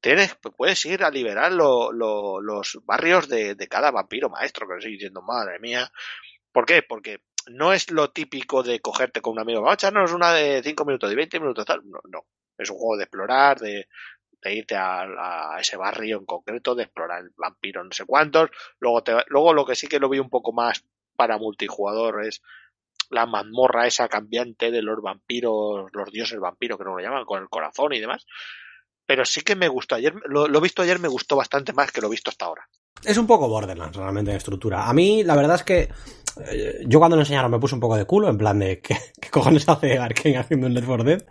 [0.02, 4.76] tienes, puedes ir a liberar lo- lo- los barrios de, de cada vampiro maestro, que
[4.78, 5.92] estoy diciendo, madre mía.
[6.52, 6.84] ¿Por qué?
[6.84, 10.62] Porque no es lo típico de cogerte con un amigo, vamos a echarnos una de
[10.64, 11.82] 5 minutos, de 20 minutos, tal.
[11.86, 12.26] No, no.
[12.58, 13.88] Es un juego de explorar, de,
[14.46, 18.50] irte a, ese barrio en concreto, de explorar el vampiro no sé cuántos.
[18.80, 20.84] Luego, luego lo que sí que lo vi un poco más
[21.16, 22.42] para multijugador es
[23.10, 27.42] la mazmorra esa cambiante de los vampiros, los dioses vampiros que no lo llaman, con
[27.42, 28.26] el corazón y demás.
[29.06, 32.02] Pero sí que me gustó ayer, lo, lo visto ayer me gustó bastante más que
[32.02, 32.68] lo visto hasta ahora.
[33.04, 34.88] Es un poco Borderlands realmente en estructura.
[34.88, 35.90] A mí, la verdad es que
[36.50, 38.98] eh, yo cuando lo enseñaron me puse un poco de culo, en plan de ¿qué,
[39.22, 41.26] qué cojones hace Arkane haciendo un Left 4 Dead?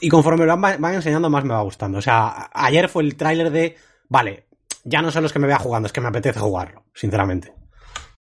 [0.00, 1.98] Y conforme lo van, van enseñando más me va gustando.
[1.98, 3.76] O sea, ayer fue el tráiler de,
[4.08, 4.46] vale,
[4.84, 7.52] ya no son los que me vea jugando, es que me apetece jugarlo, sinceramente.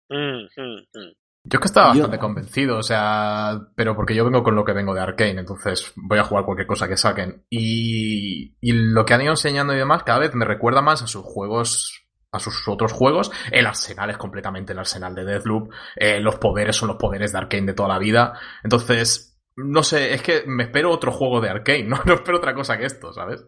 [0.09, 1.13] Mm, mm, mm.
[1.43, 4.65] Yo es que estaba Yo- bastante convencido, o sea, pero porque yo vengo con lo
[4.65, 7.45] que vengo de Arkane, entonces voy a jugar cualquier cosa que saquen.
[7.49, 11.07] Y, y lo que han ido enseñando y demás cada vez me recuerda más a
[11.07, 13.31] sus juegos, a sus otros juegos.
[13.51, 17.39] El arsenal es completamente el arsenal de Deathloop, eh, los poderes son los poderes de
[17.39, 18.35] Arkane de toda la vida.
[18.63, 22.55] Entonces, no sé, es que me espero otro juego de Arkane, no, no espero otra
[22.55, 23.45] cosa que esto, ¿sabes?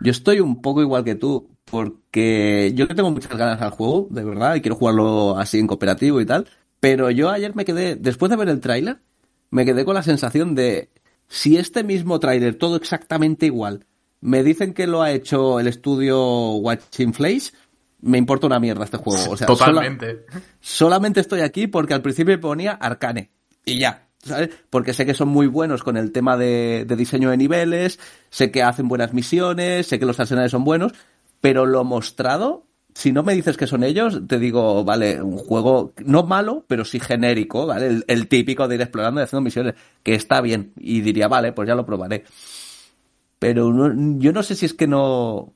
[0.00, 4.24] Yo estoy un poco igual que tú, porque yo tengo muchas ganas al juego, de
[4.24, 6.46] verdad, y quiero jugarlo así en cooperativo y tal.
[6.80, 8.98] Pero yo ayer me quedé, después de ver el tráiler,
[9.50, 10.90] me quedé con la sensación de
[11.28, 13.86] si este mismo tráiler, todo exactamente igual,
[14.20, 17.50] me dicen que lo ha hecho el estudio Watching Flash,
[18.00, 19.30] me importa una mierda este juego.
[19.30, 20.26] O sea, sola- Totalmente.
[20.60, 23.30] solamente estoy aquí porque al principio ponía Arcane.
[23.64, 24.50] Y ya, ¿sabes?
[24.70, 27.98] Porque sé que son muy buenos con el tema de, de diseño de niveles,
[28.30, 30.92] sé que hacen buenas misiones, sé que los arsenales son buenos,
[31.40, 35.92] pero lo mostrado, si no me dices que son ellos, te digo, vale, un juego
[36.04, 37.86] no malo, pero sí genérico, ¿vale?
[37.88, 40.72] El, el típico de ir explorando y haciendo misiones, que está bien.
[40.76, 42.24] Y diría, vale, pues ya lo probaré.
[43.38, 45.52] Pero no- yo no sé si es que no,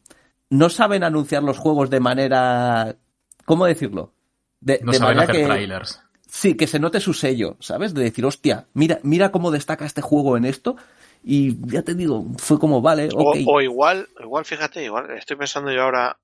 [0.51, 2.97] no saben anunciar los juegos de manera,
[3.45, 4.13] ¿cómo decirlo?
[4.61, 6.03] De, No de saben manera hacer que, trailers.
[6.29, 7.95] Sí, que se note su sello, ¿sabes?
[7.95, 10.77] De decir, hostia, mira, mira cómo destaca este juego en esto.
[11.25, 15.83] Y ya te digo, fue como, vale, O, igual, igual, fíjate, igual, estoy pensando yo
[15.83, 16.19] ahora,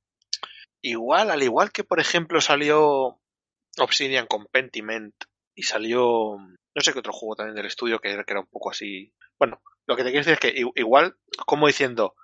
[0.82, 3.18] igual, al igual que por ejemplo salió
[3.78, 5.14] Obsidian con Pentiment
[5.54, 8.46] y salió, no sé qué otro juego también del estudio que, era- que era un
[8.46, 9.12] poco así.
[9.38, 12.14] Bueno, lo que te quiero decir es que igual, como diciendo,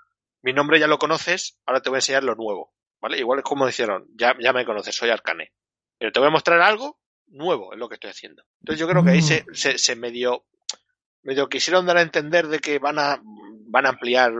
[0.42, 3.18] mi nombre ya lo conoces, ahora te voy a enseñar lo nuevo, ¿vale?
[3.18, 5.52] Igual es como dijeron, ya, ya me conoces, soy Arcane,
[5.98, 6.99] pero te voy a mostrar algo
[7.30, 8.44] nuevo, es lo que estoy haciendo.
[8.60, 10.44] Entonces yo creo que ahí se, se, se medio,
[11.22, 14.32] medio quisieron dar a entender de que van a, van a ampliar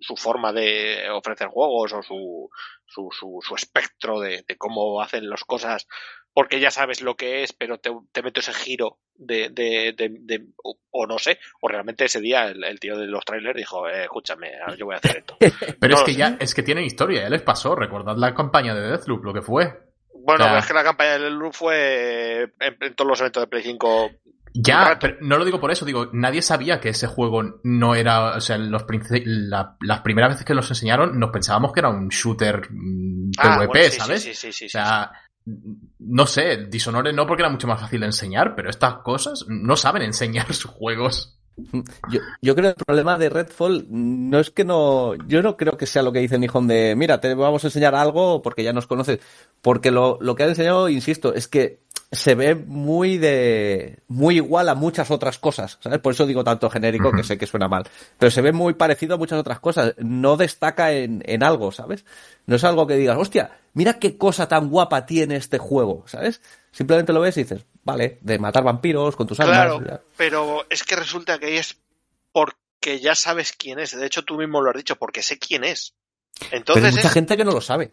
[0.00, 2.50] su forma de ofrecer juegos o su,
[2.86, 5.86] su, su, su espectro de, de cómo hacen las cosas,
[6.32, 10.08] porque ya sabes lo que es, pero te, te meto ese giro de, de, de,
[10.20, 13.56] de- o, o no sé, o realmente ese día el, el tío de los trailers
[13.56, 15.36] dijo, eh, escúchame, ahora yo voy a hacer esto.
[15.80, 16.18] Pero No es que sé.
[16.18, 17.74] ya, es que tienen historia, ya les pasó.
[17.74, 19.72] Recordad la campaña de Deathloop, lo que fue.
[20.26, 20.50] Bueno, Ya.
[20.50, 23.62] pero es que la campaña del Loop fue en, en todos los eventos de Play
[23.62, 24.10] 5 Un
[24.54, 28.36] Ya, pero no lo digo por eso, digo, nadie sabía que ese juego no era,
[28.36, 28.84] o sea, los
[29.24, 33.38] la- las primeras veces que los enseñaron nos pensábamos que era un shooter mm, PvP,
[33.48, 34.22] Ah, bueno, sí, ¿sabes?
[34.22, 35.12] Sí, sí, sí, sí, o sea,
[36.00, 39.76] no sé, Dishonored no porque era mucho más fácil de enseñar, pero estas cosas no
[39.76, 41.38] saben enseñar sus juegos.
[42.08, 45.14] Yo, yo creo que el problema de Redfall no es que no.
[45.26, 47.94] Yo no creo que sea lo que dice Nihon de mira, te vamos a enseñar
[47.94, 49.20] algo porque ya nos conoces.
[49.62, 51.80] Porque lo, lo que han enseñado, insisto, es que
[52.12, 53.98] se ve muy de.
[54.08, 55.78] muy igual a muchas otras cosas.
[55.80, 55.98] ¿Sabes?
[55.98, 57.84] Por eso digo tanto genérico que sé que suena mal.
[58.18, 59.94] Pero se ve muy parecido a muchas otras cosas.
[59.98, 62.04] No destaca en, en algo, ¿sabes?
[62.46, 66.40] No es algo que digas, hostia, mira qué cosa tan guapa tiene este juego, ¿sabes?
[66.70, 69.56] Simplemente lo ves y dices, vale, de matar vampiros con tus armas.
[69.56, 70.00] Claro, ya.
[70.16, 71.76] pero es que resulta que ahí es
[72.32, 73.98] porque ya sabes quién es.
[73.98, 75.94] De hecho, tú mismo lo has dicho, porque sé quién es.
[76.38, 77.92] Pero Entonces, hay mucha es- gente que no lo sabe.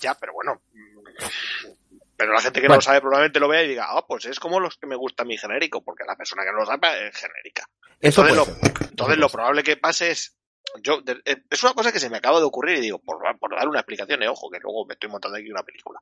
[0.00, 0.60] ya, pero bueno.
[2.24, 2.74] Pero la gente que Bueno.
[2.76, 4.96] no lo sabe probablemente lo vea y diga, ah, pues es como los que me
[4.96, 7.68] gusta mí genérico, porque la persona que no lo sabe es genérica.
[8.00, 8.36] Eso Entonces,
[8.72, 10.36] lo, entonces lo probable que pase es.
[10.82, 13.18] Yo, de- eh, es una cosa que se me acaba de ocurrir y digo, por,
[13.38, 16.00] por dar una explicación, eh, ojo, que luego me estoy montando aquí una película.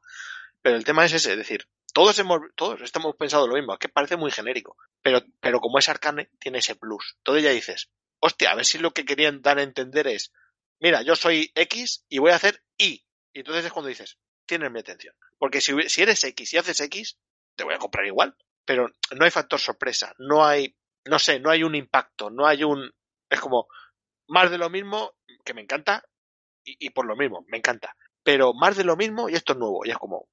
[0.63, 3.81] Pero el tema es ese, es decir, todos hemos, todos estamos pensando lo mismo, es
[3.81, 4.77] que parece muy genérico.
[5.03, 7.15] Pero, pero como es arcane, tiene ese plus.
[7.19, 7.91] Entonces ya dices,
[8.21, 10.33] hostia, a ver si lo que querían dar a entender es,
[10.79, 13.05] mira, yo soy X y voy a hacer Y.
[13.33, 15.15] Y entonces es cuando dices, tienes mi atención.
[15.43, 17.19] Porque si, eres X y haces X,
[17.57, 18.37] te voy a comprar igual.
[18.65, 22.63] Pero no hay factor sorpresa, no hay, no sé, no hay un impacto, no hay
[22.63, 22.93] un,
[23.29, 23.67] es como,
[24.29, 25.15] más de lo mismo,
[25.45, 26.05] que me encanta,
[26.65, 27.97] y, y por lo mismo, me encanta.
[28.23, 30.29] Pero más de lo mismo y esto es nuevo, y es como,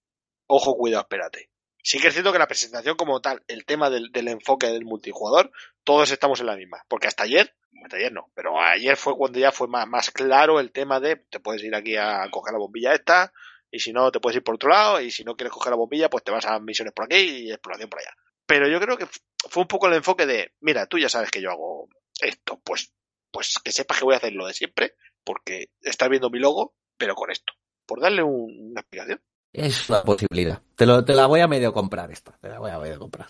[0.46, 1.50] ojo, cuidado, espérate.
[1.82, 4.86] Sí que es cierto que la presentación como tal, el tema del, del enfoque del
[4.86, 5.52] multijugador,
[5.84, 6.84] todos estamos en la misma.
[6.88, 10.60] Porque hasta ayer, hasta ayer no, pero ayer fue cuando ya fue más, más claro
[10.60, 13.34] el tema de te puedes ir aquí a coger la bombilla esta,
[13.72, 15.78] y si no te puedes ir por otro lado, y si no quieres coger la
[15.78, 18.12] bombilla, pues te vas a misiones por aquí y exploración por allá.
[18.46, 19.06] Pero yo creo que
[19.50, 21.88] fue un poco el enfoque de, mira, tú ya sabes que yo hago
[22.22, 22.92] esto, pues,
[23.32, 26.74] pues que sepas que voy a hacer lo de siempre, porque estás viendo mi logo,
[26.98, 27.54] pero con esto.
[27.86, 29.22] Por darle un- una explicación.
[29.54, 30.62] Es una posibilidad.
[30.76, 32.38] Te, lo, te la voy a medio comprar esta.
[32.40, 33.28] Te la voy a medio comprar.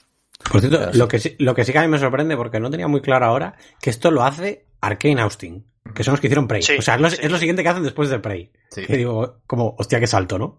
[0.51, 0.97] Por cierto, Pero sí.
[0.99, 3.01] lo que, sí, lo que sí que a mí me sorprende, porque no tenía muy
[3.01, 6.61] claro ahora, que esto lo hace Arkane Austin, que son los que hicieron Prey.
[6.61, 7.17] Sí, o sea, es lo, sí.
[7.21, 8.51] es lo siguiente que hacen después de Prey.
[8.71, 8.85] Sí.
[8.85, 10.57] Que digo, como, hostia, qué salto, ¿no?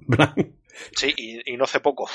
[0.96, 2.08] Sí, y, y no hace poco.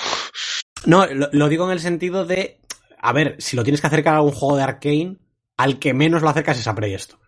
[0.86, 2.60] no, lo, lo digo en el sentido de,
[2.98, 5.18] a ver, si lo tienes que acercar a un juego de Arkane,
[5.58, 7.20] al que menos lo acercas es a Prey esto.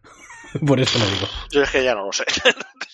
[0.65, 1.27] Por eso lo digo.
[1.51, 2.25] Yo es que ya no lo sé.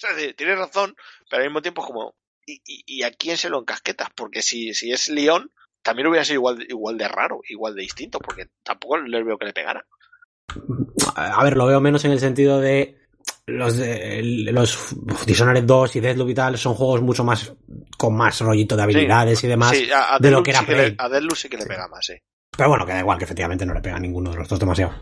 [0.04, 0.98] Es decir, tienes razón,
[1.30, 2.16] pero al mismo tiempo es como,
[2.46, 4.10] ¿y, y, y a quién se lo encasquetas?
[4.14, 5.50] Porque si, si es León,
[5.82, 9.46] también hubiera sido igual, igual de raro, igual de distinto, porque tampoco le veo que
[9.46, 9.86] le pegara.
[11.16, 12.98] A ver, lo veo menos en el sentido de
[13.46, 14.96] los de los
[15.26, 17.54] Dishonored 2 y Deathloop y tal son juegos mucho más
[17.98, 20.60] con más rollito de habilidades sí, y demás sí, a, a de lo que era
[20.62, 20.90] sí que Prey.
[20.92, 22.14] le, a Deathloop sí que le pega más, sí.
[22.56, 24.60] Pero bueno, que da igual que efectivamente no le pega a ninguno de los dos
[24.60, 24.94] demasiado.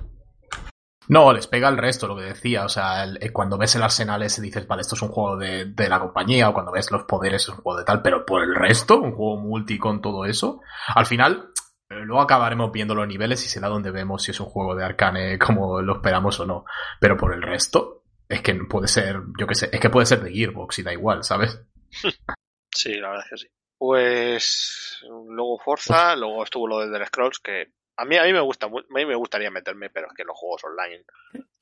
[1.10, 2.64] No, les pega el resto, lo que decía.
[2.64, 5.36] O sea, el- eh, cuando ves el arsenal ese dices, vale, esto es un juego
[5.36, 8.26] de, de la compañía, o cuando ves los poderes es un juego de tal, pero
[8.26, 10.62] por el resto, un juego multi con todo eso,
[10.96, 11.50] al final,
[11.92, 15.38] luego acabaremos viendo los niveles y será donde vemos si es un juego de arcane
[15.38, 16.66] como lo esperamos o no.
[17.00, 20.22] Pero por el resto, es que puede ser, yo qué sé, es que puede ser
[20.22, 21.60] de Gearbox y da igual, ¿sabes?
[22.74, 23.54] Sí, la verdad es que sí.
[23.78, 28.40] Pues luego Forza, luego estuvo lo del The Scrolls, que a mí, a mí me
[28.40, 31.04] gusta, a mí me gustaría meterme, pero es que los juegos online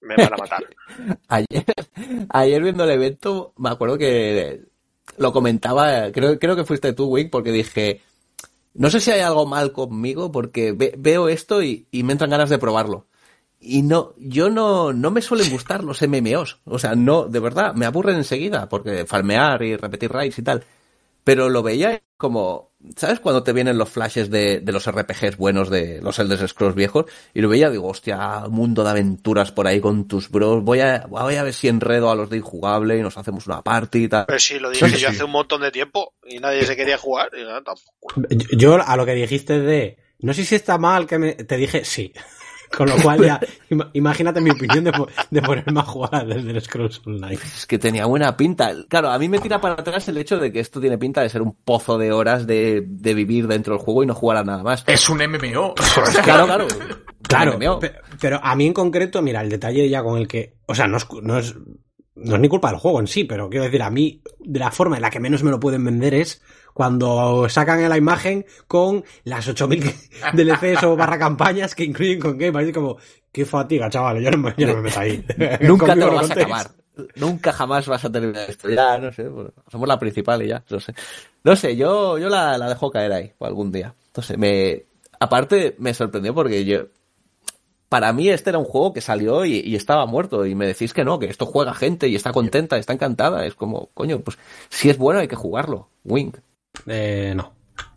[0.01, 0.63] me van a matar.
[1.27, 1.65] Ayer,
[2.29, 4.61] ayer viendo el evento, me acuerdo que
[5.17, 8.01] lo comentaba, creo, creo que fuiste tú, Wick, porque dije,
[8.73, 12.29] no sé si hay algo mal conmigo, porque ve- veo esto y, y me entran
[12.31, 13.07] ganas de probarlo.
[13.59, 16.61] Y no, yo no, no me suelen gustar los MMOs.
[16.65, 20.63] O sea, no, de verdad, me aburren enseguida, porque farmear y repetir raids y tal.
[21.23, 23.19] Pero lo veía como, ¿sabes?
[23.19, 27.05] Cuando te vienen los flashes de, de los RPGs buenos de los Elder Scrolls viejos,
[27.33, 31.05] y lo veía, digo, hostia, mundo de aventuras por ahí con tus bros, voy a,
[31.09, 34.07] voy a ver si enredo a los de injugable y nos hacemos una party y
[34.09, 34.25] tal.
[34.27, 35.05] Pero sí, lo dije Sí, yo sí.
[35.05, 38.13] hace un montón de tiempo y nadie se quería jugar y nada, tampoco.
[38.29, 41.55] Yo- Yo a lo que dijiste de no sé si está mal que me te
[41.57, 42.11] dije sí.
[42.75, 43.39] Con lo cual ya
[43.69, 44.91] ima- imagínate mi opinión de,
[45.31, 47.33] de ponerme a jugar desde el Scrolls Online.
[47.35, 48.71] Es que tenía buena pinta.
[48.87, 51.29] Claro, a mí me tira para atrás el hecho de que esto tiene pinta de
[51.29, 54.43] ser un pozo de horas de, de vivir dentro del juego y no jugar a
[54.43, 54.83] nada más.
[54.87, 55.73] Es un MMO.
[56.23, 56.67] Claro, claro.
[57.21, 57.79] Claro, MMO.
[57.79, 60.87] pe- pero a mí en concreto, mira, el detalle ya con el que, o sea,
[60.87, 61.55] no es, cu- no es,
[62.15, 64.71] no es ni culpa del juego en sí, pero quiero decir, a mí, de la
[64.71, 66.41] forma en la que menos me lo pueden vender es
[66.79, 69.83] cuando sacan la imagen con las 8000
[70.33, 72.73] DLCs o barra campañas que incluyen con Game Pass.
[72.73, 72.95] Como,
[73.33, 75.21] qué fatiga, chaval, yo no me, yo no me meto ahí.
[75.59, 76.71] Nunca te lo vas a acabar.
[77.17, 78.69] Nunca jamás vas a terminar esto.
[78.69, 80.93] Ya, no sé, pues, somos la principal y ya, no sé.
[81.43, 83.93] No sé, yo, yo la, la dejo caer ahí algún día.
[84.05, 84.85] Entonces, me,
[85.19, 86.83] aparte me sorprendió porque yo,
[87.89, 90.93] para mí este era un juego que salió y, y estaba muerto y me decís
[90.93, 93.45] que no, que esto juega gente y está contenta, está encantada.
[93.45, 94.37] Es como, coño, pues
[94.69, 95.89] si es bueno hay que jugarlo.
[96.05, 96.37] Wink.
[96.87, 97.53] Eh, no.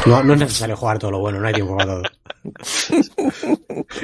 [0.07, 0.23] no.
[0.23, 2.03] No es necesario jugar todo lo bueno, no hay tiempo para todo.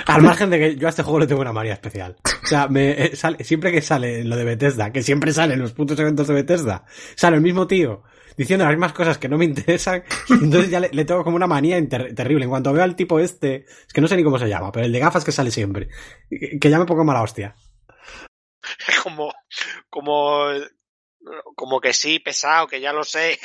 [0.06, 2.16] Al margen de que yo a este juego le tengo una manía especial.
[2.42, 5.60] O sea, me, eh, sale, siempre que sale lo de Bethesda, que siempre sale en
[5.60, 6.84] los putos eventos de Bethesda,
[7.16, 8.02] sale el mismo tío
[8.36, 11.34] diciendo las mismas cosas que no me interesan, y entonces ya le, le tengo como
[11.36, 12.44] una manía inter- terrible.
[12.44, 14.86] En cuanto veo al tipo este, es que no sé ni cómo se llama, pero
[14.86, 15.88] el de gafas que sale siempre,
[16.30, 17.56] que, que ya me pongo mala hostia.
[18.88, 19.32] Es como,
[19.90, 20.44] como,
[21.54, 23.38] como que sí, pesado, que ya lo sé,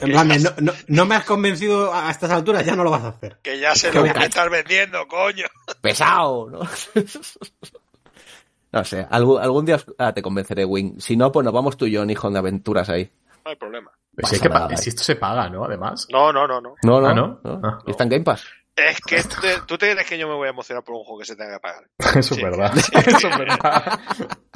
[0.00, 3.04] En plan, no, no, no me has convencido a estas alturas, ya no lo vas
[3.04, 3.38] a hacer.
[3.42, 5.46] que ya sé lo que me estás vendiendo, coño.
[5.80, 6.60] pesado, ¿no?
[8.72, 11.00] no sé, algún, algún día os- ah, te convenceré, Wing.
[11.00, 13.10] Si no, pues nos vamos tú y yo en hijo de aventuras ahí.
[13.44, 13.90] No hay problema.
[13.90, 15.64] Si, hay Pasa que pa- nada, si esto se paga, ¿no?
[15.64, 16.06] Además.
[16.10, 16.74] No, no, no, no.
[16.82, 17.40] No, no, Ah, ¿no?
[17.44, 17.60] no.
[17.62, 17.78] Ah.
[17.86, 18.44] ¿Y está en Game Pass?
[18.74, 21.20] Es que te- tú te crees que yo me voy a emocionar por un juego
[21.20, 21.88] que se tenga que pagar.
[22.18, 22.40] Eso Sí.
[22.40, 22.72] es verdad.
[23.06, 24.00] Eso es verdad.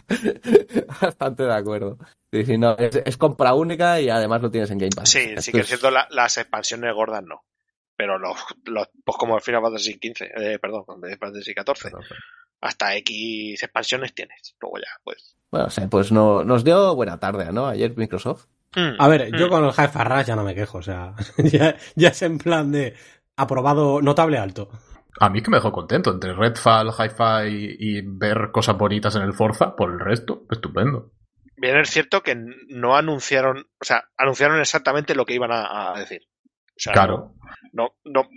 [1.00, 1.98] Bastante de acuerdo.
[2.32, 5.10] Sí, sí, no, es, es compra única y además lo tienes en Game Pass.
[5.10, 7.42] Sí, Esto sí que es cierto, la- las expansiones gordas no.
[7.96, 11.90] Pero los, los pues como el Final Fantasy 15, eh, perdón, Final Fantasy 14,
[12.60, 14.56] hasta X expansiones tienes.
[14.60, 15.36] Luego ya, pues.
[15.50, 17.66] Bueno, o sea, pues no, nos dio buena tarde, ¿no?
[17.66, 18.46] Ayer Microsoft.
[18.98, 19.50] A ver, yo Mm.
[19.50, 22.72] con el Hi-Fi Rush ya no me quejo, o sea, ya, ya es en plan
[22.72, 22.94] de
[23.36, 24.70] aprobado notable alto.
[25.20, 26.10] A mí que me dejó contento.
[26.10, 27.48] Entre Redfall, Hi-Fi
[27.78, 31.12] y, y ver cosas bonitas en el Forza, por el resto, estupendo.
[31.56, 32.34] Bien es cierto que
[32.68, 36.22] no anunciaron, o sea, anunciaron exactamente lo que iban a, a decir.
[36.44, 37.34] O sea, Claro.
[37.72, 38.28] no, no,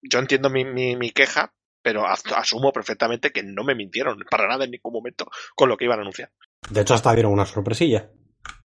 [0.00, 1.52] yo entiendo mi, mi, mi queja,
[1.82, 5.76] pero as- asumo perfectamente que no me mintieron para nada en ningún momento con lo
[5.76, 6.30] que iban a anunciar.
[6.70, 8.10] De hecho, hasta dieron una sorpresilla.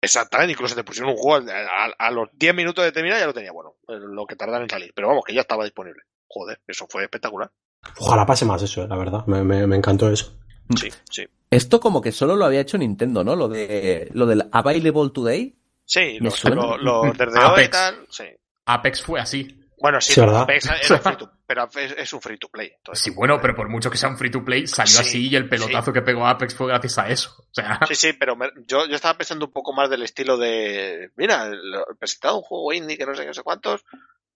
[0.00, 3.26] Exactamente, incluso te pusieron un juego a, a- a los 10 minutos de terminar ya
[3.26, 6.02] lo tenía, bueno, eh, lo que tardan en salir, pero vamos, que ya estaba disponible.
[6.28, 7.50] Joder, eso fue espectacular.
[7.98, 9.24] Ojalá pase más eso, eh, la verdad.
[9.26, 10.36] Me, me, me encantó eso.
[10.78, 11.24] Sí, sí.
[11.50, 13.34] Esto como que solo lo había hecho Nintendo, ¿no?
[13.34, 15.56] Lo de lo del Available Today.
[15.84, 17.70] Sí, los, los, los desde hoy y Apex.
[17.70, 18.24] tal, sí.
[18.66, 19.54] Apex fue así.
[19.80, 20.20] Bueno, sí, Sí.
[20.20, 22.70] Apex era free to- pero es un free to play.
[22.76, 25.28] entonces- Sí, bueno, pero por mucho que sea un free to play, salió Sí, así
[25.30, 27.34] y el pelotazo que pegó Apex fue gracias a eso.
[27.38, 30.36] O sea, Sí, sí, pero me- yo, yo estaba pensando un poco más del estilo
[30.36, 31.50] de, mira,
[31.98, 33.82] presentado un juego indie que no sé qué, no sé cuántos,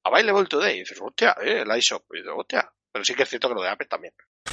[0.05, 0.77] Available Today.
[0.77, 2.03] Y dices, hostia, eh, el iShop.
[2.12, 2.70] Y dices, hostia.
[2.93, 4.12] Pero sí que es cierto que lo de Apex también.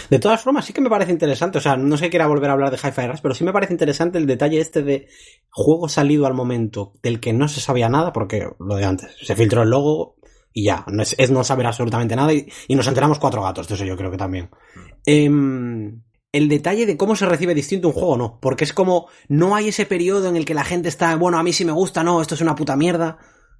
[0.10, 1.58] De todas formas, sí que me parece interesante.
[1.58, 3.52] O sea, no sé si quiera volver a hablar de Hi-Fi Rush, pero sí me
[3.52, 5.10] parece interesante el detalle este de
[5.50, 9.16] juego salido al momento del que no se sabía nada, porque lo de antes.
[9.22, 10.16] Se filtró el logo,
[10.54, 13.68] Y ya, no es, es no saber absolutamente nada y, y nos enteramos cuatro gatos,
[13.68, 14.50] de eso yo creo que también.
[15.06, 16.02] Em,
[16.32, 19.70] el detalle de cómo se recibe distinto un juego, no, porque es como, no hay
[19.70, 22.22] ese periodo en el que la gente está, bueno, a mí sí me gusta, no,
[22.22, 23.18] esto es una puta mierda.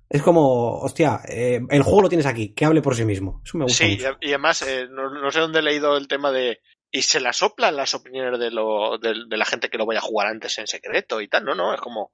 [0.10, 3.41] Es como, hostia, eh, el juego lo tienes aquí, que hable por sí mismo.
[3.45, 4.18] Eso me gusta Sí, mucho.
[4.22, 6.61] y además, eh, no, no sé dónde he leído el tema de.
[6.91, 9.99] Y se la soplan las opiniones de, lo, de, de la gente que lo vaya
[9.99, 11.45] a jugar antes en secreto y tal.
[11.45, 12.11] No, no, es como.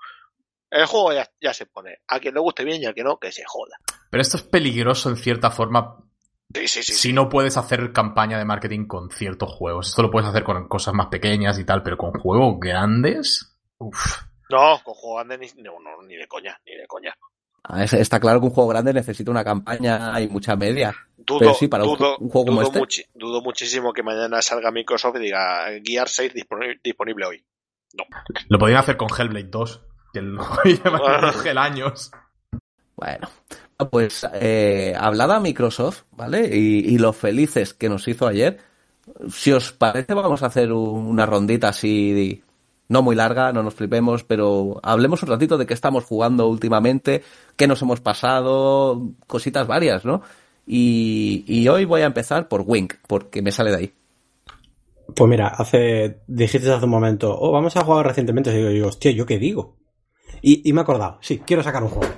[0.70, 2.00] El juego ya, ya se pone.
[2.10, 3.78] A quien le guste bien y a quien no, que se joda.
[4.10, 5.98] Pero esto es peligroso en cierta forma
[6.54, 6.94] Sí, sí, sí.
[6.94, 9.90] si no puedes hacer campaña de marketing con ciertos juegos.
[9.90, 13.58] Esto lo puedes hacer con cosas más pequeñas y tal, pero con juegos grandes.
[13.78, 14.24] Uf.
[14.50, 17.16] No, con juego grande ni, no, no, ni de coña, ni de coña.
[17.68, 20.96] Ah, es- Está claro que un juego grande necesita una campaña y mucha media.
[21.18, 23.42] Dudo, Pero sí, para un dudo, ju- un juego como dudo este.
[23.44, 27.46] muchísimo que mañana salga Microsoft y diga Gear 6 disponible, disponible hoy.
[28.50, 29.82] Lo podrían hacer con Hellblade 2,
[30.14, 32.12] que el juego lleva Hell años.
[32.96, 33.28] Bueno,
[33.90, 36.48] pues eh, hablada Microsoft, ¿vale?
[36.56, 38.60] Y, y lo felices que nos hizo ayer.
[39.32, 42.44] Si os parece, vamos a hacer un- una rondita así,
[42.88, 47.24] no muy larga, no nos flipemos, pero hablemos un ratito de qué estamos jugando últimamente,
[47.56, 50.22] qué nos hemos pasado, cositas varias, ¿no?
[50.68, 53.94] Y, y hoy voy a empezar por Wink, porque me sale de ahí.
[55.16, 58.88] Pues mira, hace, dijiste hace un momento, oh, vamos a jugar recientemente, y digo, digo,
[58.88, 59.76] hostia, ¿yo qué digo?
[60.42, 62.14] Y, y me he acordado, sí, quiero sacar un juego.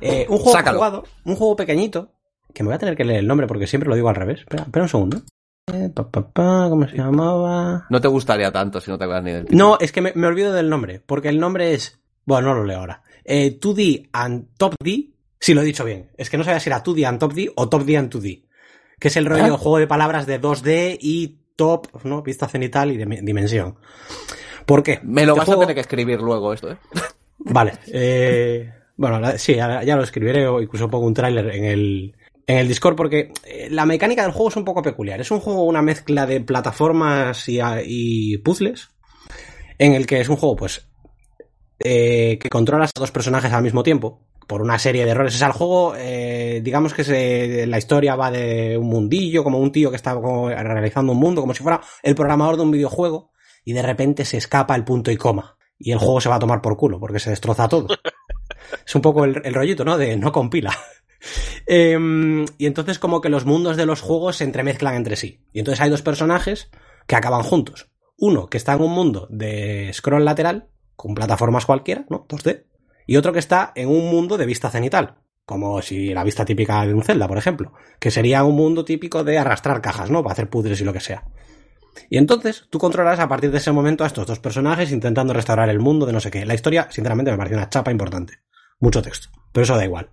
[0.00, 0.78] Eh, un juego Sácalo.
[0.78, 2.10] jugado, un juego pequeñito,
[2.52, 4.40] que me voy a tener que leer el nombre porque siempre lo digo al revés.
[4.40, 5.22] Espera, espera un segundo.
[5.66, 7.86] Pa, pa, pa, ¿Cómo se llamaba?
[7.88, 9.64] No te gustaría tanto si no te acuerdas ni del título.
[9.64, 11.98] No, es que me, me olvido del nombre, porque el nombre es.
[12.26, 13.02] Bueno, no lo leo ahora.
[13.24, 15.10] Eh, 2D and Top D.
[15.40, 16.10] Sí, lo he dicho bien.
[16.18, 18.44] Es que no sabía si era 2D and Top D o Top D and 2D.
[18.98, 19.58] Que es el rollo Ah.
[19.58, 22.22] juego de palabras de 2D y top, ¿no?
[22.22, 23.76] Vista cenital y de dimensión.
[24.66, 25.00] ¿Por qué?
[25.02, 26.76] Me lo Este vas juego- a tener que escribir luego esto, ¿eh?
[27.38, 27.72] Vale.
[27.86, 32.14] eh, bueno, sí, ya, ya lo escribiré o incluso pongo un tráiler en el,
[32.46, 35.20] en el Discord porque eh, la mecánica del juego es un poco peculiar.
[35.20, 38.90] Es un juego, una mezcla de plataformas y, y puzzles
[39.78, 40.86] en el que es un juego, pues,
[41.78, 45.34] eh, que controlas a dos personajes al mismo tiempo por una serie de errores.
[45.34, 49.58] O sea, el juego, eh, digamos que se, la historia va de un mundillo, como
[49.58, 52.70] un tío que está como realizando un mundo, como si fuera el programador de un
[52.70, 53.32] videojuego,
[53.64, 55.56] y de repente se escapa el punto y coma.
[55.78, 57.88] Y el juego se va a tomar por culo, porque se destroza todo.
[58.86, 59.96] es un poco el, el rollito, ¿no?
[59.98, 60.72] De no compila.
[61.66, 65.40] Em, y entonces como que los mundos de los juegos se entremezclan entre sí.
[65.52, 66.70] Y entonces hay dos personajes
[67.06, 67.90] que acaban juntos.
[68.16, 72.26] Uno que está en un mundo de scroll lateral, con plataformas cualquiera, ¿no?
[72.28, 72.64] 2D.
[73.06, 75.16] Y otro que está en un mundo de vista cenital.
[75.44, 77.72] Como si la vista típica de un Zelda, por ejemplo.
[77.98, 80.22] Que sería un mundo típico de arrastrar cajas, ¿no?
[80.22, 81.24] Para hacer puzzles y lo que sea.
[82.08, 85.68] Y entonces tú controlas a partir de ese momento a estos dos personajes intentando restaurar
[85.68, 86.46] el mundo de no sé qué.
[86.46, 88.40] La historia, sinceramente, me pareció una chapa importante.
[88.80, 89.28] Mucho texto.
[89.52, 90.10] Pero eso da igual.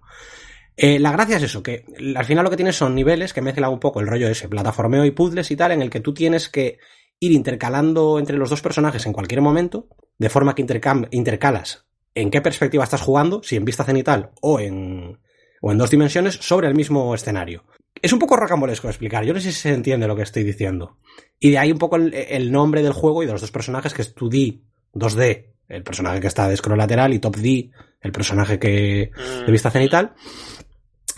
[0.77, 1.85] Eh, la gracia es eso, que
[2.15, 5.05] al final lo que tienes son niveles que mezclan un poco el rollo ese, plataformeo
[5.05, 6.79] y puzzles y tal, en el que tú tienes que
[7.19, 9.87] ir intercalando entre los dos personajes en cualquier momento,
[10.17, 10.63] de forma que
[11.11, 11.85] intercalas
[12.15, 15.19] en qué perspectiva estás jugando, si en vista cenital o en,
[15.61, 17.63] o en dos dimensiones, sobre el mismo escenario.
[18.01, 20.97] Es un poco rocambolesco explicar, yo no sé si se entiende lo que estoy diciendo.
[21.39, 23.93] Y de ahí un poco el, el nombre del juego y de los dos personajes,
[23.93, 24.61] que es 2D,
[24.93, 27.71] 2D, el personaje que está de scroll lateral, y Top D,
[28.01, 30.13] el personaje que Mm, de vista cenital.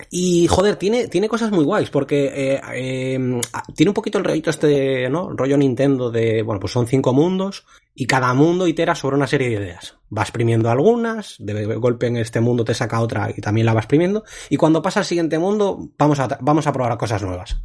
[0.09, 3.41] Y joder, tiene, tiene cosas muy guays, porque eh, eh,
[3.75, 5.29] tiene un poquito el rollito este, ¿no?
[5.29, 7.65] Rollo Nintendo de, bueno, pues son cinco mundos
[7.95, 9.97] y cada mundo itera sobre una serie de ideas.
[10.15, 13.81] Va exprimiendo algunas, de golpe en este mundo te saca otra y también la va
[13.81, 14.23] exprimiendo.
[14.49, 17.57] Y cuando pasa al siguiente mundo, vamos a, vamos a probar cosas nuevas.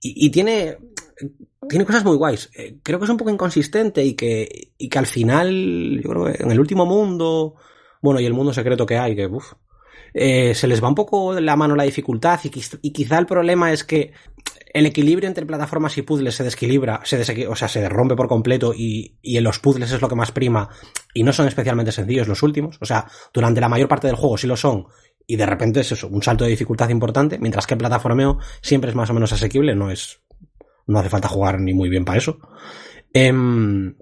[0.00, 0.78] Y, y tiene,
[1.68, 2.50] tiene cosas muy guays.
[2.56, 6.24] Eh, creo que es un poco inconsistente y que, y que al final, yo creo
[6.24, 7.54] que en el último mundo,
[8.02, 9.54] bueno, y el mundo secreto que hay, que, uff,
[10.18, 13.26] eh, se les va un poco la mano la dificultad y, quiz- y quizá el
[13.26, 14.12] problema es que
[14.72, 18.72] el equilibrio entre plataformas y puzzles se desequilibra, se o sea, se rompe por completo
[18.74, 20.68] y, y en los puzzles es lo que más prima
[21.14, 22.78] y no son especialmente sencillos los últimos.
[22.80, 24.86] O sea, durante la mayor parte del juego sí lo son
[25.26, 28.90] y de repente es eso, un salto de dificultad importante, mientras que el plataformeo siempre
[28.90, 30.20] es más o menos asequible, no es,
[30.86, 32.38] no hace falta jugar ni muy bien para eso.
[33.12, 33.96] Em,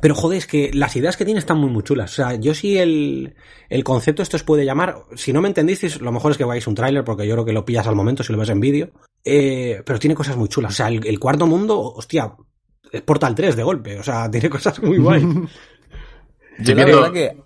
[0.00, 2.12] pero joder, es que las ideas que tiene están muy, muy chulas.
[2.12, 3.34] O sea, yo sí el,
[3.68, 5.02] el concepto esto os puede llamar.
[5.14, 7.52] Si no me entendisteis, lo mejor es que veáis un tráiler, porque yo creo que
[7.52, 8.90] lo pillas al momento si lo ves en vídeo.
[9.24, 10.72] Eh, pero tiene cosas muy chulas.
[10.72, 12.34] O sea, el, el cuarto mundo, hostia,
[12.92, 13.98] es Portal 3 de golpe.
[13.98, 15.22] O sea, tiene cosas muy guay.
[16.58, 17.36] Yo la verdad que...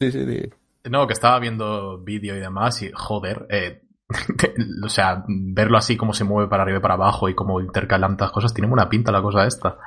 [0.00, 0.50] Sí, sí, sí.
[0.90, 3.82] No, que estaba viendo vídeo y demás y joder, eh,
[4.84, 8.16] o sea, verlo así como se mueve para arriba y para abajo y como intercalan
[8.16, 9.78] tantas cosas, tiene buena pinta la cosa esta.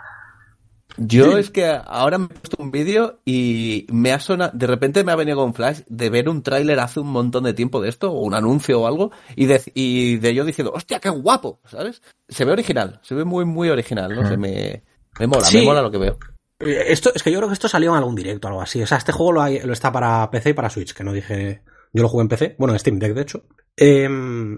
[0.97, 1.39] Yo Sí.
[1.39, 5.11] es que ahora me he puesto un vídeo y me ha sonado, de repente me
[5.11, 8.11] ha venido con flash de ver un tráiler hace un montón de tiempo de esto,
[8.11, 12.01] o un anuncio o algo, y de, y de yo diciendo, hostia, qué guapo, ¿sabes?
[12.29, 14.83] Se ve original, se ve muy, muy original, no sé, me,
[15.19, 15.57] me mola, Sí.
[15.59, 16.17] me mola lo que veo.
[16.59, 18.81] Eh, Esto, es que yo creo que esto salió en algún directo o algo así.
[18.81, 21.11] O sea, este juego lo, hay- lo está para PC y para Switch, que no
[21.11, 21.61] dije.
[21.91, 23.43] Yo lo jugué en PC, bueno, en Steam Deck, de hecho.
[23.75, 24.57] Em,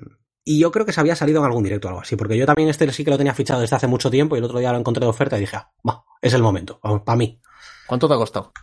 [0.49, 2.45] y yo creo que se había salido en algún directo o algo así, porque yo
[2.45, 4.71] también este sí que lo tenía fichado desde hace mucho tiempo y el otro día
[4.71, 7.41] lo encontré de oferta y dije, ah, va, es el momento, para mí.
[7.85, 8.53] ¿Cuánto te ha costado?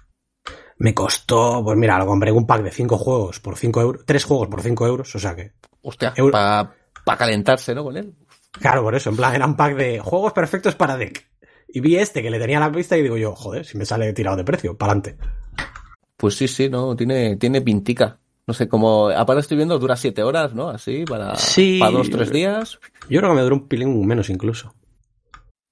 [0.78, 4.24] Me costó, pues mira, lo compré un pack de 5 juegos por 5 euros, 3
[4.24, 5.52] juegos por 5 euros, o sea que,
[5.82, 7.85] Hostia, Euro- para calentarse, ¿no?
[7.85, 8.15] Con él.
[8.52, 11.28] claro, por eso, en plan, era un pack de juegos perfectos para Deck.
[11.69, 13.85] Y vi este que le tenía a la vista y digo yo, joder, si me
[13.85, 15.19] sale tirado de precio, para adelante.
[16.16, 18.19] Pues sí, sí, no, tiene, tiene pintica.
[18.46, 20.68] No sé, como, aparte estoy viendo, dura siete horas, ¿no?
[20.68, 21.78] Así, para, Sí.
[21.78, 22.78] para dos, tres días.
[23.08, 24.74] Yo creo que me duró un pilín menos incluso.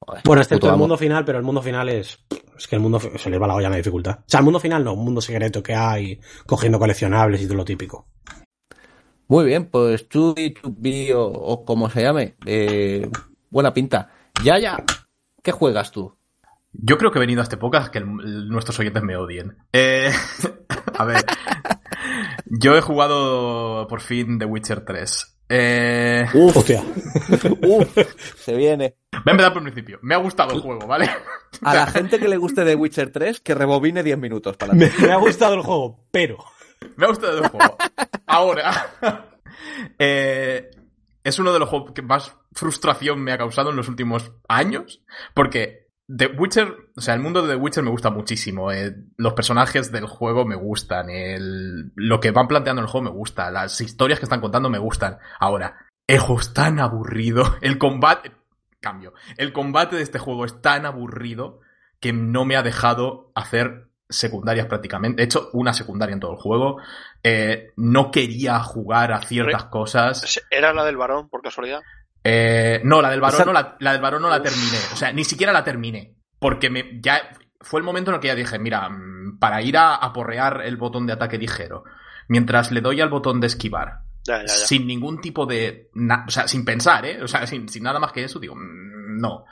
[0.01, 2.19] Joder, Bueno, excepto el mundo final, pero el mundo final es.
[2.57, 4.19] Es que el mundo se les va la olla en la dificultad.
[4.21, 7.57] O sea, el mundo final no, un mundo secreto que hay, cogiendo coleccionables y todo
[7.59, 8.07] lo típico.
[9.29, 12.37] Muy bien, pues Chubi, Chubi o, o como se llame.
[12.47, 13.09] Eh,
[13.51, 14.11] buena pinta.
[14.43, 14.83] Ya, ya.
[15.43, 16.17] ¿Qué juegas tú?
[16.73, 19.57] Yo creo que he venido a este podcast que el- el- nuestros oyentes me odien.
[19.73, 20.11] Eh,
[20.99, 21.25] a ver.
[22.47, 25.29] Yo he jugado por fin The Witcher 3.
[25.49, 26.83] Eh, Uf, Hostia.
[27.63, 27.99] uf,
[28.37, 28.97] se viene.
[29.13, 29.99] voy a empezar por el principio.
[30.03, 31.11] Me ha gustado el juego, ¿vale?
[31.63, 34.91] A la gente que le guste The Witcher 3, que rebobine 10 minutos para Me,
[35.01, 36.39] me ha gustado el juego, pero.
[36.97, 37.77] Me ha gustado el juego.
[38.27, 38.95] Ahora.
[39.99, 40.71] eh,
[41.25, 45.03] es uno de los juegos que más frustración me ha causado en los últimos años.
[45.35, 45.82] Porque
[46.15, 48.71] The Witcher, o sea, el mundo de The Witcher me gusta muchísimo.
[48.73, 51.09] eh, los personajes del juego me gustan.
[51.11, 53.51] el- lo que van planteando en el juego me gusta.
[53.51, 55.19] Las historias que están contando me gustan.
[55.41, 55.77] Ahora,
[56.07, 57.45] el juego es tan aburrido.
[57.63, 58.33] El combate.
[58.81, 59.15] Cambio.
[59.37, 61.61] El combate de este juego es tan aburrido
[62.01, 65.23] que no me ha dejado hacer secundarias prácticamente.
[65.23, 66.79] He hecho una secundaria en todo el juego.
[67.23, 70.41] Eh, no quería jugar a ciertas cosas.
[70.51, 71.81] ¿Era la del varón, por casualidad?
[72.25, 74.79] Eh, no, la del varón no la, la del varón no la terminé.
[74.93, 76.17] O sea, ni siquiera la terminé.
[76.39, 77.21] Porque me, ya
[77.61, 80.77] fue el momento en el que ya dije, mira, mm, para ir a aporrear el
[80.77, 81.85] botón de ataque ligero,
[82.29, 84.49] mientras le doy al botón de esquivar, Ya, ya, ya.
[84.49, 85.91] sin ningún tipo de...
[85.95, 87.23] na- o sea, sin pensar, ¿eh?
[87.23, 89.45] O sea, sin, sin nada más que eso, digo, mm, no.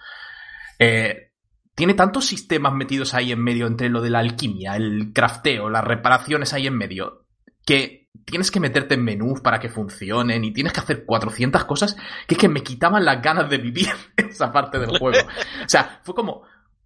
[0.79, 1.33] Eh,
[1.75, 5.85] tiene tantos sistemas metidos ahí en medio entre lo de la alquimia, el crafteo, las
[5.85, 7.27] reparaciones ahí en medio,
[7.65, 11.97] que tienes que meterte en menús para que funcionen y tienes que hacer 400 cosas
[12.27, 15.19] que es que me quitaban las ganas de vivir esa parte del juego.
[15.65, 16.43] O sea, fue como,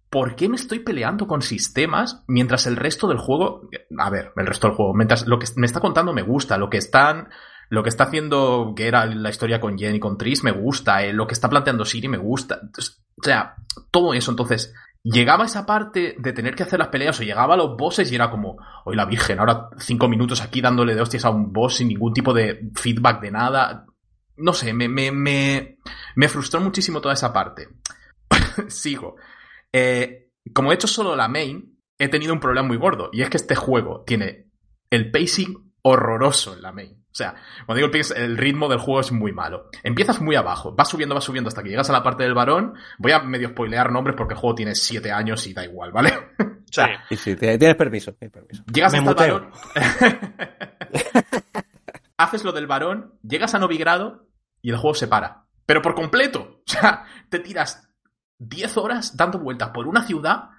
[0.09, 4.47] ¿por qué me estoy peleando con sistemas mientras el resto del juego, a ver, el
[4.47, 7.29] resto del juego, mientras lo que me está contando me gusta, lo que están,
[7.69, 11.03] lo que está haciendo que era la historia con Jen y con Tris me gusta,
[11.03, 13.55] eh, lo que está planteando Siri me gusta, o sea,
[13.91, 14.73] todo eso, entonces,
[15.05, 18.15] llegaba esa parte de tener que hacer las peleas o llegaba a los bosses y
[18.15, 21.75] era como, hoy la virgen, ahora cinco minutos aquí dándole de hostias a un boss
[21.75, 23.85] sin ningún tipo de feedback de nada,
[24.37, 25.77] no sé, me, me, me,
[26.15, 27.69] me frustró muchísimo toda esa parte.
[28.67, 29.15] Sigo.
[29.71, 33.09] Eh, como he hecho solo la main, he tenido un problema muy gordo.
[33.13, 34.49] Y es que este juego tiene
[34.89, 36.93] el pacing horroroso en la main.
[37.11, 37.35] O sea,
[37.65, 39.69] cuando digo el pacing, el ritmo del juego es muy malo.
[39.83, 42.73] Empiezas muy abajo, vas subiendo, vas subiendo hasta que llegas a la parte del varón.
[42.97, 46.11] Voy a medio spoilear nombres porque el juego tiene 7 años y da igual, ¿vale?
[46.71, 46.81] Sí.
[47.09, 48.11] Sí, sí, tienes permiso.
[48.13, 48.63] Tienes permiso.
[48.73, 49.49] Llegas Me hasta el muteo.
[49.49, 50.33] varón.
[52.17, 54.27] Haces lo del varón, llegas a Novigrado
[54.61, 55.45] y el juego se para.
[55.65, 56.61] Pero por completo.
[56.67, 57.87] O sea, te tiras
[58.39, 60.49] 10 horas dando vueltas por una ciudad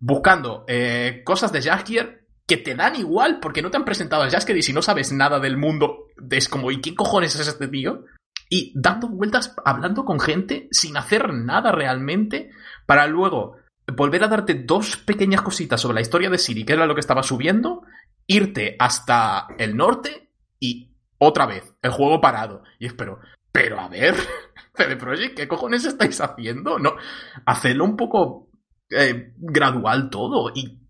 [0.00, 4.30] buscando eh, cosas de Jaskier que te dan igual porque no te han presentado a
[4.30, 7.68] Jaskier y si no sabes nada del mundo, es como, ¿y quién cojones es este
[7.68, 8.04] tío?
[8.50, 12.50] Y dando vueltas, hablando con gente sin hacer nada realmente
[12.86, 13.56] para luego
[13.86, 17.00] volver a darte dos pequeñas cositas sobre la historia de Siri, que era lo que
[17.00, 17.82] estaba subiendo,
[18.26, 20.30] irte hasta el norte
[20.60, 22.62] y otra vez, el juego parado.
[22.78, 24.14] Y espero, pero a ver,
[24.74, 26.78] CD ¿qué cojones estáis haciendo?
[26.78, 26.96] No,
[27.46, 28.50] hacedlo un poco
[28.90, 30.83] eh, gradual todo y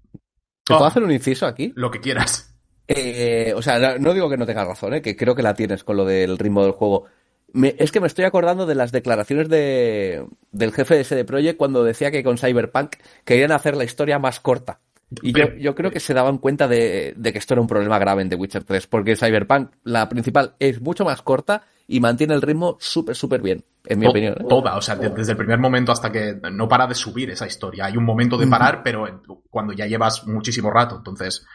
[0.65, 0.87] ¿Te puedo Oh.
[0.89, 1.73] hacer un inciso aquí?
[1.77, 2.55] lo que quieras.
[2.89, 5.03] Eh, o sea, no, no digo que no tengas razón, ¿eh?
[5.03, 7.05] que creo que la tienes con lo del ritmo del juego.
[7.53, 11.57] Me- es que me estoy acordando de las declaraciones de, del jefe de CD Projekt
[11.57, 14.81] cuando decía que con Cyberpunk querían hacer la historia más corta.
[15.23, 17.67] Y yo, Pero- yo creo que se daban cuenta de, de que esto era un
[17.67, 22.01] problema grave en The Witcher 3, porque Cyberpunk, la principal, es mucho más corta y
[22.01, 24.35] mantiene el ritmo súper, súper bien, en mi To- opinión.
[24.41, 24.45] ¿eh?
[24.49, 27.47] Toda, o sea, de- desde el primer momento hasta que no para de subir esa
[27.47, 27.85] historia.
[27.87, 31.47] Hay un momento de parar, pero cuando ya llevas muchísimo rato, entonces,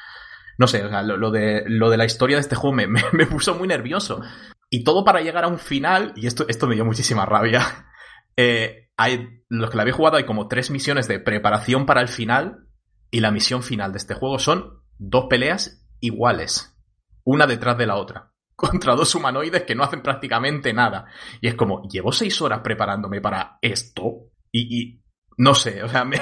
[0.58, 2.86] no sé, o sea, lo, lo de, lo de la historia de este juego me,
[2.88, 4.22] me- me puso muy nervioso.
[4.70, 7.62] Y todo para llegar a un final, y esto, esto me dio muchísima rabia,
[8.38, 12.08] eh, hay, los que la habéis jugado hay como tres misiones de preparación para el
[12.10, 12.68] final
[13.12, 16.76] y la misión final de este juego son dos peleas iguales,
[17.24, 21.06] una detrás de la otra, contra dos humanoides que no hacen prácticamente nada.
[21.42, 25.02] Y es como, llevo seis horas preparándome para esto y, y
[25.38, 26.22] no sé, o sea, me,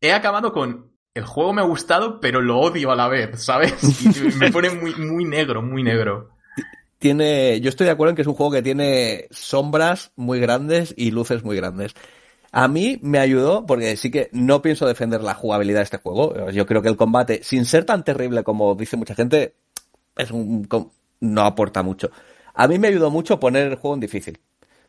[0.00, 3.74] he acabado con el juego me ha gustado, pero lo odio a la vez, ¿sabes?
[4.04, 4.08] Y
[4.38, 6.30] me pone muy, muy negro, muy negro.
[6.98, 10.92] Tiene, yo estoy de acuerdo en que es un juego que tiene sombras muy grandes
[10.96, 11.94] y luces muy grandes.
[12.56, 16.50] A mí me ayudó porque sí que no pienso defender la jugabilidad de este juego.
[16.50, 19.54] Yo creo que el combate, sin ser tan terrible como dice mucha gente,
[20.16, 20.68] es un,
[21.18, 22.10] no aporta mucho.
[22.54, 24.38] A mí me ayudó mucho poner el juego en difícil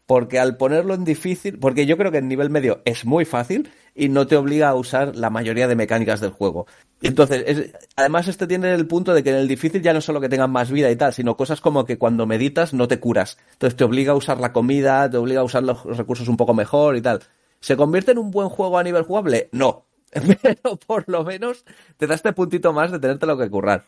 [0.05, 3.71] porque al ponerlo en difícil, porque yo creo que en nivel medio es muy fácil
[3.95, 6.67] y no te obliga a usar la mayoría de mecánicas del juego.
[7.01, 10.21] Entonces, es, además este tiene el punto de que en el difícil ya no solo
[10.21, 13.37] que tengan más vida y tal, sino cosas como que cuando meditas no te curas.
[13.53, 16.53] Entonces te obliga a usar la comida, te obliga a usar los recursos un poco
[16.53, 17.21] mejor y tal.
[17.65, 19.49] ¿Se convierte en un buen juego a nivel jugable?
[19.51, 19.87] No.
[20.43, 21.65] Pero por lo menos
[21.97, 23.85] te da este puntito más de tenerte lo que currar.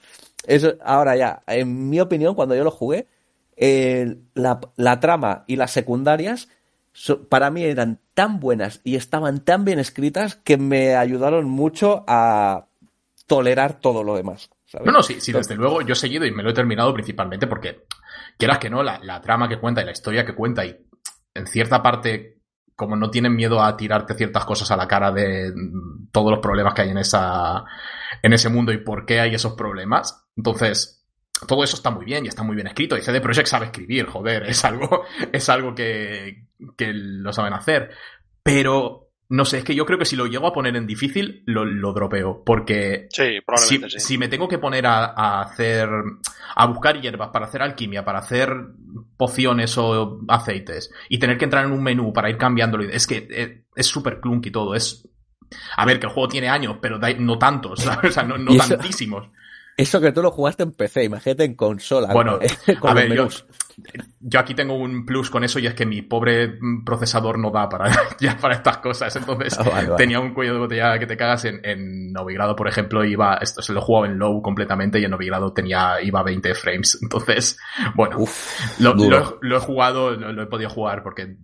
[0.47, 3.05] Eso, ahora ya, en mi opinión, cuando yo lo jugué,
[3.55, 6.49] eh, la, la, trama y las secundarias
[6.91, 12.03] so, para mí eran tan buenas y estaban tan bien escritas que me ayudaron mucho
[12.07, 12.65] a
[13.27, 14.49] tolerar todo lo demás.
[14.65, 14.87] ¿sabes?
[14.87, 17.45] No, no, sí, sí, desde luego yo he seguido y me lo he terminado principalmente
[17.45, 17.83] porque,
[18.39, 20.75] quieras que no, la, la trama que cuenta y la historia que cuenta y
[21.35, 22.36] en cierta parte
[22.77, 25.51] como no tienen miedo a tirarte ciertas cosas a la cara de
[26.11, 27.65] todos los problemas que hay en esa
[28.21, 30.27] en ese mundo y por qué hay esos problemas.
[30.37, 31.03] Entonces,
[31.47, 32.95] todo eso está muy bien y está muy bien escrito.
[32.95, 36.45] Y CD Projekt sabe escribir, joder, es algo, es algo que,
[36.77, 37.89] que lo saben hacer.
[38.43, 41.43] Pero, no sé, es que yo creo que si lo llego a poner en difícil,
[41.45, 42.43] lo, lo dropeo.
[42.45, 44.07] Porque sí, probablemente si, sí.
[44.13, 45.89] si me tengo que poner a, a, hacer,
[46.55, 48.53] a buscar hierbas para hacer alquimia, para hacer
[49.17, 53.63] pociones o aceites, y tener que entrar en un menú para ir cambiándolo, es que
[53.75, 54.75] es súper clunky todo.
[54.75, 55.07] Es,
[55.75, 58.11] a ver, que el juego tiene años, pero no tantos, ¿sabes?
[58.11, 59.27] o sea, no, no eso, tantísimos.
[59.75, 62.13] Eso que tú lo jugaste en PC, imagínate en consola.
[62.13, 62.39] Bueno,
[62.79, 63.27] con a ver, yo,
[64.19, 67.69] yo, aquí tengo un plus con eso y es que mi pobre procesador no da
[67.69, 69.15] para, ya para estas cosas.
[69.15, 69.95] Entonces Ah, vale, vale.
[69.97, 73.61] tenía un cuello de botella que te cagas en, en Novigrado, por ejemplo, iba, esto
[73.61, 76.97] se lo jugaba en low completamente y en Novigrado tenía, iba a 20 frames.
[77.01, 77.59] Entonces,
[77.95, 79.19] bueno, Uf, lo, duro.
[79.19, 81.37] lo, lo, he jugado, lo, lo he podido jugar porque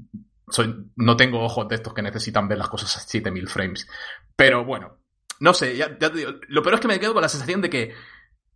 [0.47, 3.88] soy, no tengo ojos de estos que necesitan ver las cosas a 7000 frames.
[4.35, 4.97] Pero bueno,
[5.39, 7.61] no sé, ya, ya te digo, lo peor es que me quedo con la sensación
[7.61, 7.93] de que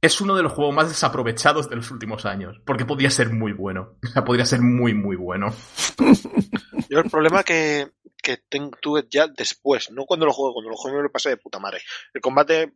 [0.02, 2.60] es uno de los juegos más desaprovechados de los últimos años.
[2.66, 3.98] Porque podría ser muy bueno.
[4.04, 5.54] O sea, podría ser muy, muy bueno.
[6.90, 7.92] Yo el problema que,
[8.22, 8.40] que
[8.82, 11.60] tuve ya después, no cuando lo juego, cuando lo juego me lo pasé de puta
[11.60, 11.82] madre.
[12.14, 12.72] El combate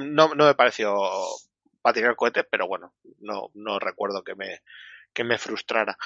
[0.00, 0.94] no, no me pareció
[1.80, 4.60] para tirar cohetes, pero bueno, no, no recuerdo que me,
[5.12, 5.96] que me frustrara.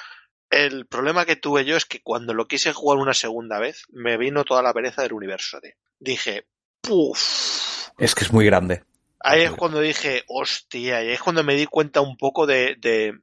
[0.49, 4.17] El problema que tuve yo es que cuando lo quise jugar una segunda vez, me
[4.17, 5.59] vino toda la pereza del universo.
[5.59, 5.75] De.
[5.99, 6.47] Dije,
[6.81, 7.89] puff.
[7.97, 8.83] Es que es muy grande.
[9.21, 13.19] Ahí es cuando dije, hostia, y es cuando me di cuenta un poco de, de,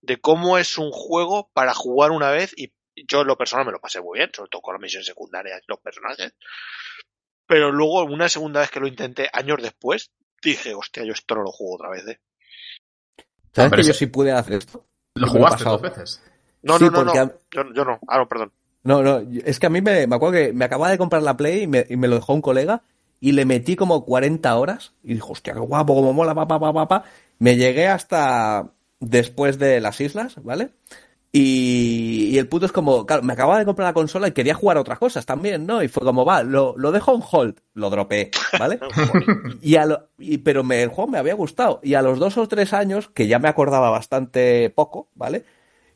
[0.00, 2.72] de cómo es un juego para jugar una vez y
[3.08, 5.62] yo en lo personal me lo pasé muy bien, sobre todo con las misiones secundarias,
[5.66, 6.34] los personajes.
[7.46, 10.10] Pero luego, una segunda vez que lo intenté, años después,
[10.42, 12.20] dije, hostia, yo esto no lo juego otra vez, ¿eh?
[13.52, 14.84] ¿Sabes que yo sí pude hacer esto?
[15.14, 16.22] ¿Lo jugaste dos veces?
[16.62, 17.12] No, Sí, no, no, no.
[17.12, 17.98] a- Yo, yo no.
[18.06, 18.52] Ah, no, perdón.
[18.84, 21.36] No, no, es que a mí me, me acuerdo que me acababa de comprar la
[21.36, 22.82] Play y me, y me lo dejó un colega
[23.20, 26.60] y le metí como 40 horas y dijo, hostia, qué guapo, como mola, pa, pa,
[26.60, 27.04] pa, pa, pa.
[27.38, 30.70] Me llegué hasta después de las islas, ¿vale?
[31.30, 34.54] Y, y el puto es como, claro, me acababa de comprar la consola y quería
[34.54, 35.82] jugar a otras cosas también, ¿no?
[35.82, 38.80] Y fue como, va, lo, lo dejo en hold, lo dropé, ¿vale?
[39.62, 41.80] y a lo, y, pero me, el juego me había gustado.
[41.82, 45.44] Y a los dos o tres años, que ya me acordaba bastante poco, ¿vale?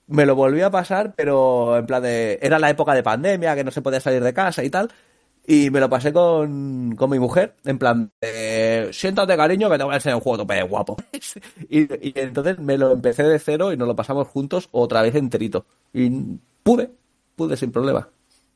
[0.06, 2.38] Me lo volví a pasar, pero en plan de.
[2.42, 4.90] Era la época de pandemia, que no se podía salir de casa y tal.
[5.44, 9.82] Y me lo pasé con, con mi mujer, en plan, de, siéntate cariño que te
[9.84, 10.96] voy a enseñar un juego tope guapo.
[11.68, 15.16] y, y entonces me lo empecé de cero y nos lo pasamos juntos otra vez
[15.16, 15.66] enterito.
[15.92, 16.10] Y
[16.62, 16.90] pude,
[17.34, 18.08] pude sin problema.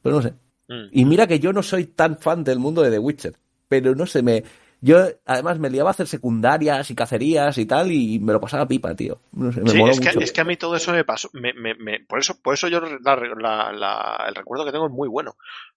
[0.02, 0.34] Pero no sé.
[0.68, 0.88] Mm.
[0.92, 3.34] Y mira que yo no soy tan fan del mundo de The Witcher,
[3.68, 4.44] pero no sé, me.
[4.80, 8.68] Yo además me liaba a hacer secundarias y cacerías y tal, y me lo pasaba
[8.68, 9.20] pipa, tío.
[9.32, 10.20] No sé, me Sí, moló es que, mucho.
[10.20, 11.30] es que a mí todo eso me pasó.
[11.32, 14.86] Me, me, me, por eso, por eso yo la, la, la, el recuerdo que tengo
[14.86, 15.36] es muy bueno.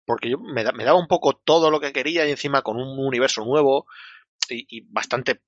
[0.10, 2.78] Porque yo me, da, me, daba un poco todo lo que quería y encima con
[2.78, 3.86] un universo nuevo
[4.50, 5.42] y, y bastante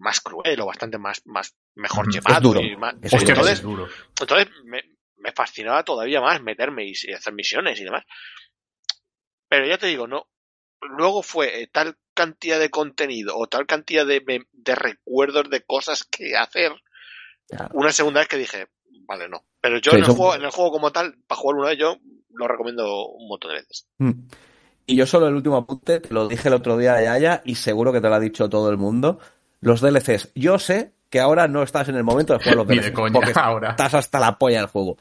[0.00, 2.36] más cruel o bastante más, más mejor Mm, llevado.
[2.36, 2.60] es duro.
[2.62, 3.86] Y más, Es entonces, es duro.
[4.20, 4.82] entonces me,
[5.18, 8.04] me, fascinaba todavía más meterme y, y, hacer misiones y demás.
[9.48, 10.26] Pero ya te digo, no.
[10.80, 16.02] Luego fue eh, tal cantidad de contenido o tal cantidad de, de recuerdos de cosas
[16.02, 16.72] que hacer.
[17.46, 17.68] Claro.
[17.74, 18.66] Una segunda vez que dije,
[19.06, 19.46] vale, no.
[19.60, 21.78] Pero yo sí, en, el juego, en, el juego, como tal, para jugar una vez,
[21.78, 21.98] yo
[22.36, 23.86] lo recomiendo un montón de veces.
[23.98, 24.10] Mm.
[24.86, 27.56] Y yo solo el último apunte, te lo dije el otro día a Yaya y
[27.56, 29.18] seguro que te lo ha dicho todo el mundo.
[29.60, 30.30] Los DLCs.
[30.34, 32.86] Yo sé que ahora no estás en el momento de jugar los Ni DLCs.
[32.86, 33.70] de coña, porque ahora.
[33.70, 34.96] estás hasta la polla del juego.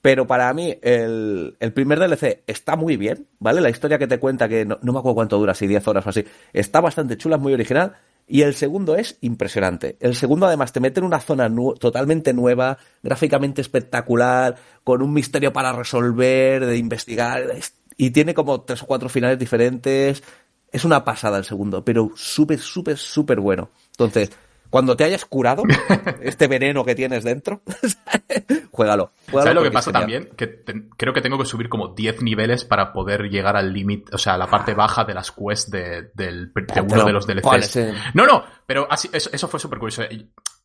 [0.00, 3.60] Pero para mí, el, el primer DLC está muy bien, ¿vale?
[3.60, 6.06] La historia que te cuenta, que no, no me acuerdo cuánto dura, si 10 horas
[6.06, 7.96] o así, está bastante chula, es muy original.
[8.28, 9.96] Y el segundo es impresionante.
[10.00, 11.50] El segundo, además, te mete en una zona
[11.80, 17.42] totalmente nueva, gráficamente espectacular, con un misterio para resolver, de investigar.
[17.50, 20.22] es- Y tiene como tres o cuatro finales diferentes.
[20.70, 23.70] Es una pasada el segundo, pero súper, súper, súper bueno.
[23.92, 24.30] Entonces,
[24.70, 25.62] cuando te hayas curado
[26.20, 27.62] este veneno que tienes dentro,
[28.70, 29.10] juégalo.
[29.30, 30.28] juégalo ¿Sabes lo que pasa también?
[30.36, 34.14] Que te- creo que tengo que subir como 10 niveles para poder llegar al límite,
[34.14, 37.12] o sea, a la parte baja de las quests de, del, de Te uno de
[37.12, 37.78] los DLCs.
[38.14, 40.02] No, no, pero así, eso, eso fue súper curioso.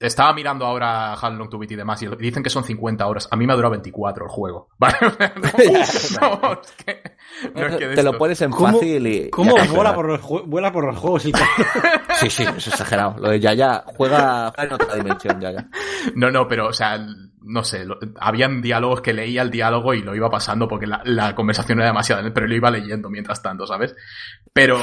[0.04, 3.28] Estaba mirando ahora How Long to Beat y demás y dicen que son 50 horas.
[3.32, 4.68] A mí me ha durado 24 el juego.
[4.78, 4.96] ¿Vale?
[5.02, 7.02] no, no, es que,
[7.56, 9.30] no es que de te lo pones en ¿Cómo- fácil y.
[9.30, 11.32] ¿Cómo y vuela por, los, vuela por los juegos el?
[12.20, 13.16] Sí, sí, es exagerado.
[13.18, 15.68] Lo de Yaya juega, juega en otra dimensión, Yaya.
[16.16, 16.98] No, no, pero, o sea,
[17.42, 21.02] no sé, lo- habían diálogos que leía el diálogo y lo iba pasando porque la,
[21.06, 23.96] la conversación era demasiada, pero lo iba leyendo mientras tanto, ¿sabes?
[24.54, 24.78] Pero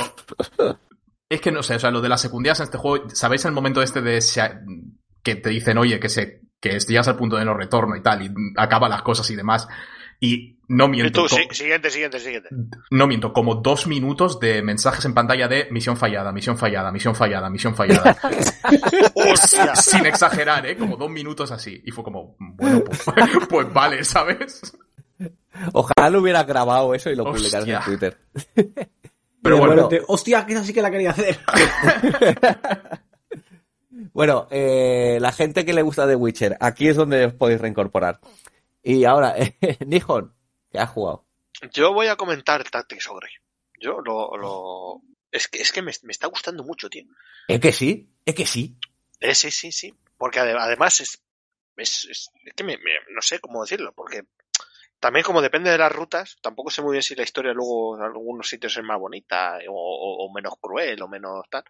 [1.29, 3.53] es que no sé, o sea, lo de las secundarias en este juego, ¿sabéis el
[3.53, 4.21] momento este de
[5.23, 8.23] que te dicen, oye, que se que llegas al punto de no retorno y tal,
[8.23, 9.67] y acaba las cosas y demás?
[10.23, 12.51] Y no Y miento, tú, co- sí, siguiente, siguiente, siguiente.
[12.91, 17.15] no miento, como dos minutos de mensajes en pantalla de misión fallada, misión fallada, misión
[17.15, 18.15] fallada, misión fallada.
[19.15, 19.75] ¡Hostia!
[19.75, 20.77] Sin exagerar, ¿eh?
[20.77, 21.81] Como dos minutos así.
[21.87, 23.01] Y fue como, bueno, pues,
[23.49, 24.61] pues vale, ¿sabes?
[25.73, 27.61] Ojalá lo hubieras grabado eso y lo Hostia.
[27.61, 28.19] publicaras en Twitter.
[29.43, 31.39] Pero Y bueno, hostia, que esa sí que la quería hacer.
[34.13, 38.21] Bueno, eh, la gente que le gusta The Witcher, aquí es donde os podéis reincorporar.
[38.83, 39.57] Y ahora, eh,
[39.87, 40.35] Nihon,
[40.71, 41.25] que has jugado.
[41.73, 43.29] Yo voy a comentar Tactics Ogre.
[43.79, 45.03] Yo lo, lo...
[45.31, 47.05] Es que, es que me, me está gustando mucho, tío.
[47.49, 48.11] ¿Es que sí?
[48.25, 48.77] ¿Es que sí?
[49.21, 49.95] Eh, sí, sí, sí.
[50.17, 51.23] Porque ade- además es,
[51.77, 54.23] es, es, es que me, me- no sé cómo decirlo, porque
[54.99, 58.03] también como depende de las rutas, tampoco sé muy bien si la historia luego en
[58.03, 61.65] algunos sitios es más bonita o, o- o menos cruel o menos tal.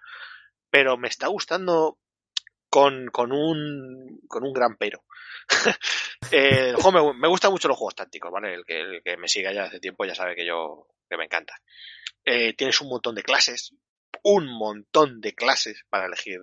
[0.70, 1.98] Pero me está gustando
[2.70, 5.05] con, con un con un gran pero.
[6.32, 8.55] Eh, me, me gustan mucho los juegos tácticos, ¿vale?
[8.55, 11.24] El que, el que me siga ya hace tiempo ya sabe que yo que me
[11.24, 11.60] encanta.
[12.24, 13.74] Eh, tienes un montón de clases,
[14.22, 16.38] un montón de clases para elegir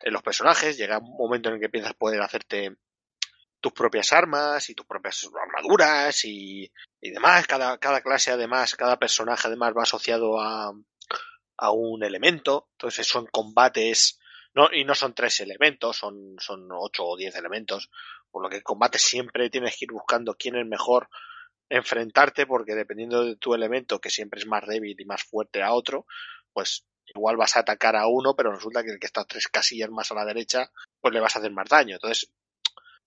[0.00, 0.76] en los personajes.
[0.76, 2.76] Llega un momento en el que a poder hacerte
[3.60, 6.70] tus propias armas y tus propias armaduras y,
[7.00, 7.46] y demás.
[7.46, 10.72] Cada, cada clase, además, cada personaje, además, va asociado a,
[11.58, 12.68] a un elemento.
[12.72, 14.18] Entonces, son combates.
[14.54, 17.90] No, y no son tres elementos, son, son ocho o diez elementos.
[18.30, 21.08] Por lo que en combate siempre tienes que ir buscando quién es mejor
[21.70, 25.72] enfrentarte, porque dependiendo de tu elemento, que siempre es más débil y más fuerte a
[25.72, 26.06] otro,
[26.52, 26.84] pues
[27.14, 30.10] igual vas a atacar a uno, pero resulta que el que está tres casillas más
[30.12, 30.70] a la derecha,
[31.00, 31.94] pues le vas a hacer más daño.
[31.94, 32.30] Entonces,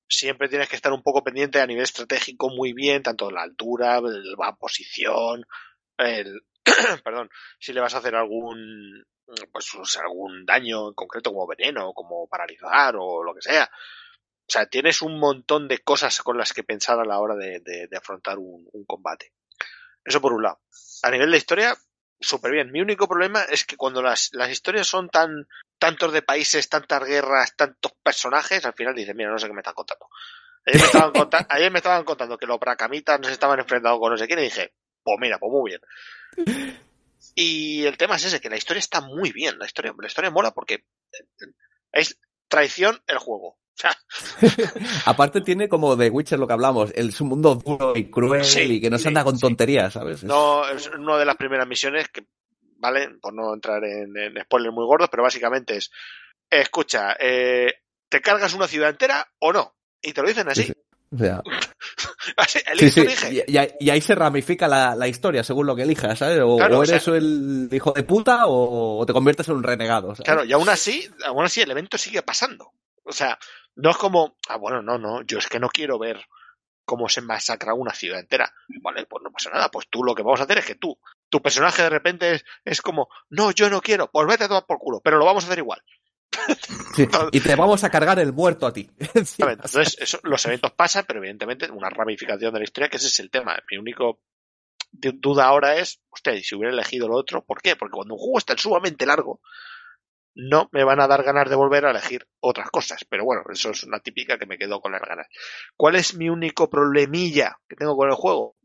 [0.08, 4.02] siempre tienes que estar un poco pendiente a nivel estratégico muy bien, tanto la altura,
[4.02, 5.46] la posición,
[5.98, 6.42] el,
[7.04, 9.06] perdón, si le vas a hacer algún,
[9.52, 13.70] pues o sea, algún daño en concreto como veneno, como paralizar o lo que sea.
[14.48, 17.60] O sea, tienes un montón de cosas con las que pensar a la hora de,
[17.62, 19.34] de, de afrontar un, un combate.
[20.04, 20.62] Eso por un lado.
[21.02, 21.76] A nivel de historia,
[22.20, 22.72] súper bien.
[22.72, 25.48] Mi único problema es que cuando las, las historias son tan
[25.78, 29.62] tantos de países, tantas guerras, tantos personajes, al final dices, mira, no sé qué me
[29.62, 30.08] están contando.
[30.66, 34.00] Ayer me estaban, conta ayer me estaban contando que los bracamitas no se estaban enfrentando
[34.00, 34.74] con no sé quién y dije,
[35.04, 35.82] pues mira, pues muy bien.
[37.36, 39.60] Y el tema es ese, que la historia está muy bien.
[39.60, 40.86] La historia, la historia mola porque
[41.92, 42.18] es
[42.48, 43.58] traición el juego.
[45.06, 48.44] Aparte tiene como de Witcher lo que hablamos, el, es un mundo duro y cruel
[48.46, 49.42] Sí, y que no se anda con sí.
[49.42, 50.18] tonterías, ¿sabes?
[50.18, 52.26] Es- no es una de las primeras misiones que,
[52.78, 53.10] ¿vale?
[53.22, 55.92] Por no entrar en, en spoilers muy gordos, pero básicamente es,
[56.50, 57.74] escucha, eh,
[58.10, 59.76] ¿te cargas una ciudad entera o no?
[60.02, 60.64] Y te lo dicen así.
[60.64, 60.74] Sí, sí.
[61.12, 62.08] O sea, Así,
[62.78, 63.44] sí, sí.
[63.48, 66.40] Y, y ahí- se ramifica la, la historia según lo que elijas, ¿sabes?
[66.44, 69.56] O, Claro, o o eres sea- el hijo de puta o, o te conviertes en
[69.56, 70.10] un renegado.
[70.16, 70.26] ¿sabes?
[70.26, 72.72] Claro, y aún así, aún así el evento sigue pasando.
[73.04, 73.38] O sea,
[73.76, 76.20] no es como, ah, bueno, no, no, yo es que no quiero ver
[76.86, 78.54] cómo se masacra una ciudad entera.
[78.82, 80.98] Vale, pues no pasa nada, pues tú lo que vamos a hacer es que tú,
[81.30, 84.66] tu personaje de repente es, es como, no, yo no quiero, pues vete a tomar
[84.68, 85.82] por culo, pero lo vamos a hacer igual.
[86.96, 88.90] Sí, Y te vamos a cargar el muerto a ti.
[89.40, 93.20] Entonces, eso, los eventos pasan, pero evidentemente una ramificación de la historia, que ese es
[93.20, 93.58] el tema.
[93.72, 94.22] Mi único
[94.92, 96.02] du- duda ahora es,
[96.34, 97.76] ¿y si hubiera elegido lo otro, ¿por qué?
[97.76, 99.42] Porque cuando un juego es tan sumamente largo,
[100.38, 103.06] no me van a dar ganas de volver a elegir otras cosas.
[103.10, 105.28] Pero bueno, eso es una típica que me quedo con las ganas.
[105.78, 108.56] ¿Cuál es mi único problemilla que tengo con el juego?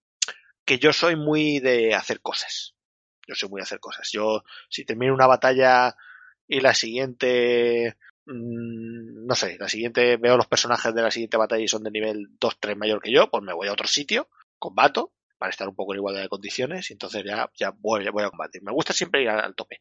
[0.64, 2.76] que yo soy muy de hacer cosas.
[3.26, 4.08] Yo soy muy de hacer cosas.
[4.12, 5.96] Yo, si termino una batalla
[6.50, 7.96] y la siguiente,
[8.26, 11.92] mm, no sé, la siguiente, veo los personajes de la siguiente batalla y son de
[11.92, 14.28] nivel 2, 3 mayor que yo, pues me voy a otro sitio,
[14.58, 18.24] combato, para estar un poco en igualdad de condiciones, y entonces ya, ya voy, voy
[18.24, 18.62] a combatir.
[18.62, 19.80] Me gusta siempre ir al, al tope.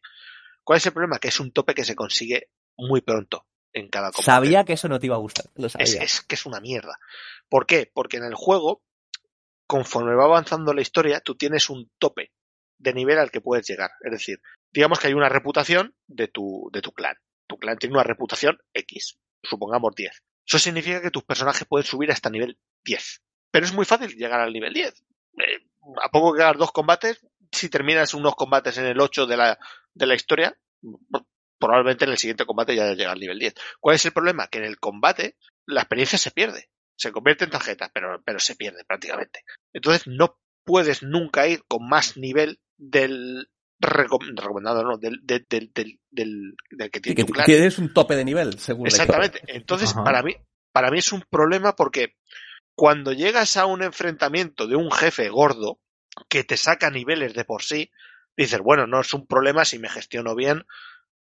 [0.64, 1.18] ¿Cuál es el problema?
[1.20, 4.24] Que es un tope que se consigue muy pronto en cada combate.
[4.26, 5.48] Sabía que eso no te iba a gustar.
[5.56, 6.04] Lo Es, sabía.
[6.04, 6.98] es que es una mierda.
[7.50, 7.90] ¿Por qué?
[7.92, 8.84] Porque en el juego,
[9.66, 12.32] conforme va avanzando la historia, tú tienes un tope
[12.78, 13.90] de nivel al que puedes llegar.
[14.02, 14.40] Es decir,
[14.72, 17.16] digamos que hay una reputación de tu, de tu clan.
[17.48, 20.24] Tu clan tiene una reputación X, supongamos 10.
[20.46, 23.22] Eso significa que tus personajes pueden subir hasta nivel 10.
[23.52, 24.94] Pero es muy fácil llegar al nivel 10.
[24.94, 25.68] Eh,
[26.02, 29.60] a poco que hagas dos combates, si terminas unos combates en el 8 de la,
[29.94, 30.58] de la historia,
[31.60, 33.54] probablemente en el siguiente combate ya llega al nivel 10.
[33.80, 34.48] ¿Cuál es el problema?
[34.48, 36.70] Que en el combate la experiencia se pierde.
[36.96, 39.44] Se convierte en tarjeta, pero, pero se pierde prácticamente.
[39.74, 43.50] Entonces no puedes nunca ir con más nivel del
[43.80, 47.46] recom- recomendado, no, del, del, del, del, del- del que tiene que tu clan.
[47.46, 48.90] tienes un tope de nivel, según la.
[48.90, 49.42] Exactamente.
[49.48, 50.04] Entonces, Ajá.
[50.04, 50.36] para mí,
[50.72, 52.16] para mí es un problema porque
[52.76, 55.80] cuando llegas a un enfrentamiento de un jefe gordo
[56.30, 57.92] que te saca niveles de por sí,
[58.38, 60.66] dices, bueno, no es un problema si me gestiono bien,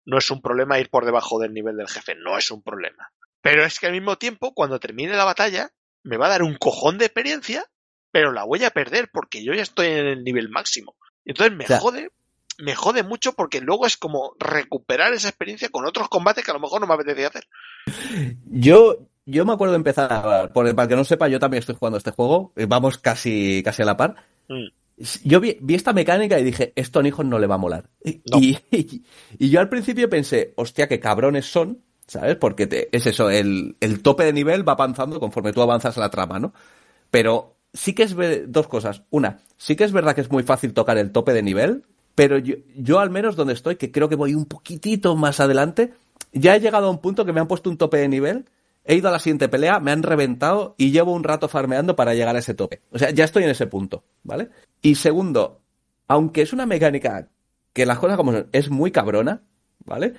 [0.06, 3.11] no es un problema ir por debajo del nivel del jefe, no es un problema.
[3.41, 5.69] Pero es que al mismo tiempo, cuando termine la batalla,
[6.03, 7.65] me va a dar un cojón de experiencia,
[8.11, 10.95] pero la voy a perder porque yo ya estoy en el nivel máximo.
[11.26, 12.10] Entonces me O sea- jode,
[12.60, 16.53] me jode mucho porque luego es como recuperar esa experiencia con otros combates que a
[16.53, 17.48] lo mejor no me apetecía hacer.
[18.45, 21.76] Yo, yo me acuerdo de empezar a, por, para que no sepa, yo también estoy
[21.76, 24.15] jugando este juego, eh, vamos casi, casi a la par.
[24.48, 24.68] Mm.
[25.23, 27.90] Yo vi, vi esta mecánica y dije, esto a no le va a molar.
[28.03, 28.40] Y, No.
[28.40, 28.57] y,
[29.38, 32.36] y yo al principio pensé, hostia, qué cabrones son, ¿sabes?
[32.36, 36.10] Porque te- es eso, el, el tope de nivel va avanzando conforme tú avanzas la
[36.10, 36.53] trama, ¿no?
[37.11, 38.15] Pero sí que es
[38.48, 39.03] dos cosas.
[39.10, 41.86] Una, sí que es verdad que es muy fácil tocar el tope de nivel,
[42.19, 45.93] pero yo, yo al menos donde estoy, que creo que voy un poquitito más adelante,
[46.33, 48.43] ya he llegado a un punto que me han puesto un tope de nivel,
[48.83, 52.13] he ido a la siguiente pelea, me han reventado y llevo un rato farmeando para
[52.13, 52.81] llegar a ese tope.
[52.91, 54.49] O sea, ya estoy en ese punto, ¿vale?
[54.81, 55.61] Y segundo,
[56.09, 57.29] aunque es una mecánica
[57.71, 59.41] que las cosas como son, es muy cabrona,
[59.85, 60.15] ¿vale?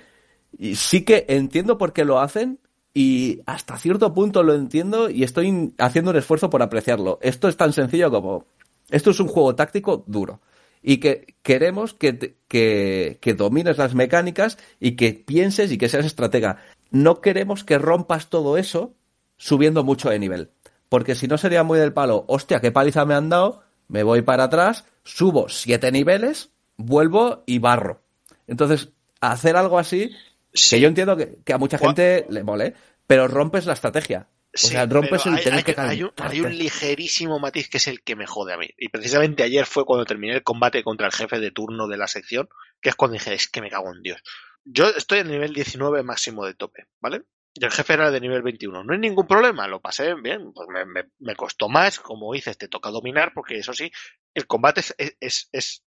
[0.57, 2.57] Y sí que entiendo por qué lo hacen
[2.95, 7.19] y hasta cierto punto lo entiendo y estoy haciendo un esfuerzo por apreciarlo.
[7.21, 8.45] Esto es tan sencillo como,
[8.89, 10.39] esto es un juego táctico duro
[10.81, 15.89] y que queremos que, te- que, que domines las mecánicas y que pienses y que
[15.89, 16.57] seas estratega.
[16.89, 18.93] No queremos que rompas todo eso
[19.37, 20.51] subiendo mucho de nivel.
[20.89, 24.21] Porque si no sería muy del palo, hostia, qué paliza me han dado, me voy
[24.23, 28.01] para atrás, subo siete niveles, vuelvo y barro.
[28.47, 28.89] Entonces,
[29.21, 30.11] hacer algo así,
[30.53, 30.75] Sí.
[30.75, 32.73] que yo entiendo que, que a mucha gente le mole,
[33.07, 34.27] pero rompes la estrategia.
[34.53, 37.77] O sea, rompes el hay, tener hay- que hay un, hay un ligerísimo matiz que
[37.77, 38.67] es el que me jode a mí.
[38.77, 42.07] Y precisamente ayer fue cuando terminé el combate contra el jefe de turno de la
[42.07, 42.49] sección,
[42.81, 44.21] que es cuando dije, es que me cago en Dios.
[44.65, 47.23] Yo estoy en el nivel 19 máximo de tope, ¿vale?
[47.53, 48.83] Y el jefe era de nivel 21.
[48.83, 50.53] No hay ningún problema, lo pasé bien.
[50.53, 53.91] Pues me, me- me costó más, como dices, te toca dominar, porque eso sí,
[54.33, 55.83] el combate es, es- es-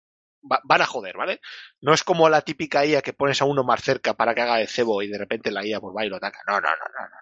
[0.41, 1.41] va- van a joder, ¿vale?
[1.81, 4.61] No es como la típica IA que pones a uno más cerca para que haga
[4.61, 6.39] el cebo y de repente la IA pues va y lo ataca.
[6.47, 7.15] No, no, no, no, no.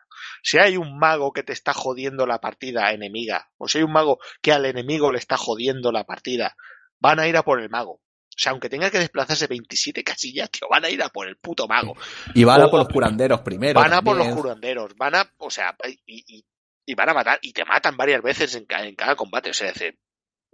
[0.43, 3.91] Si hay un mago que te está jodiendo la partida enemiga, o si hay un
[3.93, 6.55] mago que al enemigo le está jodiendo la partida,
[6.99, 7.93] van a ir a por el mago.
[7.93, 11.37] O sea, aunque tenga que desplazarse 27 casillas, tío, van a ir a por el
[11.37, 11.95] puto mago.
[12.35, 13.79] Y van a por los curanderos primero.
[13.79, 15.75] Van a por los curanderos, van a, o sea,
[16.05, 16.45] y, y-
[16.89, 19.49] y van a matar, y te matan varias veces en, en cada combate.
[19.49, 19.99] O sea, es decir,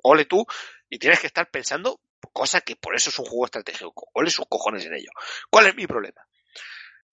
[0.04, 0.46] ole tú,
[0.90, 2.00] y tienes que estar pensando,
[2.32, 4.10] cosa que por eso es un juego estratégico.
[4.14, 5.10] Ole sus cojones en ello.
[5.50, 6.22] ¿Cuál es mi problema?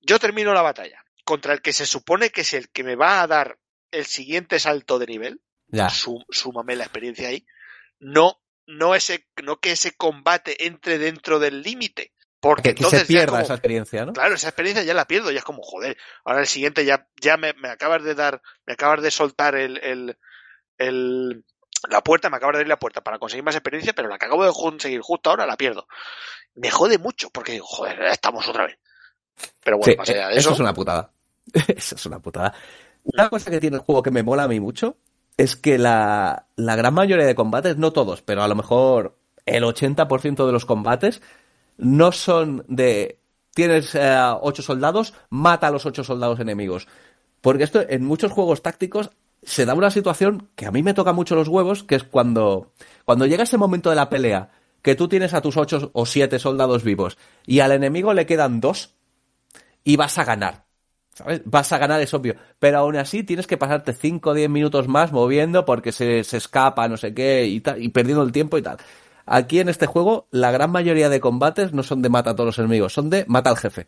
[0.01, 3.23] Yo termino la batalla contra el que se supone que es el que me va
[3.23, 3.59] a dar
[3.91, 5.41] el siguiente salto de nivel,
[5.73, 5.89] Ya.
[5.89, 7.47] Sú- súmame la experiencia ahí,
[8.01, 12.13] no, no ese, no que ese combate entre dentro del límite.
[12.41, 14.13] Porque Que, que entonces se pierda como- esa experiencia, ¿no?
[14.15, 17.37] Claro, esa experiencia ya la pierdo, ya es como, joder, ahora el siguiente ya, ya
[17.37, 20.19] me, me acabas de dar, me acabas de soltar el, el,
[20.79, 21.45] el-
[21.89, 24.27] la puerta, me acabas de abrir la puerta para conseguir más experiencia, pero la que
[24.27, 25.87] acabo de conseguir justo ahora la pierdo.
[26.55, 28.79] Me jode mucho, porque digo, joder, estamos otra vez.
[29.63, 31.11] Pero bueno, Sí, más allá de eh, eso, eso es una putada.
[31.69, 32.55] eso es una putada.
[33.05, 34.97] Una cosa que tiene el juego que me mola a mí mucho
[35.37, 39.17] es que la, la gran mayoría de combates, no todos, pero a lo mejor
[39.47, 41.23] el 80% de los combates
[41.79, 43.19] no son de
[43.55, 46.89] tienes eh, ocho soldados, mata a los ocho soldados enemigos.
[47.41, 49.11] Porque esto en muchos juegos tácticos
[49.43, 52.73] se da una situación que a mí me toca mucho los huevos, que es cuando,
[53.05, 54.51] cuando llega ese momento de la pelea,
[54.83, 58.61] que tú tienes a tus ocho o siete soldados vivos y al enemigo le quedan
[58.61, 58.95] dos
[59.85, 60.65] y vas a ganar.
[61.13, 61.43] ¿sabes?
[61.45, 62.37] Vas a ganar, es obvio.
[62.59, 66.37] Pero aún así tienes que pasarte 5 o 10 minutos más moviendo porque se, se
[66.39, 68.79] escapa, no sé qué, y, tal, y perdiendo el tiempo y tal.
[69.27, 72.47] Aquí en este juego, la gran mayoría de combates no son de mata a todos
[72.47, 73.87] los enemigos, son de mata al jefe.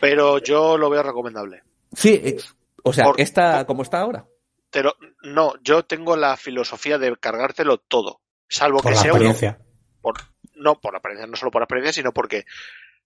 [0.00, 1.62] Pero yo lo veo recomendable.
[1.94, 2.36] Sí,
[2.82, 4.26] o sea, Por- esta, por- como está ahora.
[4.76, 8.20] Pero no, yo tengo la filosofía de cargártelo todo.
[8.46, 9.24] Salvo Por que la sea uno.
[9.30, 9.58] experiencia.
[10.02, 10.16] por,
[10.54, 12.44] no por la apariencia, no solo por la apariencia, sino porque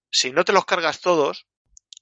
[0.09, 1.47] si no te los cargas todos,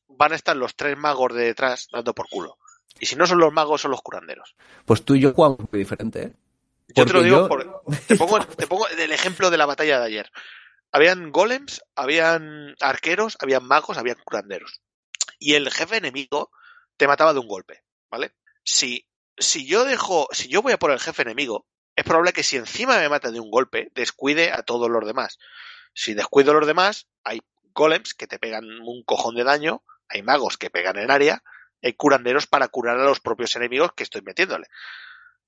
[0.07, 2.57] van a estar los tres magos de detrás dando por culo.
[2.99, 4.55] Y si no son los magos, son los curanderos.
[4.85, 6.33] Pues tú y yo jugamos muy diferente, ¿eh?
[6.95, 9.99] Yo te lo digo, yo- por- te, pongo, te pongo el ejemplo de la batalla
[9.99, 10.31] de ayer.
[10.91, 14.81] Habían golems, habían arqueros, habían magos, habían curanderos.
[15.37, 16.49] Y el jefe enemigo
[16.97, 18.31] te mataba de un golpe, ¿vale?
[18.63, 19.05] Si,
[19.39, 22.55] si yo dejo, si yo voy a por el jefe enemigo, es probable que si
[22.57, 25.37] encima me mata de un golpe, descuide a todos los demás.
[25.93, 27.41] Si descuido a los demás, hay
[27.73, 31.43] golems que te pegan un cojón de daño, hay magos que pegan en área,
[31.81, 34.67] hay curanderos para curar a los propios enemigos que estoy metiéndole.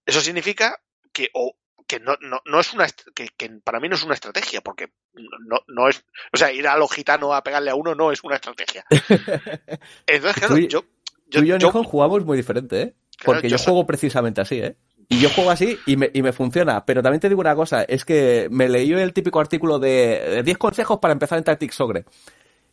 [0.05, 0.81] Eso significa
[1.13, 1.55] que, o,
[1.87, 4.93] que no, no, no es una que, que para mí no es una estrategia, porque
[5.13, 6.03] no, no es,
[6.33, 8.85] o sea, ir a lo gitano a pegarle a uno no es una estrategia.
[10.07, 10.81] Entonces, claro, Tú y- yo,
[11.29, 12.95] Tú y yo, yo- jugamos muy diferente, ¿eh?
[13.23, 14.75] Claro, Porque yo juego precisamente así, ¿eh?
[15.09, 16.85] Y yo juego así y me, y me funciona.
[16.85, 20.43] Pero también te digo una cosa, es que me leí el típico artículo de de
[20.43, 22.05] 10 consejos para empezar en Tactics Ogre.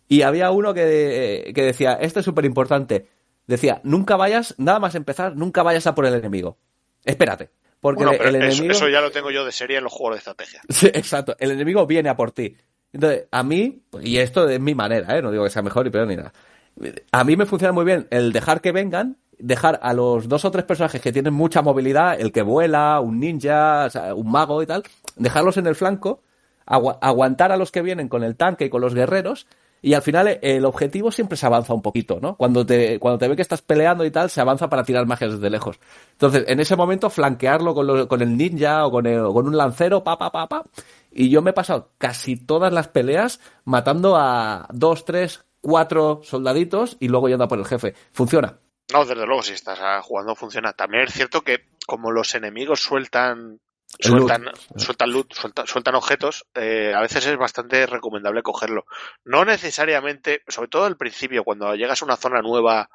[0.08, 3.08] Y había uno que, que decía, esto es súper importante.
[3.46, 6.58] Decía, nunca vayas, nada más empezar, nunca vayas a por el enemigo.
[7.04, 7.50] Espérate.
[7.80, 8.72] Porque bueno, el- eso, enemigo...
[8.72, 10.60] eso ya lo tengo yo de serie en los juegos de estrategia.
[10.68, 11.36] Sí, exacto.
[11.38, 12.56] El enemigo viene a por ti.
[12.92, 15.22] Entonces, a mí, y esto es mi manera, ¿eh?
[15.22, 16.32] no digo que sea mejor y peor ni nada.
[17.12, 20.51] A mí me funciona muy bien el dejar que vengan, dejar a los dos o
[20.51, 24.66] tres personajes que tienen mucha movilidad, el que vuela, un ninja, o un mago y
[24.66, 24.82] tal,
[25.16, 26.20] dejarlos en el flanco,
[26.66, 29.47] agua- aguantar a los que vienen con el tanque y con los guerreros,
[29.81, 32.35] y al final eh, el objetivo siempre se avanza un poquito, ¿no?
[32.35, 35.32] Cuando te, cuando te ve que estás peleando y tal, se avanza para tirar magias
[35.35, 35.78] desde lejos.
[36.12, 39.56] Entonces, en ese momento, flanquearlo con, con el ninja o con, el- o con un
[39.56, 40.65] lancero, pa, pa, pa, pa.
[41.12, 46.97] Y yo me he pasado casi todas las peleas matando a dos, tres, cuatro soldaditos
[46.98, 47.94] y luego yendo a por el jefe.
[48.12, 48.59] Funciona.
[48.93, 50.73] No, desde luego, si estás ah, jugando funciona.
[50.73, 53.60] También es cierto que como los enemigos sueltan
[53.98, 54.39] El loot.
[54.39, 54.44] sueltan,
[54.77, 58.86] sueltan loot, sueltan, sueltan objetos, eh, a veces es bastante recomendable cogerlo.
[59.24, 62.90] No necesariamente, sobre todo al principio, cuando llegas a una zona nueva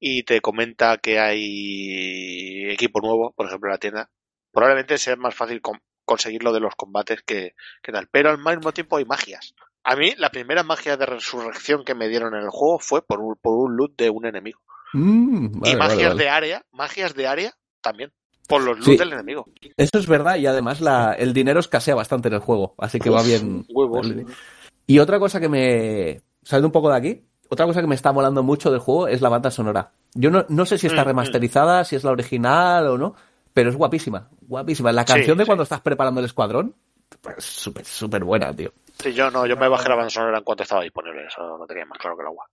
[0.00, 4.10] y te comenta que hay equipo nuevo, por ejemplo en la tienda,
[4.52, 8.08] probablemente sea más fácil con- conseguirlo de los combates que, que tal.
[8.10, 9.54] Pero al mismo tiempo hay magias.
[9.84, 13.20] A mí, la primera magia de resurrección que me dieron en el juego fue por
[13.20, 14.60] un, por un loot de un enemigo.
[14.92, 16.22] Mm, vale, y magias vale.
[16.24, 18.12] de área, magias de área también.
[18.48, 18.96] Por los loot Sí.
[18.96, 19.46] del enemigo.
[19.76, 23.10] Eso es verdad y además la, el dinero escasea bastante en el juego, así que
[23.10, 23.66] va bien.
[23.68, 24.10] Huevos.
[24.86, 26.22] Y otra cosa que me...
[26.42, 29.20] Saliendo un poco de aquí, otra cosa que me está molando mucho del juego es
[29.20, 29.92] la banda sonora.
[30.14, 31.08] Yo no, no sé si está Mm, mm.
[31.08, 33.14] remasterizada, si es la original o no,
[33.52, 34.92] pero es guapísima, guapísima.
[34.92, 35.46] La Sí, canción de sí.
[35.46, 36.74] cuando estás preparando el escuadrón,
[37.20, 38.72] pues súper, súper buena, tío.
[38.98, 41.66] Sí, yo no, yo me bajé la banda sonora en cuanto estaba disponible, eso no
[41.66, 42.46] tenía más claro que el agua.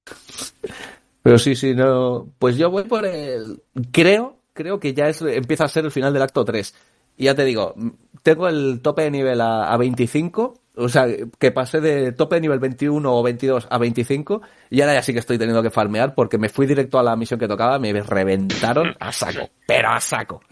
[1.25, 2.27] Pero sí, sí, no.
[2.37, 3.63] Pues yo voy por el.
[3.91, 6.75] Creo, creo que ya es, empieza a ser el final del acto 3.
[7.17, 7.73] Y ya te digo,
[8.21, 10.53] tengo el tope de nivel a, a 25.
[10.75, 11.07] O sea,
[11.39, 14.43] que pasé de tope de nivel 21 o 22 a 25.
[14.69, 17.15] Y ahora ya sí que estoy teniendo que farmear porque me fui directo a la
[17.15, 17.79] misión que tocaba.
[17.79, 19.49] Me reventaron a saco.
[19.65, 20.43] Pero a saco.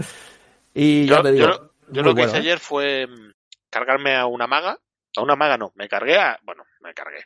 [0.73, 1.45] Y Yo, ya te digo.
[1.91, 2.39] yo- lo que bueno, hice ¿eh?
[2.39, 3.31] ayer fue mm,
[3.69, 4.79] cargarme a una maga.
[5.15, 6.39] A una maga no, me cargué a.
[6.43, 7.19] Bueno, me cargué.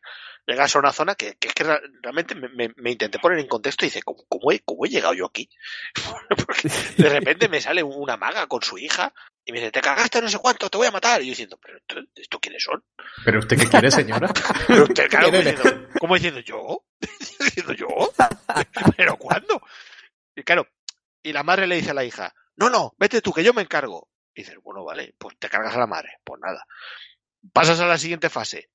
[0.48, 3.48] Llegas a una zona que, que es que realmente me, me- me intenté poner en
[3.48, 5.50] contexto y dice, ¿cómo, cómo he, cómo he llegado yo aquí?
[6.46, 9.14] Porque de repente me sale una maga con su hija
[9.44, 11.22] y me dice, te cargaste no sé cuánto, te voy a matar.
[11.22, 12.84] Y yo diciendo, ¿pero esto, esto quiénes son?
[13.26, 14.32] ¿Pero usted qué quiere, señora?
[14.68, 16.86] Pero usted, claro, como diciendo, ¿cómo diciendo yo?
[17.40, 17.88] diciendo yo?
[18.96, 19.62] ¿Pero cuándo?
[20.36, 20.68] Y claro,
[21.24, 23.62] y la madre le dice a la hija, no, no, vete tú, que yo me
[23.64, 24.10] encargo.
[24.34, 26.20] Y dices, bueno, vale, pues te cargas a la madre.
[26.24, 26.66] Pues nada.
[27.54, 28.70] Pasas a la siguiente fase.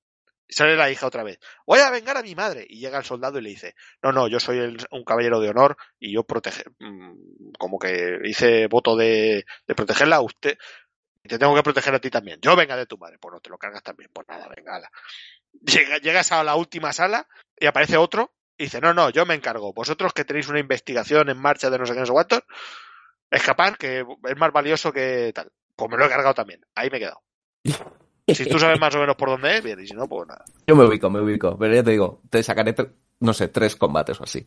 [0.52, 1.38] Sale la hija otra vez.
[1.66, 2.66] Voy a vengar a mi madre.
[2.68, 5.76] Y llega el soldado y le dice, no, no, yo soy un caballero de honor
[5.98, 10.58] y yo protege, mm, como que hice voto de, protegerla a usted.
[11.24, 12.40] Y te tengo que proteger a ti también.
[12.40, 13.18] Yo venga de tu madre.
[13.18, 14.10] Pues no, te lo cargas también.
[14.12, 14.80] Pues nada, venga,
[16.00, 19.72] llegas a la última sala y aparece otro y dice, no, no, yo me encargo.
[19.72, 22.42] Vosotros que tenéis una investigación en marcha de no sé qué, no sé cuántos,
[23.30, 25.50] escapar, que es más valioso que tal.
[25.76, 26.60] Pues me lo he cargado también.
[26.74, 27.22] Ahí me he quedado.
[28.28, 30.44] Si tú sabes más o menos por dónde es, bien, y si no, pues nada.
[30.66, 31.56] Yo me ubico, me ubico.
[31.58, 32.74] Pero ya te digo, te sacaré,
[33.20, 34.46] no sé, tres combates o así.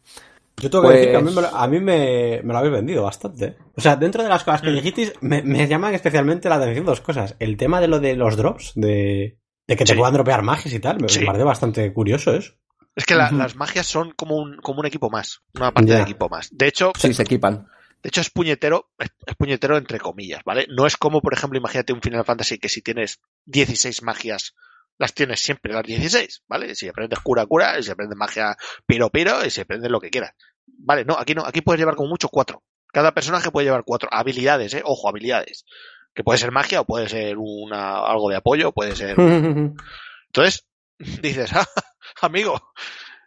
[0.58, 2.58] Yo tengo que decir que a mí, Pues- me, lo- a mí me, me lo
[2.60, 3.58] habéis vendido bastante.
[3.76, 7.02] O sea, dentro de las cosas que dijisteis, me, me llaman especialmente la atención dos
[7.02, 7.36] cosas.
[7.40, 9.38] El tema de lo de los drops, de,
[9.68, 9.98] de que te Sí.
[9.98, 11.20] puedan dropear magias y tal, me, Sí.
[11.20, 12.54] me parece bastante curioso eso.
[12.96, 16.02] Es que la- las magias son como un, como un equipo más, una parte de
[16.02, 16.48] equipo más.
[16.54, 17.68] De hecho, Sí, se equipan.
[18.06, 20.68] De hecho es puñetero, es, es puñetero entre comillas, ¿vale?
[20.70, 24.54] No es como, por ejemplo, imagínate un Final Fantasy que si tienes 16 magias,
[25.00, 26.76] las tienes siempre las 16, ¿vale?
[26.76, 30.12] Si aprendes cura, cura, y si aprendes magia, piro, piro, y si aprendes lo que
[30.12, 30.34] quieras.
[30.68, 32.62] Vale, no, aquí no, aquí puedes llevar como mucho cuatro.
[32.94, 34.84] Cada personaje puede llevar cuatro habilidades, ¿eh?
[34.86, 35.66] Ojo, habilidades.
[36.14, 39.16] Que puede ser magia o puede ser una, algo de apoyo, puede ser...
[40.28, 40.68] Entonces,
[41.24, 41.68] dices, ah,
[42.22, 42.62] amigo,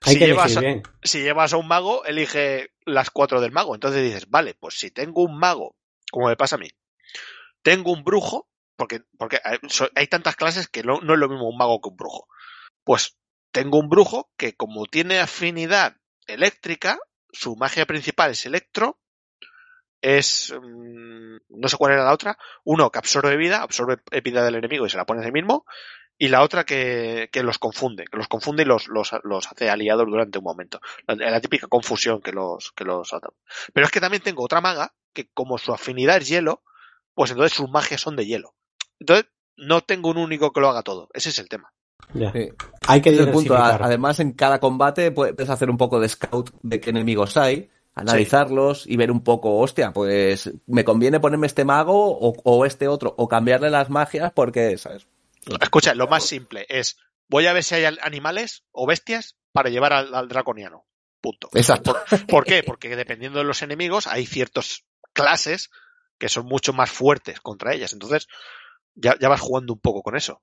[0.02, 0.82] Hay si que llevas, bien.
[1.02, 3.74] si llevas a un mago, elige las cuatro del mago.
[3.74, 5.76] Entonces dices, vale, pues si tengo un mago,
[6.10, 6.68] como me pasa a mí,
[7.62, 9.40] tengo un brujo, porque, porque
[9.94, 12.28] hay tantas clases que no, no es lo mismo un mago que un brujo.
[12.84, 13.18] Pues
[13.50, 15.96] tengo un brujo que como tiene afinidad
[16.26, 16.98] eléctrica,
[17.32, 18.98] su magia principal es electro,
[20.00, 24.56] es, mm, no sé cuál era la otra, uno que absorbe vida, absorbe vida del
[24.56, 25.64] enemigo y se la pone a sí mismo,
[26.18, 29.70] y la otra que, que los confunde, que los confunde y los, los, los hace
[29.70, 30.80] aliados durante un momento.
[31.06, 33.28] La, la típica confusión que los, que los ata.
[33.72, 36.62] Pero es que también tengo otra maga que como su afinidad es hielo,
[37.14, 38.54] pues entonces sus magias son de hielo.
[38.98, 39.26] Entonces,
[39.56, 41.08] no tengo un único que lo haga todo.
[41.14, 41.72] Ese es el tema.
[42.14, 42.32] Ya.
[42.32, 42.48] Sí.
[42.86, 43.56] Hay que el punto.
[43.56, 48.86] Además, en cada combate puedes hacer un poco de scout de qué enemigos hay, analizarlos
[48.86, 53.14] y ver un poco, hostia, pues me conviene ponerme este mago o, o este otro,
[53.16, 55.06] o cambiarle las magias porque, ¿sabes?
[55.60, 56.96] Escucha, lo más simple es,
[57.28, 60.84] voy a ver si hay al- animales o bestias para llevar al, al draconiano.
[61.20, 61.48] Punto.
[61.54, 61.96] Exacto.
[62.08, 62.62] ¿Por, por qué?
[62.66, 65.70] Porque dependiendo de los enemigos hay ciertas clases
[66.18, 67.92] que son mucho más fuertes contra ellas.
[67.92, 68.28] Entonces,
[68.94, 70.42] ya, ya vas jugando un poco con eso.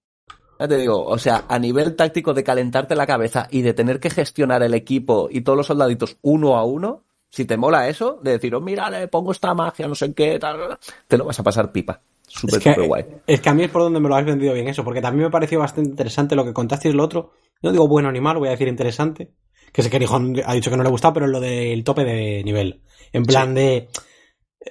[0.59, 3.99] Ya te digo, o sea, a nivel táctico de calentarte la cabeza y de tener
[3.99, 8.19] que gestionar el equipo y todos los soldaditos uno a uno, si te mola eso,
[8.23, 10.77] de decir, oh, mira, le pongo esta magia, no sé qué, tal,
[11.07, 12.01] te lo vas a pasar pipa.
[12.27, 13.05] Súper, Es que, súper guay.
[13.27, 15.25] es que a mí es por donde me lo has vendido bien eso, porque también
[15.25, 17.33] me pareció bastante interesante lo que contasteis lo otro.
[17.61, 19.31] No digo bueno ni malo, voy a decir interesante.
[19.71, 22.43] Que sé que Nijón ha dicho que no le gustaba, pero lo del tope de
[22.43, 22.81] nivel.
[23.11, 23.89] En plan de.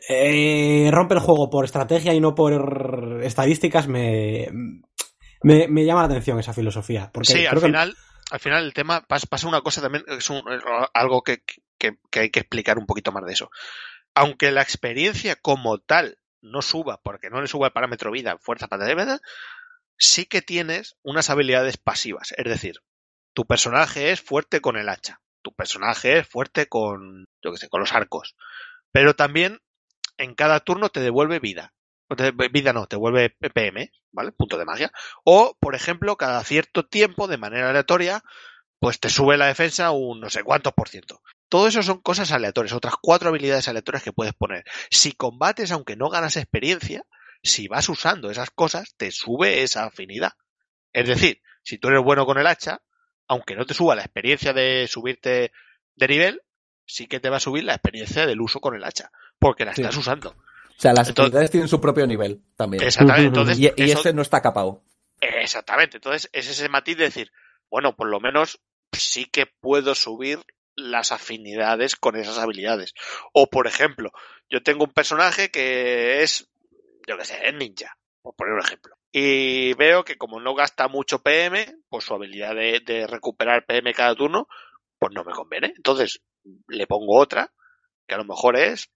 [0.09, 4.49] eh, rompe el juego por estrategia y no por estadísticas me,
[5.43, 7.11] me, me llama la atención esa filosofía.
[7.13, 7.97] Porque Sí, creo al que- final,
[8.31, 10.43] al final el tema pas- pasa una cosa también, es un-
[10.95, 11.43] algo que,
[12.13, 13.51] hay que explicar un poquito más de eso.
[14.15, 18.69] Aunque la experiencia como tal no suba, porque no le suba el parámetro vida, fuerza,
[18.69, 19.19] pantalla,
[19.99, 22.33] sí que tienes unas habilidades pasivas.
[22.37, 22.77] Es decir,
[23.35, 27.69] tu personaje es fuerte con el hacha, tu personaje es fuerte con, yo que sé,
[27.69, 28.37] con los arcos.
[28.93, 29.61] Pero también
[30.19, 31.73] en cada turno te devuelve vida.
[32.53, 34.33] Vida no, te vuelve PM, ¿vale?
[34.33, 34.93] Punto de magia.
[35.25, 38.23] O, por ejemplo, cada cierto tiempo, de manera aleatoria,
[38.79, 41.23] pues te sube la defensa un no sé cuántos por ciento.
[41.49, 44.65] Todo eso son cosas aleatorias, otras cuatro habilidades aleatorias que puedes poner.
[44.91, 47.05] Si combates, aunque no ganas experiencia,
[47.43, 50.33] si vas usando esas cosas, te sube esa afinidad.
[50.93, 52.83] Es decir, si tú eres bueno con el hacha,
[53.27, 55.53] aunque no te suba la experiencia de subirte
[55.95, 56.43] de nivel,
[56.87, 59.75] sí que te va a subir la experiencia del uso con el hacha, porque la
[59.75, 59.81] Sí.
[59.81, 60.37] estás usando.
[60.77, 62.83] O sea, las Entonces- habilidades tienen su propio nivel también.
[62.83, 63.29] Exactamente.
[63.29, 64.83] Entonces, Y, y eso- ese no está capado.
[65.21, 65.97] Exactamente.
[65.99, 67.33] Entonces, es ese matiz de decir,
[67.71, 68.61] bueno, por lo menos
[68.93, 70.41] sí que puedo subir
[70.77, 72.95] las afinidades con esas habilidades.
[73.33, 74.11] O, por ejemplo,
[74.51, 76.51] yo tengo un personaje que es,
[77.07, 78.97] yo qué sé, es ninja, por poner un ejemplo.
[79.13, 83.95] Y veo que como no gasta mucho PM, pues su habilidad de, de recuperar PM
[83.95, 84.49] cada turno,
[84.99, 85.73] pues no me conviene.
[85.77, 86.21] Entonces,
[86.69, 87.53] le pongo otra,
[88.09, 88.91] que a lo mejor es,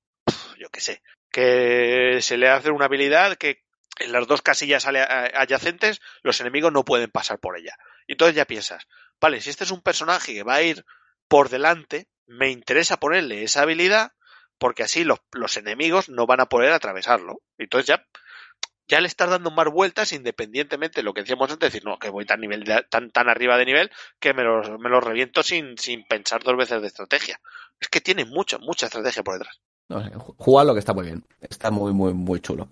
[0.58, 1.02] yo qué sé,
[1.38, 3.62] que se le hace una habilidad que
[4.00, 7.76] en las dos casillas adyacentes los enemigos no pueden pasar por ella.
[8.08, 8.88] Y entonces ya piensas,
[9.20, 10.84] vale, si este es un personaje que va a ir
[11.28, 14.12] por delante, me interesa ponerle esa habilidad
[14.58, 17.40] porque así los, los enemigos no van a poder atravesarlo.
[17.56, 18.04] Entonces ya,
[18.88, 22.10] ya le estás dando más vueltas independientemente de lo que decíamos antes, decir, no, que
[22.10, 25.44] voy tan, nivel de- tan, tan arriba de nivel que me los, me los reviento
[25.44, 27.40] sin, sin pensar dos veces de estrategia.
[27.78, 29.60] Es que tiene mucha, mucha estrategia por detrás.
[29.88, 31.24] No sé, ju- jugarlo que está muy bien.
[31.40, 32.68] Está muy, muy, muy chulo.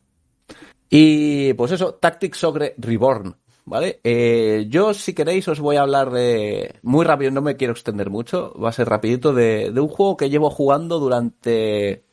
[0.89, 4.01] Y pues eso, Tactics Ogre Reborn, ¿vale?
[4.05, 6.79] Eh, yo, si queréis, os voy a hablar de...
[6.83, 10.17] Muy rápido, no me quiero extender mucho, va a ser rapidito, de, de un juego
[10.17, 12.05] que llevo jugando durante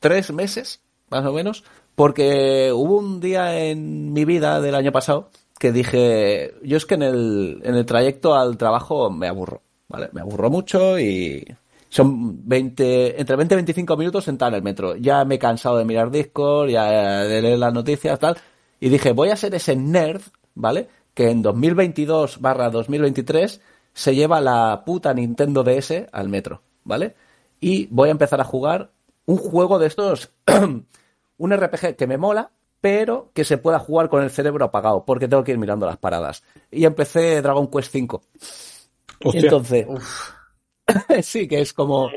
[0.00, 1.64] tres meses, más o menos,
[1.94, 6.94] porque hubo un día en mi vida del año pasado que dije, yo es que
[6.94, 10.08] en el, en el trayecto al trabajo me aburro, ¿vale?
[10.12, 11.46] Me aburro mucho y
[11.92, 14.96] son 20, entre 20 y 25 minutos sentado en el metro.
[14.96, 18.38] Ya me he cansado de mirar Discord, ya de leer las noticias, tal.
[18.80, 20.22] Y dije, voy a ser ese nerd,
[20.54, 20.88] ¿vale?
[21.12, 23.60] Que en 2022 barra 2023
[23.92, 27.14] se lleva la puta Nintendo DS al metro, ¿vale?
[27.60, 28.90] Y voy a empezar a jugar
[29.26, 30.30] un juego de estos,
[31.36, 35.28] un RPG que me mola, pero que se pueda jugar con el cerebro apagado, porque
[35.28, 36.42] tengo que ir mirando las paradas.
[36.70, 38.18] Y empecé Dragon Quest V.
[39.34, 39.86] Y entonces,
[41.22, 42.10] sí, que es como...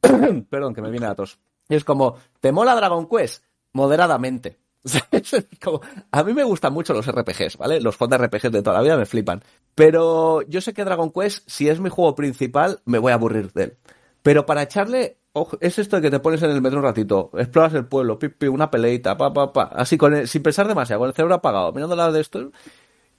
[0.50, 1.38] Perdón, que me viene a tos.
[1.68, 3.44] Es como, ¿te mola Dragon Quest?
[3.72, 4.58] Moderadamente.
[6.12, 7.80] A mí me gustan mucho los RPGs, ¿vale?
[7.80, 9.42] Los JRPGs de toda la vida me flipan.
[9.74, 13.52] Pero yo sé que Dragon Quest, si es mi juego principal, me voy a aburrir
[13.52, 13.76] de él.
[14.22, 15.18] Pero para echarle,
[15.60, 18.46] es esto de que te pones en el metro un ratito, exploras el pueblo, pipi,
[18.46, 22.10] una peleita, pa, pa, pa, así sin pensar demasiado, con el cerebro apagado, mirando la
[22.10, 22.50] de esto,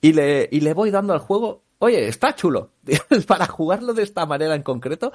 [0.02, 2.72] y le, y le voy dando al juego, oye, está chulo.
[3.28, 5.12] para jugarlo de esta manera en concreto,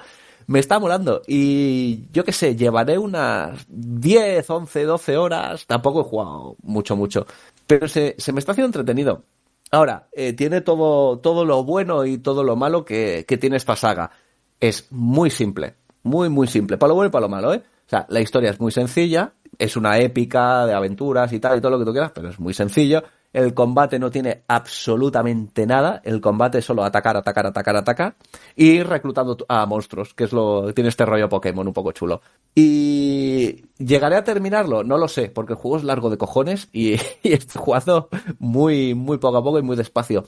[0.47, 1.21] me está molando.
[1.27, 5.65] Y yo qué sé, llevaré unas 10, 11, 12 horas.
[5.65, 7.25] Tampoco he jugado mucho, mucho.
[7.65, 9.23] Pero se, se me está haciendo entretenido.
[9.71, 13.75] Ahora, eh, tiene todo, todo lo bueno y todo lo malo que, que tiene esta
[13.75, 14.11] saga.
[14.59, 15.75] Es muy simple.
[16.03, 16.77] Muy, muy simple.
[16.77, 17.63] Para lo bueno y para lo malo, ¿eh?
[17.85, 19.33] O sea, la historia es muy sencilla.
[19.57, 22.39] Es una épica de aventuras y tal y todo lo que tú quieras, pero es
[22.39, 23.03] muy sencillo.
[23.35, 25.99] El combate no tiene absolutamente nada.
[26.05, 28.15] El combate es solo atacar, atacar, atacar, atacar.
[28.55, 32.21] Y reclutando a monstruos, que es lo tiene este rollo Pokémon un poco chulo.
[32.55, 36.93] Y llegaré a terminarlo, no lo sé, porque el juego es largo de cojones y,
[37.23, 37.61] y estoy
[38.39, 40.25] muy, muy poco a poco y muy despacio.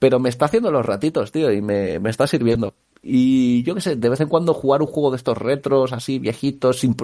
[0.00, 2.74] Pero me está haciendo los ratitos, tío, y me, me está sirviendo.
[3.00, 6.18] Y yo qué sé, de vez en cuando jugar un juego de estos retros, así,
[6.18, 6.96] viejitos, sin,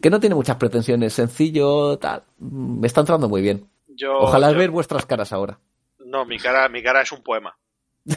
[0.00, 3.68] que no tiene muchas pretensiones, sencillo, tal, me está entrando muy bien.
[3.96, 5.58] Yo, Ojalá yo- ver vuestras caras ahora.
[5.98, 7.56] No, mi cara, mi cara es un poema.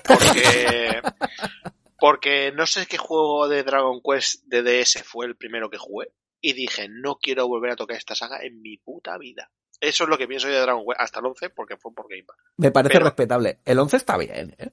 [0.05, 1.01] Porque,
[1.99, 6.11] porque no sé qué juego de Dragon Quest de DS fue el primero que jugué.
[6.41, 9.49] Y dije, no quiero volver a tocar esta saga en mi puta vida.
[9.79, 12.07] Eso es lo que pienso yo de Dragon Quest hasta el 11 porque fue por
[12.09, 12.37] Game Pass.
[12.57, 13.59] Me parece Pero- respetable.
[13.65, 14.69] El 11 está bien, ¿eh?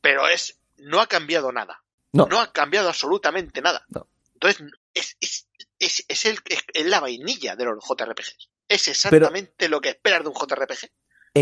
[0.00, 1.82] Pero es, no ha cambiado nada.
[2.12, 2.26] No.
[2.40, 3.84] ha cambiado absolutamente nada.
[3.88, 4.06] No.
[4.34, 4.62] Entonces,
[4.94, 8.48] es, es, es, es el, es, es la vainilla de los JRPGs.
[8.68, 10.90] Es exactamente lo que esperas de un JRPG.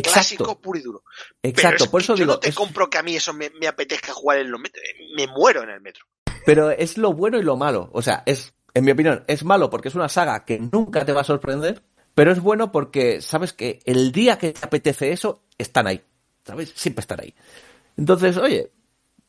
[0.03, 1.05] Clásico, puro y duro.
[1.41, 1.85] Pero exacto.
[1.85, 3.51] es Por que eso yo digo, no te es- compro que a mí eso me,
[3.51, 4.83] me apetezca jugar en los metros.
[5.17, 6.05] Me muero en el metro.
[6.45, 7.91] pero es lo bueno y lo malo.
[7.93, 11.13] O sea, es, en mi opinión, es malo porque es una saga que nunca te
[11.13, 11.83] va a sorprender,
[12.15, 16.03] pero es bueno porque sabes que el día que te apetece eso, están ahí.
[16.45, 16.73] ¿Sabes?
[16.75, 17.33] Siempre están ahí.
[17.97, 18.73] Entonces, oye,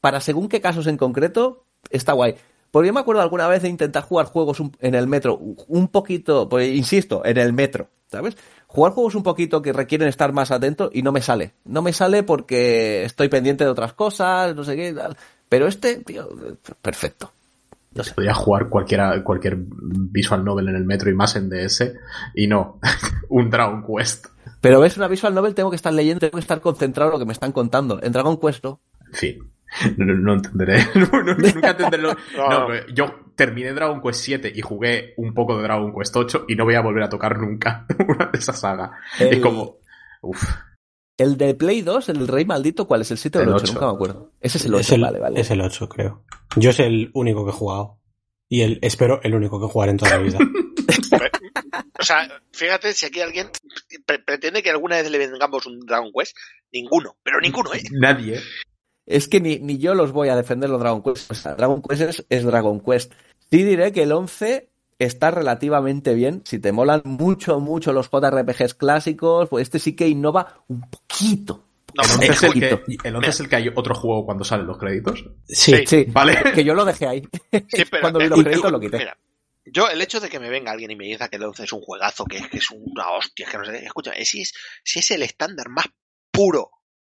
[0.02, 2.36] para según qué casos en concreto, está guay.
[2.76, 6.50] Porque yo me acuerdo alguna vez de intentar jugar juegos en el metro, un poquito,
[6.50, 8.36] pues insisto, en el metro, ¿sabes?
[8.68, 11.54] Jugar juegos un poquito que requieren estar más atento y no me sale.
[11.64, 15.16] No me sale porque estoy pendiente de otras cosas, no sé qué, tal.
[15.48, 16.28] Pero este, tío,
[16.82, 17.32] perfecto.
[17.94, 18.14] No sé.
[18.14, 21.94] Podría jugar cualquiera, cualquier visual novel en el metro y más en DS.
[22.34, 22.82] Y no,
[23.30, 24.26] un Dragon Quest.
[24.60, 27.20] Pero ves una visual novel, tengo que estar leyendo, tengo que estar concentrado en lo
[27.20, 28.04] que me están contando.
[28.04, 28.82] En Dragon Quest no.
[29.08, 29.55] En fin.
[29.98, 30.86] No, no- no entenderé.
[30.96, 32.04] No, no- nunca entenderé.
[32.04, 32.68] lo- No.
[32.94, 36.64] Yo terminé Dragon Quest 7 y jugué un poco de Dragon Quest 8 y no
[36.66, 38.92] voy a volver a tocar nunca una de esa saga.
[39.20, 39.80] El- Es como.
[40.22, 40.44] Uf.
[41.18, 43.12] El de Play 2, el Rey Maldito, ¿cuál es?
[43.12, 43.64] ¿El 7 o el El 8?
[43.64, 43.74] ocho.
[43.74, 44.32] Nunca me acuerdo.
[44.42, 45.40] Ese es el 8, Es el, vale, vale.
[45.40, 46.26] es el 8, creo.
[46.58, 48.02] Yo es el único que he jugado.
[48.50, 50.38] Y el, espero el único que jugaré en toda la vida.
[52.00, 53.48] O sea, fíjate si aquí alguien
[54.06, 56.36] pre- pretende que alguna vez le vengamos un Dragon Quest.
[56.72, 57.82] Ninguno, pero ninguno, ¿eh?
[57.92, 58.40] Nadie.
[59.06, 61.32] Es que ni, ni yo los voy a defender los Dragon Quest.
[61.32, 63.12] O sea, Dragon Quest es, es Dragon Quest.
[63.52, 66.42] Sí diré que el 11 está relativamente bien.
[66.46, 71.64] Si te molan mucho, mucho los JRPGs clásicos, pues este sí que innova un poquito.
[71.94, 72.84] No, El 11, pero es el, poquito.
[72.84, 75.24] que, el 11 es el que hay otro juego cuando salen los créditos.
[75.48, 76.52] Sí, Sí, Vale.
[76.54, 77.22] que yo lo dejé ahí.
[77.70, 78.98] Sí, pero, Cuando vi los créditos lo quité.
[78.98, 79.18] mira,
[79.66, 81.74] yo, el hecho de que me venga alguien y me diga que el 11 es
[81.74, 84.54] un juegazo, que, que es una hostia, que no sé si es,
[84.84, 85.86] si es el estándar más
[86.32, 86.70] puro,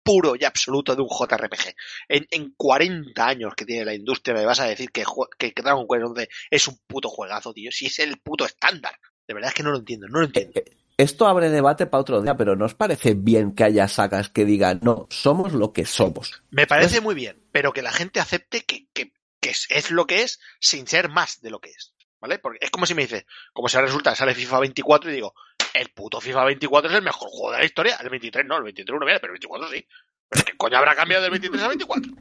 [0.04, 1.76] puro y absoluto de un JRPG.
[2.08, 5.04] En, en 40 años que tiene la industria me vas a decir que,
[5.38, 7.72] que Dragon Quest 11 es un puto juegazo, tío.
[7.72, 8.94] Si es el puto estándar.
[9.28, 10.60] De verdad es que no lo entiendo, no lo entiendo.
[10.98, 14.44] Esto abre debate para otro día, pero ¿no os parece bien que haya sagas que
[14.44, 16.44] digan, no, somos lo que somos?
[16.50, 20.08] Me parece muy bien, pero que la gente acepte que, que, que es, es lo
[20.08, 21.94] que es sin ser más de lo que es.
[22.20, 22.38] ¿Vale?
[22.40, 25.34] Porque es como si me dice, como si resulta que sale FIFA 24 y digo,
[25.74, 27.98] el puto FIFA 24 es el mejor juego de la historia.
[28.02, 29.86] El 23 no, el 23 no viene, pero el 24 sí.
[30.32, 32.12] ¿Pero qué coño habrá cambiado del 23 al 24?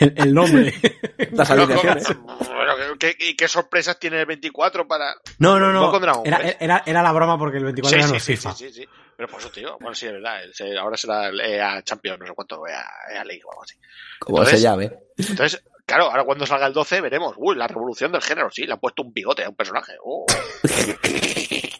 [0.00, 0.74] el, el nombre.
[1.32, 5.14] Las bueno, ¿qué, qué, qué sorpresas tiene el 24 para...?
[5.38, 8.12] No, no, No Dragon Era, era, era la broma porque el 24 Sí, era sí,
[8.12, 8.52] no sí, FIFA.
[8.54, 8.88] sí, sí, sí.
[9.16, 10.40] Pero por eso, tío, bueno, sí, es verdad.
[10.52, 13.76] se- Ahora será el EA Champions, no sé cuánto, EA, EA League o algo así.
[14.18, 14.92] Como se llame.
[15.16, 18.72] Entonces, claro, ahora cuando salga el 12 veremos, uy, la revolución del género, sí, le
[18.74, 19.92] han puesto un bigote a un personaje.
[20.02, 20.26] Oh.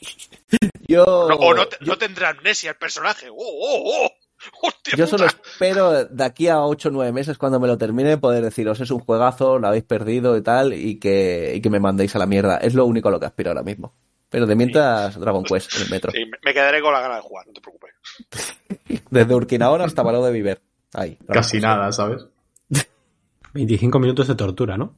[0.87, 3.29] Yo, No, o no, te- yo- no tendrá amnesia el personaje.
[3.31, 4.11] ¡Oh, oh, oh!
[4.63, 5.17] ¡Hostia Yo puta!
[5.19, 8.81] solo espero de aquí a 8 o 9 meses cuando me lo termine poder deciros
[8.81, 12.19] es un juegazo, lo habéis perdido y tal y que, y que me mandéis a
[12.19, 12.59] la mierda.
[12.59, 13.95] Es lo único a lo que aspiro ahora mismo.
[14.29, 16.11] Pero de mientras Dragon Quest en el metro.
[16.13, 17.95] Sí, me- quedaré con la gana de jugar, no te preocupes.
[19.11, 20.61] Desde Urquinaona hasta Baró de Viver.
[20.93, 21.17] Ahí.
[21.33, 21.63] Casi Quest.
[21.65, 22.27] nada, ¿sabes?
[23.55, 24.95] 25 minutos de tortura, ¿no?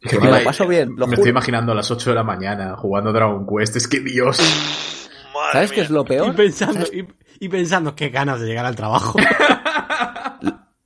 [0.00, 1.14] Que me lo paso bien, lo me juro.
[1.14, 3.76] estoy imaginando a las 8 de la mañana jugando Dragon Quest.
[3.76, 4.38] Es que Dios.
[5.34, 6.34] Madre ¿Sabes qué es lo Y peor?
[6.34, 7.06] pensando, y,
[7.40, 9.18] y pensando qué ganas de llegar al trabajo.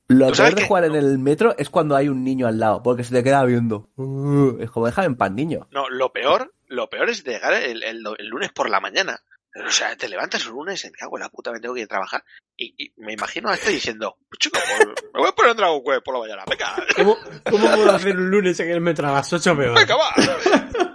[0.09, 2.59] Lo ¿Tú sabes peor de jugar en el metro es cuando hay un niño al
[2.59, 3.89] lado, porque se te queda viendo.
[3.97, 5.68] Uh, es como déjame en pan, niño.
[5.70, 9.20] No, lo peor, lo peor es llegar el, el- el lunes por la mañana.
[9.54, 11.80] O sea, te levantas un lunes y me cago en la puta, me tengo que
[11.80, 12.24] ir a trabajar.
[12.56, 15.56] Y, y me imagino a este diciendo, "Pues chico, pues, me voy a poner en
[15.58, 16.44] Dragon Quest por la mañana.
[16.48, 17.16] Venga, ¿Cómo,
[17.50, 19.74] ¿Cómo puedo hacer un lunes en el metro a las 8 peor?
[19.76, 20.14] venga, va.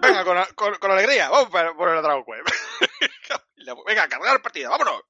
[0.01, 2.55] Venga, con, con, con alegría, vamos a poner el Dragon Quest.
[3.85, 5.01] Venga, cargar partida, vámonos.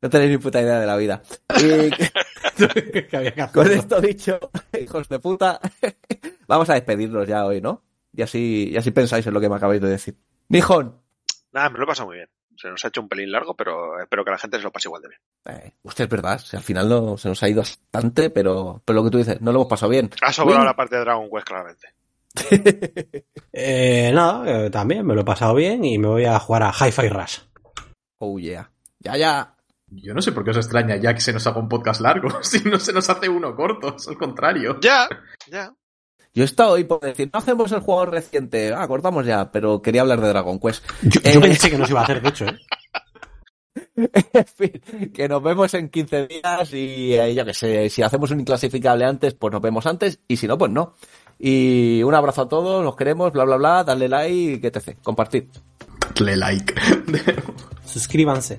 [0.00, 1.20] No tenéis ni puta idea de la vida.
[1.56, 1.90] Y
[3.52, 4.38] con esto dicho,
[4.80, 5.60] hijos de puta,
[6.46, 7.82] vamos a despedirnos ya hoy, ¿no?
[8.12, 10.16] Y así, y así pensáis en lo que me acabáis de decir.
[10.48, 10.97] Nijón,
[11.58, 12.28] Nada, me lo he pasado muy bien.
[12.56, 14.86] Se nos ha hecho un pelín largo, pero espero que la gente se lo pase
[14.86, 15.20] igual de bien.
[15.46, 18.98] eh, usted es verdad, si al final no, se nos ha ido bastante, pero, pero
[18.98, 20.08] lo que tú dices, no lo hemos pasado bien.
[20.22, 21.88] Ha sobrado la parte de Dragon Quest, claramente.
[23.60, 26.70] Eh, nada, eh, también me lo he pasado bien y me voy a jugar a
[26.72, 27.38] Hi-Fi Rush.
[28.18, 28.70] Oh yeah.
[29.00, 29.56] Ya, ya.
[29.88, 32.28] Yo no sé por qué os extraña ya que se nos haga un podcast largo.
[32.42, 34.78] Si no se nos hace uno corto, es al contrario.
[34.80, 35.08] Ya,
[35.50, 35.74] ya.
[36.38, 39.82] Yo he estado hoy por decir, no hacemos el juego reciente, ah, cortamos ya, pero
[39.82, 40.84] quería hablar de Dragon Quest.
[41.02, 42.58] Yo, Eh, yo pensé que no se iba a hacer, de hecho, ¿eh?
[44.32, 48.30] En fin, que nos vemos en 15 días y eh, yo que sé, si hacemos
[48.30, 50.94] un inclasificable antes, pues nos vemos antes y si no, pues no.
[51.40, 55.42] Y un abrazo a todos, los queremos, bla, bla, bla, dale like, te compartid.
[56.20, 56.72] Le like.
[57.84, 58.58] Suscríbanse.